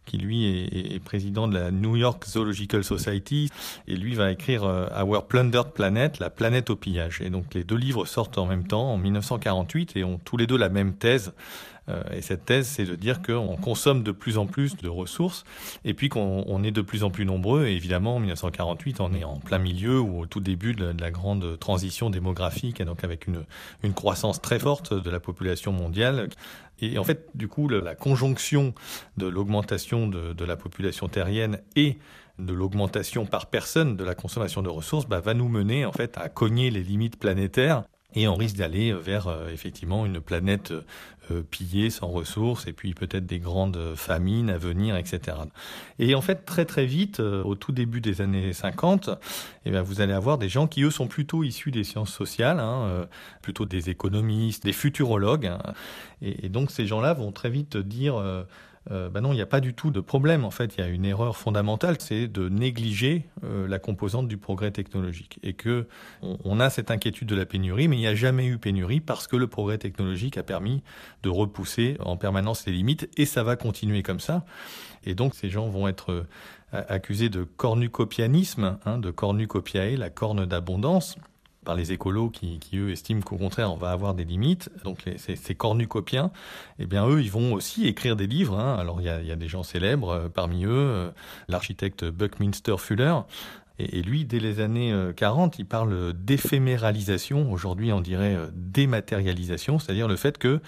qui 0.05 0.17
lui 0.17 0.45
est, 0.45 1.03
président 1.03 1.47
de 1.47 1.57
la 1.57 1.71
New 1.71 1.95
York 1.95 2.23
Zoological 2.25 2.83
Society, 2.83 3.49
et 3.87 3.95
lui 3.95 4.13
va 4.13 4.31
écrire 4.31 4.63
euh, 4.63 4.87
Our 4.95 5.25
Plundered 5.25 5.71
Planet, 5.71 6.19
la 6.19 6.29
planète 6.29 6.69
au 6.69 6.75
pillage. 6.75 7.21
Et 7.21 7.29
donc 7.29 7.53
les 7.53 7.63
deux 7.63 7.75
livres 7.75 8.05
sortent 8.05 8.37
en 8.37 8.45
même 8.45 8.67
temps, 8.67 8.93
en 8.93 8.97
1948, 8.97 9.97
et 9.97 10.03
ont 10.03 10.19
tous 10.23 10.37
les 10.37 10.47
deux 10.47 10.57
la 10.57 10.69
même 10.69 10.93
thèse, 10.93 11.33
et 12.11 12.21
cette 12.21 12.45
thèse, 12.45 12.67
c'est 12.67 12.83
de 12.83 12.95
dire 12.95 13.21
qu'on 13.21 13.55
consomme 13.55 14.03
de 14.03 14.11
plus 14.11 14.37
en 14.37 14.45
plus 14.45 14.75
de 14.75 14.89
ressources 14.89 15.45
et 15.85 15.93
puis 15.93 16.09
qu'on 16.09 16.63
est 16.63 16.71
de 16.71 16.81
plus 16.81 17.03
en 17.03 17.09
plus 17.09 17.25
nombreux. 17.25 17.65
Et 17.65 17.75
évidemment, 17.75 18.17
en 18.17 18.19
1948, 18.19 18.99
on 18.99 19.13
est 19.13 19.23
en 19.23 19.37
plein 19.37 19.57
milieu 19.57 19.99
ou 19.99 20.21
au 20.21 20.25
tout 20.25 20.41
début 20.41 20.73
de 20.73 20.93
la, 20.99 21.11
grande 21.11 21.57
transition 21.59 22.09
démographique, 22.09 22.81
et 22.81 22.85
donc 22.85 23.03
avec 23.03 23.27
une, 23.27 23.45
une 23.83 23.93
croissance 23.93 24.41
très 24.41 24.59
forte 24.59 24.93
de 24.93 25.09
la 25.09 25.19
population 25.19 25.71
mondiale. 25.71 26.27
Et 26.79 26.97
en 26.97 27.03
fait, 27.03 27.29
du 27.33 27.47
coup, 27.47 27.67
la 27.69 27.95
conjonction 27.95 28.73
de 29.17 29.27
l'augmentation 29.27 30.07
de, 30.07 30.33
de, 30.33 30.45
la 30.45 30.57
population 30.57 31.07
terrienne 31.07 31.59
et 31.75 31.97
de 32.37 32.53
l'augmentation 32.53 33.25
par 33.25 33.47
personne 33.47 33.97
de 33.97 34.03
la 34.03 34.13
consommation 34.13 34.61
de 34.61 34.69
ressources 34.69 35.07
bah, 35.07 35.19
va 35.19 35.33
nous 35.33 35.47
mener 35.47 35.85
en 35.85 35.91
fait 35.91 36.17
à 36.17 36.29
cogner 36.29 36.69
les 36.69 36.83
limites 36.83 37.17
planétaires 37.17 37.83
et 38.15 38.27
on 38.27 38.35
risque 38.35 38.55
d'aller 38.55 38.93
vers 38.93 39.27
euh, 39.27 39.49
effectivement 39.49 40.05
une 40.05 40.21
planète 40.21 40.73
euh, 41.29 41.43
pillée, 41.43 41.89
sans 41.89 42.07
ressources, 42.07 42.65
et 42.65 42.73
puis 42.73 42.93
peut-être 42.93 43.25
des 43.25 43.39
grandes 43.39 43.95
famines 43.95 44.49
à 44.49 44.57
venir, 44.57 44.95
etc. 44.95 45.37
Et 45.99 46.15
en 46.15 46.21
fait, 46.21 46.45
très 46.45 46.63
très 46.63 46.85
vite, 46.85 47.19
euh, 47.19 47.43
au 47.43 47.55
tout 47.55 47.73
début 47.73 47.99
des 47.99 48.21
années 48.21 48.53
50, 48.53 49.09
eh 49.65 49.71
bien, 49.71 49.81
vous 49.81 49.99
allez 49.99 50.13
avoir 50.13 50.37
des 50.37 50.47
gens 50.47 50.67
qui, 50.67 50.83
eux, 50.83 50.89
sont 50.89 51.07
plutôt 51.07 51.43
issus 51.43 51.71
des 51.71 51.83
sciences 51.83 52.13
sociales, 52.13 52.59
hein, 52.59 53.07
plutôt 53.41 53.65
des 53.65 53.89
économistes, 53.89 54.63
des 54.63 54.73
futurologues. 54.73 55.47
Hein. 55.47 55.59
et, 56.21 56.45
et, 56.45 56.49
donc 56.49 56.71
ces 56.71 56.87
gens-là 56.87 57.13
vont 57.13 57.33
très 57.33 57.49
vite 57.49 57.75
dire 57.75 58.23
ben 58.89 59.21
non, 59.21 59.33
il 59.33 59.35
n'y 59.35 59.41
a 59.41 59.47
pas 59.47 59.59
du 59.59 59.73
tout 59.73 59.91
de 59.91 59.99
problème. 59.99 60.45
En 60.45 60.51
fait, 60.51 60.75
il 60.77 60.81
y 60.81 60.83
a 60.83 60.87
une 60.87 61.05
erreur 61.05 61.35
fondamentale, 61.35 61.97
c'est 61.99 62.27
de 62.27 62.49
négliger 62.49 63.25
euh, 63.43 63.67
la 63.67 63.79
composante 63.79 64.27
du 64.27 64.37
progrès 64.37 64.71
technologique. 64.71 65.39
Et 65.43 65.53
que 65.53 65.87
on, 66.21 66.59
a 66.59 66.69
cette 66.69 66.91
inquiétude 66.91 67.27
de 67.27 67.35
la 67.35 67.45
pénurie, 67.45 67.87
mais 67.87 67.97
il 67.97 67.99
n'y 67.99 68.07
a 68.07 68.15
jamais 68.15 68.45
eu 68.45 68.57
pénurie 68.57 68.99
parce 68.99 69.27
que 69.27 69.35
le 69.35 69.47
progrès 69.47 69.77
technologique 69.77 70.37
a 70.37 70.43
permis 70.43 70.83
de 71.23 71.29
repousser 71.29 71.97
en 71.99 72.17
permanence 72.17 72.65
les 72.65 72.73
limites, 72.73 73.09
et 73.17 73.25
ça 73.25 73.43
va 73.43 73.55
continuer 73.55 74.03
comme 74.03 74.19
ça. 74.19 74.45
Et 75.03 75.15
donc, 75.15 75.35
ces 75.35 75.49
gens 75.49 75.67
vont 75.67 75.87
être 75.87 76.11
euh, 76.11 76.23
accusés 76.71 77.29
de 77.29 77.43
cornucopianisme, 77.43 78.77
hein, 78.85 78.97
de 78.99 79.11
cornucopiae, 79.11 79.97
la 79.97 80.09
corne 80.09 80.45
d'abondance 80.45 81.17
par 81.67 81.75
les 81.75 81.91
écolos 81.91 82.29
qui, 82.29 82.59
eux 82.75 82.91
estiment 82.91 83.19
qu'au 83.19 83.35
contraire 83.35 83.73
on 83.73 83.75
va 83.75 83.91
avoir 83.91 84.13
des 84.13 84.23
limites. 84.23 84.69
Donc 84.85 85.03
ces, 85.17 85.53
cornucopiens, 85.53 86.31
eh 86.79 86.85
bien 86.85 87.05
eux 87.05 87.21
ils 87.21 87.29
vont 87.29 87.51
aussi 87.51 87.87
écrire 87.87 88.15
des 88.15 88.25
livres. 88.25 88.57
Hein. 88.57 88.77
Alors 88.79 89.01
il 89.01 89.05
y 89.05 89.09
a, 89.09 89.35
des 89.35 89.49
gens 89.49 89.63
célèbres 89.63 90.09
euh, 90.11 90.29
parmi 90.29 90.63
eux, 90.63 90.69
euh, 90.71 91.09
l'architecte 91.49 92.05
Buckminster 92.05 92.77
Fuller. 92.77 93.15
Et, 93.79 94.01
lui, 94.01 94.23
dès 94.23 94.39
les 94.39 94.61
années 94.61 94.95
40, 95.17 95.53
euh, 95.53 95.55
il 95.59 95.65
parle 95.65 96.13
d'éphéméralisation. 96.13 97.51
Aujourd'hui, 97.51 97.91
on 97.91 97.99
dirait 97.99 98.35
dématérialisation, 98.53 99.77
c'est-à-dire 99.77 100.07
le 100.07 100.15
fait 100.15 100.37
que, 100.37 100.61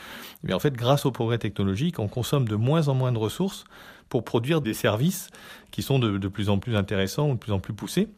eh 0.48 0.54
en 0.54 0.60
fait, 0.60 0.74
grâce 0.74 1.06
au 1.08 1.12
progrès 1.12 1.40
technologique, 1.40 1.98
on 1.98 2.08
consomme 2.08 2.48
de 2.48 2.56
moins 2.56 2.88
en 2.88 2.94
moins 2.94 3.12
de 3.12 3.18
ressources 3.18 3.64
pour 4.10 4.26
produire 4.26 4.62
des 4.62 4.76
services 4.76 5.30
qui 5.72 5.82
sont 5.82 5.98
de 5.98 6.28
plus 6.28 6.50
en 6.50 6.60
plus 6.60 6.76
intéressants 6.76 7.30
ou 7.30 7.34
de 7.34 7.40
plus 7.40 7.54
en 7.54 7.60
plus 7.60 7.74
poussés. 7.74 8.10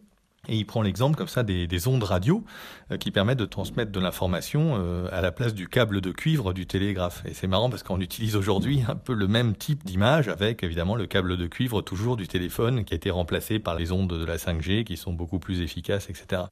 Et 0.48 0.58
il 0.58 0.66
prend 0.66 0.82
l'exemple 0.82 1.16
comme 1.16 1.28
ça 1.28 1.44
des, 1.44 1.88
ondes 1.88 2.04
radio 2.04 2.44
euh, 2.92 2.98
qui 2.98 3.12
permettent 3.12 3.38
de 3.38 3.46
transmettre 3.46 3.92
de 3.92 4.00
l'information 4.00 4.74
euh, 4.76 5.08
à 5.12 5.22
la 5.22 5.32
place 5.32 5.54
du 5.54 5.68
câble 5.68 6.02
de 6.02 6.12
cuivre 6.12 6.52
du 6.54 6.66
télégraphe. 6.66 7.22
Et 7.26 7.34
c'est 7.34 7.48
marrant 7.48 7.70
parce 7.70 7.84
qu'on 7.84 8.02
utilise 8.02 8.36
aujourd'hui 8.36 8.84
un 8.88 8.96
peu 8.96 9.14
le 9.14 9.28
même 9.28 9.56
type 9.56 9.84
d'image 9.84 10.30
avec 10.30 10.64
évidemment 10.64 10.96
le 10.96 11.06
câble 11.06 11.38
de 11.38 11.48
cuivre 11.48 11.82
toujours 11.82 12.18
du 12.18 12.28
téléphone 12.28 12.86
qui 12.86 12.94
a 12.94 12.98
été 12.98 13.12
remplacé 13.12 13.60
par 13.60 13.76
les 13.76 13.92
ondes 13.92 14.10
de 14.10 14.26
la 14.26 14.38
5G 14.38 14.84
qui 14.84 14.98
sont 14.98 15.14
beaucoup 15.14 15.38
plus 15.38 15.62
efficaces, 15.62 16.10
etc. 16.10 16.44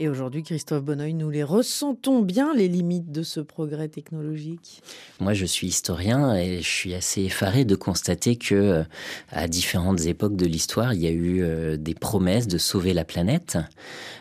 Et 0.00 0.08
aujourd'hui, 0.08 0.42
Christophe 0.42 0.82
Bonneuil, 0.82 1.14
nous 1.14 1.30
les 1.30 1.44
ressentons 1.44 2.20
bien, 2.20 2.52
les 2.52 2.66
limites 2.66 3.12
de 3.12 3.22
ce 3.22 3.38
progrès 3.38 3.86
technologique? 3.86 4.82
Moi, 5.20 5.34
je 5.34 5.44
suis 5.44 5.68
historien 5.68 6.34
et 6.34 6.62
je 6.62 6.68
suis 6.68 6.94
assez 6.94 7.22
effaré 7.22 7.64
de 7.64 7.76
constater 7.76 8.34
que, 8.34 8.56
euh, 8.56 8.82
à 9.30 9.46
différentes 9.46 10.04
époques 10.06 10.34
de 10.34 10.46
l'histoire, 10.46 10.94
il 10.94 11.02
y 11.02 11.06
a 11.06 11.12
eu 11.12 11.44
euh, 11.44 11.76
des 11.76 11.94
promesses 11.94 12.48
de 12.48 12.58
sauver 12.58 12.92
la 12.92 13.04
planète. 13.04 13.56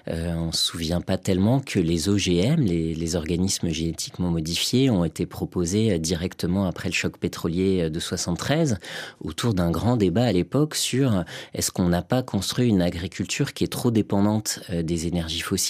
Euh, 0.09 0.35
on 0.35 0.47
ne 0.47 0.51
se 0.51 0.63
souvient 0.63 1.01
pas 1.01 1.17
tellement 1.17 1.59
que 1.59 1.79
les 1.79 2.07
OGM, 2.07 2.61
les, 2.61 2.93
les, 2.93 3.15
organismes 3.15 3.69
génétiquement 3.69 4.29
modifiés, 4.29 4.91
ont 4.91 5.05
été 5.05 5.25
proposés 5.25 5.97
directement 5.97 6.67
après 6.67 6.89
le 6.89 6.93
choc 6.93 7.17
pétrolier 7.17 7.89
de 7.89 7.99
73, 7.99 8.77
autour 9.21 9.55
d'un 9.55 9.71
grand 9.71 9.97
débat 9.97 10.25
à 10.25 10.31
l'époque 10.31 10.75
sur 10.75 11.23
est-ce 11.55 11.71
qu'on 11.71 11.89
n'a 11.89 12.03
pas 12.03 12.21
construit 12.21 12.67
une 12.67 12.81
agriculture 12.81 13.53
qui 13.53 13.63
est 13.63 13.71
trop 13.71 13.89
dépendante 13.89 14.59
des 14.69 15.07
énergies 15.07 15.39
fossiles 15.39 15.62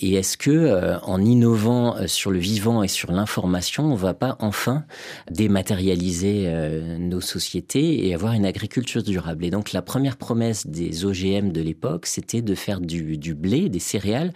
et 0.00 0.14
est-ce 0.14 0.36
que, 0.36 0.50
euh, 0.50 0.98
en 1.00 1.20
innovant 1.20 1.96
euh, 1.96 2.06
sur 2.06 2.30
le 2.30 2.38
vivant 2.38 2.82
et 2.82 2.88
sur 2.88 3.12
l'information, 3.12 3.84
on 3.84 3.94
va 3.94 4.14
pas 4.14 4.36
enfin 4.40 4.84
dématérialiser 5.30 6.44
euh, 6.46 6.98
nos 6.98 7.20
sociétés 7.20 8.06
et 8.06 8.14
avoir 8.14 8.32
une 8.32 8.46
agriculture 8.46 9.02
durable? 9.02 9.44
Et 9.44 9.50
donc, 9.50 9.72
la 9.72 9.82
première 9.82 10.16
promesse 10.16 10.66
des 10.66 11.04
OGM 11.04 11.50
de 11.52 11.60
l'époque, 11.60 12.06
c'était 12.06 12.42
de 12.42 12.54
faire 12.54 12.80
du, 12.80 13.18
du 13.18 13.34
blé, 13.34 13.68
des 13.68 13.78
céréales, 13.78 14.32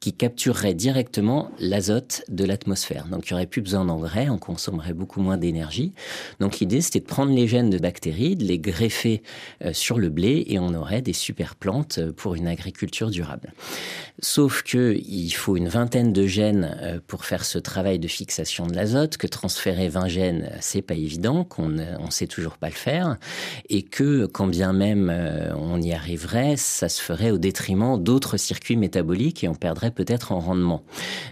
qui 0.00 0.12
captureraient 0.12 0.74
directement 0.74 1.50
l'azote 1.58 2.22
de 2.28 2.44
l'atmosphère. 2.44 3.06
Donc, 3.06 3.30
il 3.30 3.32
n'y 3.32 3.36
aurait 3.36 3.46
plus 3.46 3.62
besoin 3.62 3.84
d'engrais, 3.84 4.28
on 4.28 4.38
consommerait 4.38 4.94
beaucoup 4.94 5.20
moins 5.20 5.36
d'énergie. 5.36 5.92
Donc, 6.40 6.58
l'idée, 6.58 6.80
c'était 6.80 7.00
de 7.00 7.06
prendre 7.06 7.32
les 7.32 7.48
gènes 7.48 7.70
de 7.70 7.78
bactéries, 7.78 8.36
de 8.36 8.44
les 8.44 8.58
greffer 8.58 9.22
sur 9.72 9.98
le 9.98 10.08
blé 10.08 10.44
et 10.48 10.58
on 10.58 10.74
aurait 10.74 11.02
des 11.02 11.12
super 11.12 11.54
plantes 11.56 12.00
pour 12.16 12.34
une 12.34 12.46
agriculture 12.46 13.10
durable. 13.10 13.52
Sauf 14.28 14.64
que 14.64 14.98
il 15.06 15.30
faut 15.30 15.56
une 15.56 15.68
vingtaine 15.68 16.12
de 16.12 16.26
gènes 16.26 16.76
euh, 16.82 16.98
pour 17.06 17.24
faire 17.24 17.44
ce 17.44 17.60
travail 17.60 18.00
de 18.00 18.08
fixation 18.08 18.66
de 18.66 18.74
l'azote, 18.74 19.18
que 19.18 19.28
transférer 19.28 19.88
20 19.88 20.08
gènes, 20.08 20.50
c'est 20.58 20.82
pas 20.82 20.94
évident, 20.94 21.44
qu'on 21.44 21.76
on 22.00 22.10
sait 22.10 22.26
toujours 22.26 22.56
pas 22.58 22.66
le 22.66 22.74
faire, 22.74 23.18
et 23.68 23.84
que 23.84 24.26
quand 24.26 24.48
bien 24.48 24.72
même 24.72 25.10
euh, 25.14 25.54
on 25.54 25.80
y 25.80 25.92
arriverait, 25.92 26.56
ça 26.56 26.88
se 26.88 27.00
ferait 27.00 27.30
au 27.30 27.38
détriment 27.38 28.02
d'autres 28.02 28.36
circuits 28.36 28.76
métaboliques 28.76 29.44
et 29.44 29.48
on 29.48 29.54
perdrait 29.54 29.92
peut-être 29.92 30.32
en 30.32 30.40
rendement. 30.40 30.82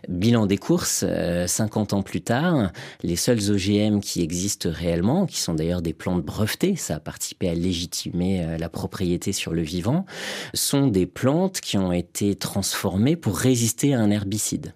Bilan 0.09 0.47
des 0.47 0.59
courses, 0.59 1.05
50 1.47 1.93
euh, 1.93 1.97
ans 1.97 2.03
plus 2.03 2.23
tard, 2.23 2.71
les 3.03 3.17
seuls 3.17 3.51
OGM 3.51 3.99
qui 3.99 4.23
existent 4.23 4.69
réellement, 4.73 5.27
qui 5.27 5.41
sont 5.41 5.55
d'ailleurs 5.55 5.83
des 5.83 5.95
plantes 5.95 6.23
brevetées, 6.23 6.77
ça 6.77 6.95
a 6.95 7.01
participé 7.01 7.49
à 7.49 7.55
légitimer 7.55 8.57
la 8.57 8.69
propriété 8.69 9.33
sur 9.33 9.53
le 9.53 9.63
vivant, 9.63 10.07
sont 10.55 10.87
des 10.87 11.07
plantes 11.07 11.61
qui 11.61 11.77
ont 11.77 11.93
été 11.93 12.37
transformées 12.37 12.84
pour 13.17 13.39
résister 13.39 13.95
à 13.95 14.01
un 14.01 14.11
herbicide. 14.11 14.75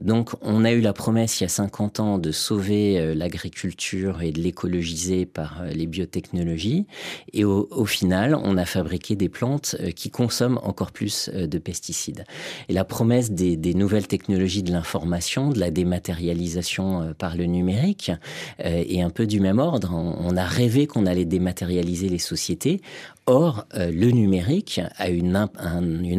Donc 0.00 0.30
on 0.42 0.64
a 0.64 0.72
eu 0.72 0.80
la 0.80 0.92
promesse 0.92 1.40
il 1.40 1.44
y 1.44 1.46
a 1.46 1.48
50 1.48 2.00
ans 2.00 2.18
de 2.18 2.32
sauver 2.32 2.98
euh, 2.98 3.14
l'agriculture 3.14 4.22
et 4.22 4.32
de 4.32 4.40
l'écologiser 4.40 5.24
par 5.24 5.62
euh, 5.62 5.70
les 5.70 5.86
biotechnologies. 5.86 6.86
Et 7.32 7.44
au, 7.44 7.84
final, 7.84 8.34
on 8.42 8.56
a 8.56 8.64
fabriqué 8.64 9.14
des 9.14 9.28
plantes 9.28 9.76
euh, 9.80 9.90
qui 9.90 10.10
consomment 10.10 10.58
encore 10.62 10.90
plus 10.90 11.28
de 11.28 11.58
pesticides. 11.58 12.24
Et 12.68 12.72
la 12.72 12.84
promesse 12.84 13.30
des, 13.30 13.74
nouvelles 13.74 14.06
technologies 14.06 14.62
de 14.62 14.72
l'information, 14.72 15.50
de 15.50 15.58
la 15.58 15.70
dématérialisation 15.70 17.14
par 17.18 17.36
le 17.36 17.46
numérique, 17.46 18.12
est 18.58 19.00
un 19.00 19.10
peu 19.10 19.26
du 19.26 19.40
même 19.40 19.58
ordre. 19.58 19.92
On 19.92 20.36
a 20.36 20.44
rêvé 20.44 20.86
qu'on 20.86 21.06
allait 21.06 21.24
dématérialiser 21.24 22.08
les 22.08 22.18
sociétés. 22.18 22.80
Or, 23.26 23.66
le 23.74 24.10
numérique 24.10 24.80
a 24.96 25.08
une, 25.08 25.36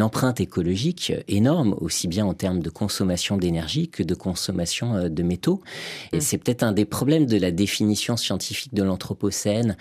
empreinte 0.01 0.41
écologique 0.41 1.13
énorme, 1.27 1.75
aussi 1.79 2.07
bien 2.07 2.25
en 2.25 2.33
termes 2.33 2.59
de 2.59 2.69
consommation 2.69 3.37
d'énergie 3.37 3.64
que 3.91 4.03
de 4.03 4.15
consommation 4.15 4.95
euh, 4.95 5.09
de 5.09 5.23
métaux. 5.23 5.61
Et 6.11 6.17
mm. 6.17 6.21
c'est 6.21 6.37
peut-être 6.37 6.63
un 6.63 6.71
des 6.71 6.85
problèmes 6.85 7.25
de 7.25 7.37
la 7.37 7.51
définition 7.51 8.17
scientifique 8.17 8.73
de 8.73 8.83
l'Anthropocène 8.83 9.77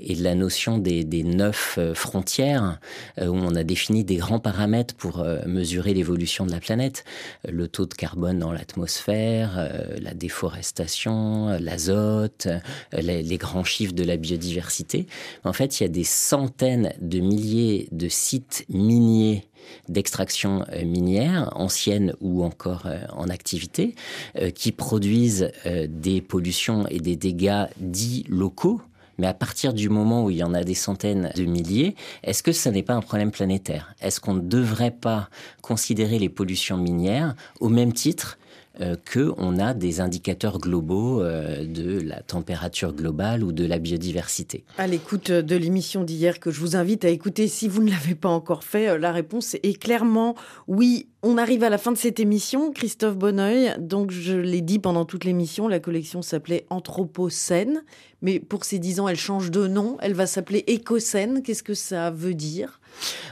et 0.00 0.14
de 0.14 0.22
la 0.22 0.34
notion 0.34 0.78
des, 0.78 1.04
des 1.04 1.22
neuf 1.22 1.76
euh, 1.78 1.94
frontières, 1.94 2.78
où 3.18 3.34
on 3.34 3.54
a 3.54 3.64
défini 3.64 4.04
des 4.04 4.16
grands 4.16 4.38
paramètres 4.38 4.94
pour 4.94 5.24
mesurer 5.46 5.94
l'évolution 5.94 6.46
de 6.46 6.50
la 6.50 6.60
planète. 6.60 7.04
Le 7.48 7.68
taux 7.68 7.86
de 7.86 7.94
carbone 7.94 8.38
dans 8.38 8.52
l'atmosphère, 8.52 9.70
la 10.00 10.14
déforestation, 10.14 11.58
l'azote, 11.60 12.48
les, 12.92 13.22
les 13.22 13.36
grands 13.36 13.64
chiffres 13.64 13.94
de 13.94 14.04
la 14.04 14.16
biodiversité. 14.16 15.06
En 15.44 15.52
fait, 15.52 15.80
il 15.80 15.84
y 15.84 15.86
a 15.86 15.90
des 15.90 16.04
centaines 16.04 16.92
de 17.00 17.20
milliers 17.20 17.88
de 17.92 18.08
sites 18.08 18.64
miniers 18.68 19.48
d'extraction 19.88 20.64
euh, 20.72 20.84
minière, 20.84 21.50
ancienne 21.54 22.14
ou 22.20 22.44
encore 22.44 22.82
euh, 22.86 23.00
en 23.12 23.28
activité, 23.28 23.94
euh, 24.38 24.50
qui 24.50 24.72
produisent 24.72 25.50
des 25.88 26.20
pollutions 26.20 26.86
et 26.88 26.98
des 26.98 27.16
dégâts 27.16 27.66
dits 27.78 28.24
locaux. 28.28 28.80
Mais 29.18 29.26
à 29.26 29.34
partir 29.34 29.72
du 29.72 29.88
moment 29.88 30.24
où 30.24 30.30
il 30.30 30.36
y 30.36 30.44
en 30.44 30.54
a 30.54 30.62
des 30.62 30.74
centaines 30.74 31.32
de 31.34 31.44
milliers, 31.44 31.96
est-ce 32.22 32.42
que 32.42 32.52
ce 32.52 32.68
n'est 32.68 32.82
pas 32.82 32.94
un 32.94 33.00
problème 33.00 33.30
planétaire? 33.30 33.94
Est-ce 34.00 34.20
qu'on 34.20 34.34
ne 34.34 34.40
devrait 34.40 34.92
pas 34.92 35.28
considérer 35.60 36.18
les 36.18 36.28
pollutions 36.28 36.76
minières 36.76 37.34
au 37.60 37.68
même 37.68 37.92
titre 37.92 38.38
euh, 38.80 38.94
qu'on 39.12 39.58
a 39.58 39.74
des 39.74 40.00
indicateurs 40.00 40.58
globaux 40.58 41.20
euh, 41.20 41.64
de 41.64 42.00
la 42.00 42.22
température 42.22 42.92
globale 42.92 43.42
ou 43.42 43.50
de 43.50 43.66
la 43.66 43.78
biodiversité. 43.78 44.64
À 44.78 44.86
l'écoute 44.86 45.32
de 45.32 45.56
l'émission 45.56 46.04
d'hier 46.04 46.38
que 46.38 46.52
je 46.52 46.60
vous 46.60 46.76
invite 46.76 47.04
à 47.04 47.08
écouter 47.08 47.48
si 47.48 47.66
vous 47.66 47.82
ne 47.82 47.90
l'avez 47.90 48.14
pas 48.14 48.28
encore 48.28 48.62
fait, 48.62 48.88
euh, 48.88 48.98
la 48.98 49.10
réponse 49.10 49.56
est 49.62 49.80
clairement 49.80 50.36
oui. 50.68 51.08
On 51.24 51.36
arrive 51.36 51.64
à 51.64 51.70
la 51.70 51.78
fin 51.78 51.90
de 51.90 51.96
cette 51.96 52.20
émission, 52.20 52.70
Christophe 52.70 53.16
Bonneuil. 53.16 53.74
Donc, 53.80 54.12
je 54.12 54.36
l'ai 54.36 54.60
dit 54.60 54.78
pendant 54.78 55.04
toute 55.04 55.24
l'émission, 55.24 55.66
la 55.66 55.80
collection 55.80 56.22
s'appelait 56.22 56.64
Anthropocène. 56.70 57.82
Mais 58.22 58.38
pour 58.38 58.64
ces 58.64 58.78
dix 58.78 59.00
ans, 59.00 59.08
elle 59.08 59.16
change 59.16 59.50
de 59.50 59.66
nom. 59.66 59.96
Elle 60.00 60.14
va 60.14 60.26
s'appeler 60.26 60.62
Écocène. 60.68 61.42
Qu'est-ce 61.42 61.64
que 61.64 61.74
ça 61.74 62.12
veut 62.12 62.34
dire? 62.34 62.80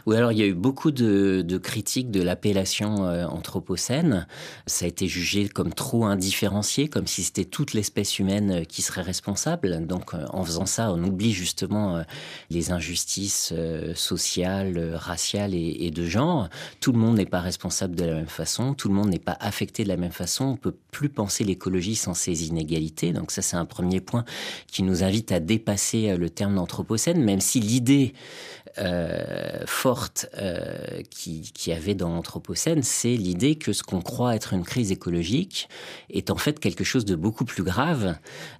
Oui, 0.07 0.17
alors 0.17 0.33
il 0.33 0.39
y 0.39 0.43
a 0.43 0.47
eu 0.47 0.55
beaucoup 0.55 0.91
de, 0.91 1.59
critiques 1.59 2.11
de 2.11 2.23
l'appellation 2.23 3.07
euh, 3.07 3.27
anthropocène. 3.27 4.27
Ça 4.67 4.85
a 4.85 4.89
été 4.89 5.09
jugé 5.09 5.49
comme 5.49 5.73
trop 5.73 6.05
indifférencié, 6.05 6.89
comme 6.89 7.07
si 7.07 7.23
c'était 7.23 7.45
toute 7.45 7.73
l'espèce 7.73 8.19
humaine 8.19 8.51
euh, 8.51 8.65
qui 8.65 8.83
serait 8.83 9.03
responsable. 9.03 9.87
Donc 9.87 10.15
euh, 10.15 10.25
en 10.31 10.45
faisant 10.45 10.67
ça, 10.67 10.93
on 10.93 11.03
oublie 11.03 11.33
justement 11.33 12.03
les 12.51 12.71
injustices 12.71 13.53
sociales, 13.95 14.95
raciales 14.95 15.55
et, 15.55 15.91
de 15.91 16.05
genre. 16.05 16.49
Tout 16.81 16.93
le 16.93 16.99
monde 16.99 17.17
n'est 17.17 17.27
pas 17.27 17.41
responsable 17.41 17.97
de 17.97 18.05
la 18.05 18.15
même 18.15 18.27
façon, 18.27 18.75
tout 18.75 18.89
le 18.89 18.95
monde 18.95 19.09
n'est 19.09 19.19
pas 19.19 19.37
affecté 19.41 19.83
de 19.83 19.89
la 19.89 19.97
même 19.97 20.13
façon. 20.13 20.45
On 20.45 20.57
peut 20.57 20.75
plus 20.91 21.09
penser 21.09 21.45
l'écologie 21.45 21.97
sans 21.97 22.15
ces 22.15 22.47
inégalités. 22.47 23.13
Donc 23.13 23.31
ça, 23.31 23.43
c'est 23.43 23.57
un 23.57 23.65
premier 23.65 24.01
point 24.01 24.25
qui 24.67 24.83
nous 24.83 25.03
invite 25.03 25.33
à 25.33 25.41
dépasser 25.41 26.17
le 26.17 26.31
terme 26.31 26.55
d'anthropocène, 26.57 27.23
même 27.23 27.41
si 27.41 27.61
l'idée 27.61 28.15
euh, 28.79 29.65
forte 29.67 30.27
euh, 30.39 31.03
qui, 31.11 31.51
qui 31.55 31.73
avait 31.73 31.95
dans 31.95 32.11
l'Anthropocène, 32.11 32.83
c'est 32.83 33.15
l'idée 33.17 33.57
que 33.57 33.73
ce 33.73 33.83
qu'on 33.83 34.01
croit 34.01 34.35
être 34.35 34.53
une 34.53 34.65
crise 34.65 34.93
écologique 34.93 35.69
est 36.11 36.31
en 36.31 36.37
fait 36.37 36.61
quelque 36.61 36.85
chose 36.85 37.05
de 37.05 37.15
beaucoup 37.15 37.45
plus 37.45 37.63
grave, 37.63 38.17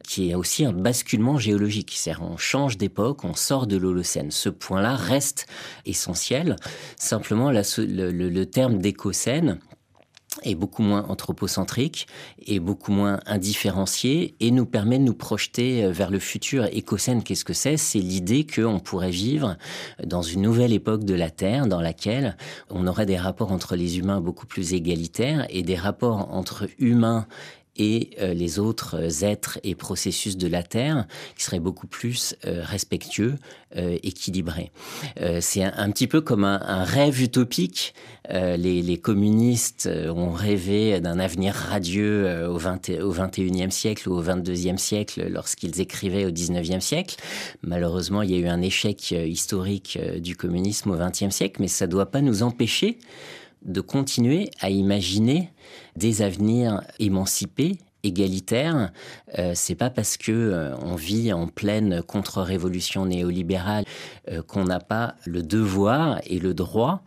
qui 0.07 0.31
est 0.31 0.35
aussi 0.35 0.65
un 0.65 0.73
basculement 0.73 1.39
géologique. 1.39 1.93
C'est-à-dire 1.95 2.25
on 2.25 2.37
change 2.37 2.79
d'époque, 2.79 3.25
on 3.25 3.35
sort 3.35 3.67
de 3.67 3.77
l'Holocène. 3.77 4.31
Ce 4.31 4.49
point-là 4.49 4.97
reste 4.97 5.47
essentiel. 5.85 6.57
Simplement, 6.97 7.51
le, 7.51 8.11
le, 8.11 8.29
le 8.29 8.47
terme 8.47 8.79
d'écocène 8.79 9.59
est 10.43 10.55
beaucoup 10.55 10.83
moins 10.83 11.07
anthropocentrique 11.09 12.07
et 12.47 12.61
beaucoup 12.61 12.93
moins 12.93 13.21
indifférencié 13.27 14.35
et 14.41 14.51
nous 14.51 14.67
permet 14.67 14.99
de 14.99 15.05
nous 15.05 15.15
projeter 15.15 15.85
euh, 15.85 15.93
vers 15.93 16.11
le 16.11 16.19
futur. 16.19 16.67
Écocène, 16.73 17.23
qu'est-ce 17.23 17.45
que 17.45 17.53
c'est? 17.53 17.77
C'est 17.77 17.99
l'idée 17.99 18.47
qu'on 18.47 18.79
pourrait 18.79 19.11
vivre 19.11 19.57
dans 20.05 20.23
une 20.23 20.43
nouvelle 20.43 20.73
époque 20.73 21.05
de 21.05 21.15
la 21.15 21.31
Terre 21.31 21.67
dans 21.67 21.81
laquelle 21.81 22.37
on 22.71 22.87
aurait 22.87 23.07
des 23.07 23.17
rapports 23.17 23.53
entre 23.53 23.77
les 23.77 23.99
humains 23.99 24.21
beaucoup 24.21 24.47
plus 24.47 24.75
égalitaires 24.75 25.47
et 25.51 25.63
des 25.63 25.77
rapports 25.77 26.33
entre 26.33 26.69
humains 26.79 27.27
et 27.79 28.11
euh, 28.21 28.35
les 28.35 28.59
autres 28.59 29.25
êtres 29.25 29.59
et 29.65 29.75
processus 29.75 30.37
de 30.37 30.49
la 30.49 30.63
Terre 30.63 31.07
qui 31.37 31.45
seraient 31.45 31.61
beaucoup 31.61 31.87
plus 31.87 32.35
euh, 32.47 32.63
respectueux, 32.63 33.37
euh, 33.77 33.99
équilibrés. 34.03 34.71
c'est 35.41 35.63
un, 35.63 35.91
petit 35.91 36.07
peu 36.07 36.21
comme 36.21 36.45
un, 36.45 36.85
rêve 36.85 37.21
utopique. 37.23 37.95
Les, 38.31 38.83
les, 38.83 38.99
communistes 38.99 39.89
ont 39.89 40.33
rêvé 40.33 41.01
d'un 41.01 41.19
avenir 41.19 41.55
radieux 41.55 42.49
au, 42.49 42.59
20, 42.59 42.91
au 43.01 43.13
21e 43.13 43.71
siècle 43.71 44.09
ou 44.09 44.15
au 44.15 44.23
22e 44.23 44.79
siècle 44.79 45.29
lorsqu'ils 45.29 45.81
écrivaient 45.81 46.25
au 46.25 46.31
19e 46.31 46.81
siècle. 46.81 47.17
Malheureusement, 47.63 48.23
il 48.23 48.33
y 48.33 48.35
a 48.35 48.39
eu 48.39 48.49
un 48.49 48.63
échec 48.63 49.13
historique 49.13 49.99
du 50.19 50.37
communisme 50.37 50.91
au 50.91 50.97
20e 50.97 51.31
siècle, 51.31 51.61
mais 51.61 51.69
ça 51.69 51.87
ne 51.87 51.93
doit 51.93 52.11
pas 52.11 52.21
nous 52.21 52.43
empêcher 52.43 52.99
de 53.67 53.81
continuer 53.81 54.51
à 54.61 54.71
imaginer 54.71 55.51
des 55.97 56.23
avenirs 56.23 56.83
émancipés 56.99 57.79
égalitaires. 58.07 58.93
Euh, 59.39 59.53
c'est 59.55 59.75
pas 59.75 59.91
parce 59.91 60.17
que 60.17 60.33
euh, 60.33 60.77
on 60.79 60.95
vit 60.95 61.33
en 61.33 61.49
pleine 61.49 62.03
contre-révolution 62.03 63.07
néolibérale 63.07 63.85
euh, 64.31 64.43
qu'on 64.43 64.65
n'a 64.65 64.81
pas 64.81 65.15
le 65.25 65.43
devoir 65.43 66.21
et 66.27 66.39
le 66.39 66.55
droit 66.55 67.03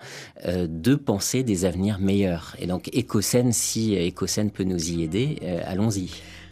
euh, 0.45 0.67
de 0.69 0.95
penser 0.95 1.43
des 1.43 1.65
avenirs 1.65 1.99
meilleurs. 1.99 2.55
Et 2.59 2.67
donc 2.67 2.89
Écocène, 2.93 3.53
si 3.53 3.95
Écocène 3.95 4.51
peut 4.51 4.63
nous 4.63 4.91
y 4.91 5.03
aider, 5.03 5.37
allons-y. 5.65 6.09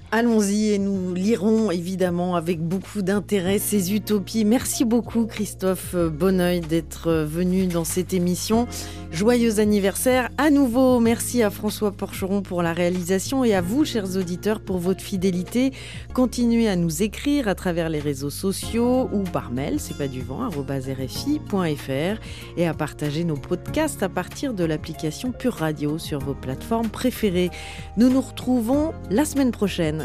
Allons-y 0.10 0.70
et 0.70 0.80
nous 0.80 1.14
lirons 1.14 1.70
évidemment 1.70 2.38
avec 2.38 2.62
beaucoup 2.62 3.02
d'intérêt 3.02 3.60
ces 3.60 3.94
utopies. 3.94 4.46
Merci 4.46 4.86
beaucoup 4.86 5.26
Christophe 5.26 5.96
Bonneuil 5.96 6.62
d'être 6.62 7.12
venu 7.12 7.68
dans 7.68 7.84
cette 7.84 8.14
émission. 8.14 8.68
Joyeux 9.12 9.60
anniversaire 9.60 10.30
à 10.38 10.50
nouveau. 10.50 11.02
Merci 11.02 11.44
à 11.44 11.50
François 11.50 11.92
Porcheron 11.92 12.42
pour 12.42 12.62
la 12.62 12.72
réalisation 12.72 13.44
et 13.44 13.54
à 13.54 13.62
vous, 13.62 13.84
chers 13.84 14.16
auditeurs, 14.16 14.62
pour 14.62 14.78
votre 14.78 15.02
fidélité. 15.02 15.74
Continuez 16.14 16.70
à 16.70 16.78
nous 16.78 17.04
écrire 17.04 17.50
à 17.50 17.56
travers 17.56 17.90
les 17.90 18.00
réseaux 18.00 18.30
sociaux 18.30 19.10
ou 19.12 19.24
par 19.24 19.52
mail, 19.52 19.78
c'est 19.80 19.98
pas 19.98 20.08
du 20.08 20.22
vent, 20.22 20.48
rfi.fr 20.50 22.22
et 22.58 22.68
à 22.68 22.74
partager 22.74 23.26
nos 23.26 23.38
podcasts 23.38 24.04
à 24.04 24.10
partir 24.10 24.54
de 24.54 24.64
l'application 24.64 25.34
Pure 25.34 25.56
Radio 25.56 25.98
sur 25.98 26.20
vos 26.20 26.34
plateformes 26.34 26.90
préférées. 26.90 27.50
Nous 27.98 28.10
nous 28.10 28.22
retrouvons 28.22 28.94
la 29.10 29.26
semaine 29.26 29.52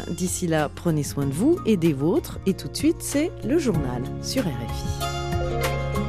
D'ici 0.09 0.47
là, 0.47 0.69
prenez 0.73 1.03
soin 1.03 1.25
de 1.25 1.33
vous 1.33 1.59
et 1.65 1.77
des 1.77 1.93
vôtres. 1.93 2.39
Et 2.45 2.53
tout 2.53 2.67
de 2.67 2.75
suite, 2.75 3.01
c'est 3.01 3.31
le 3.43 3.57
journal 3.57 4.03
sur 4.21 4.43
RFI. 4.43 6.02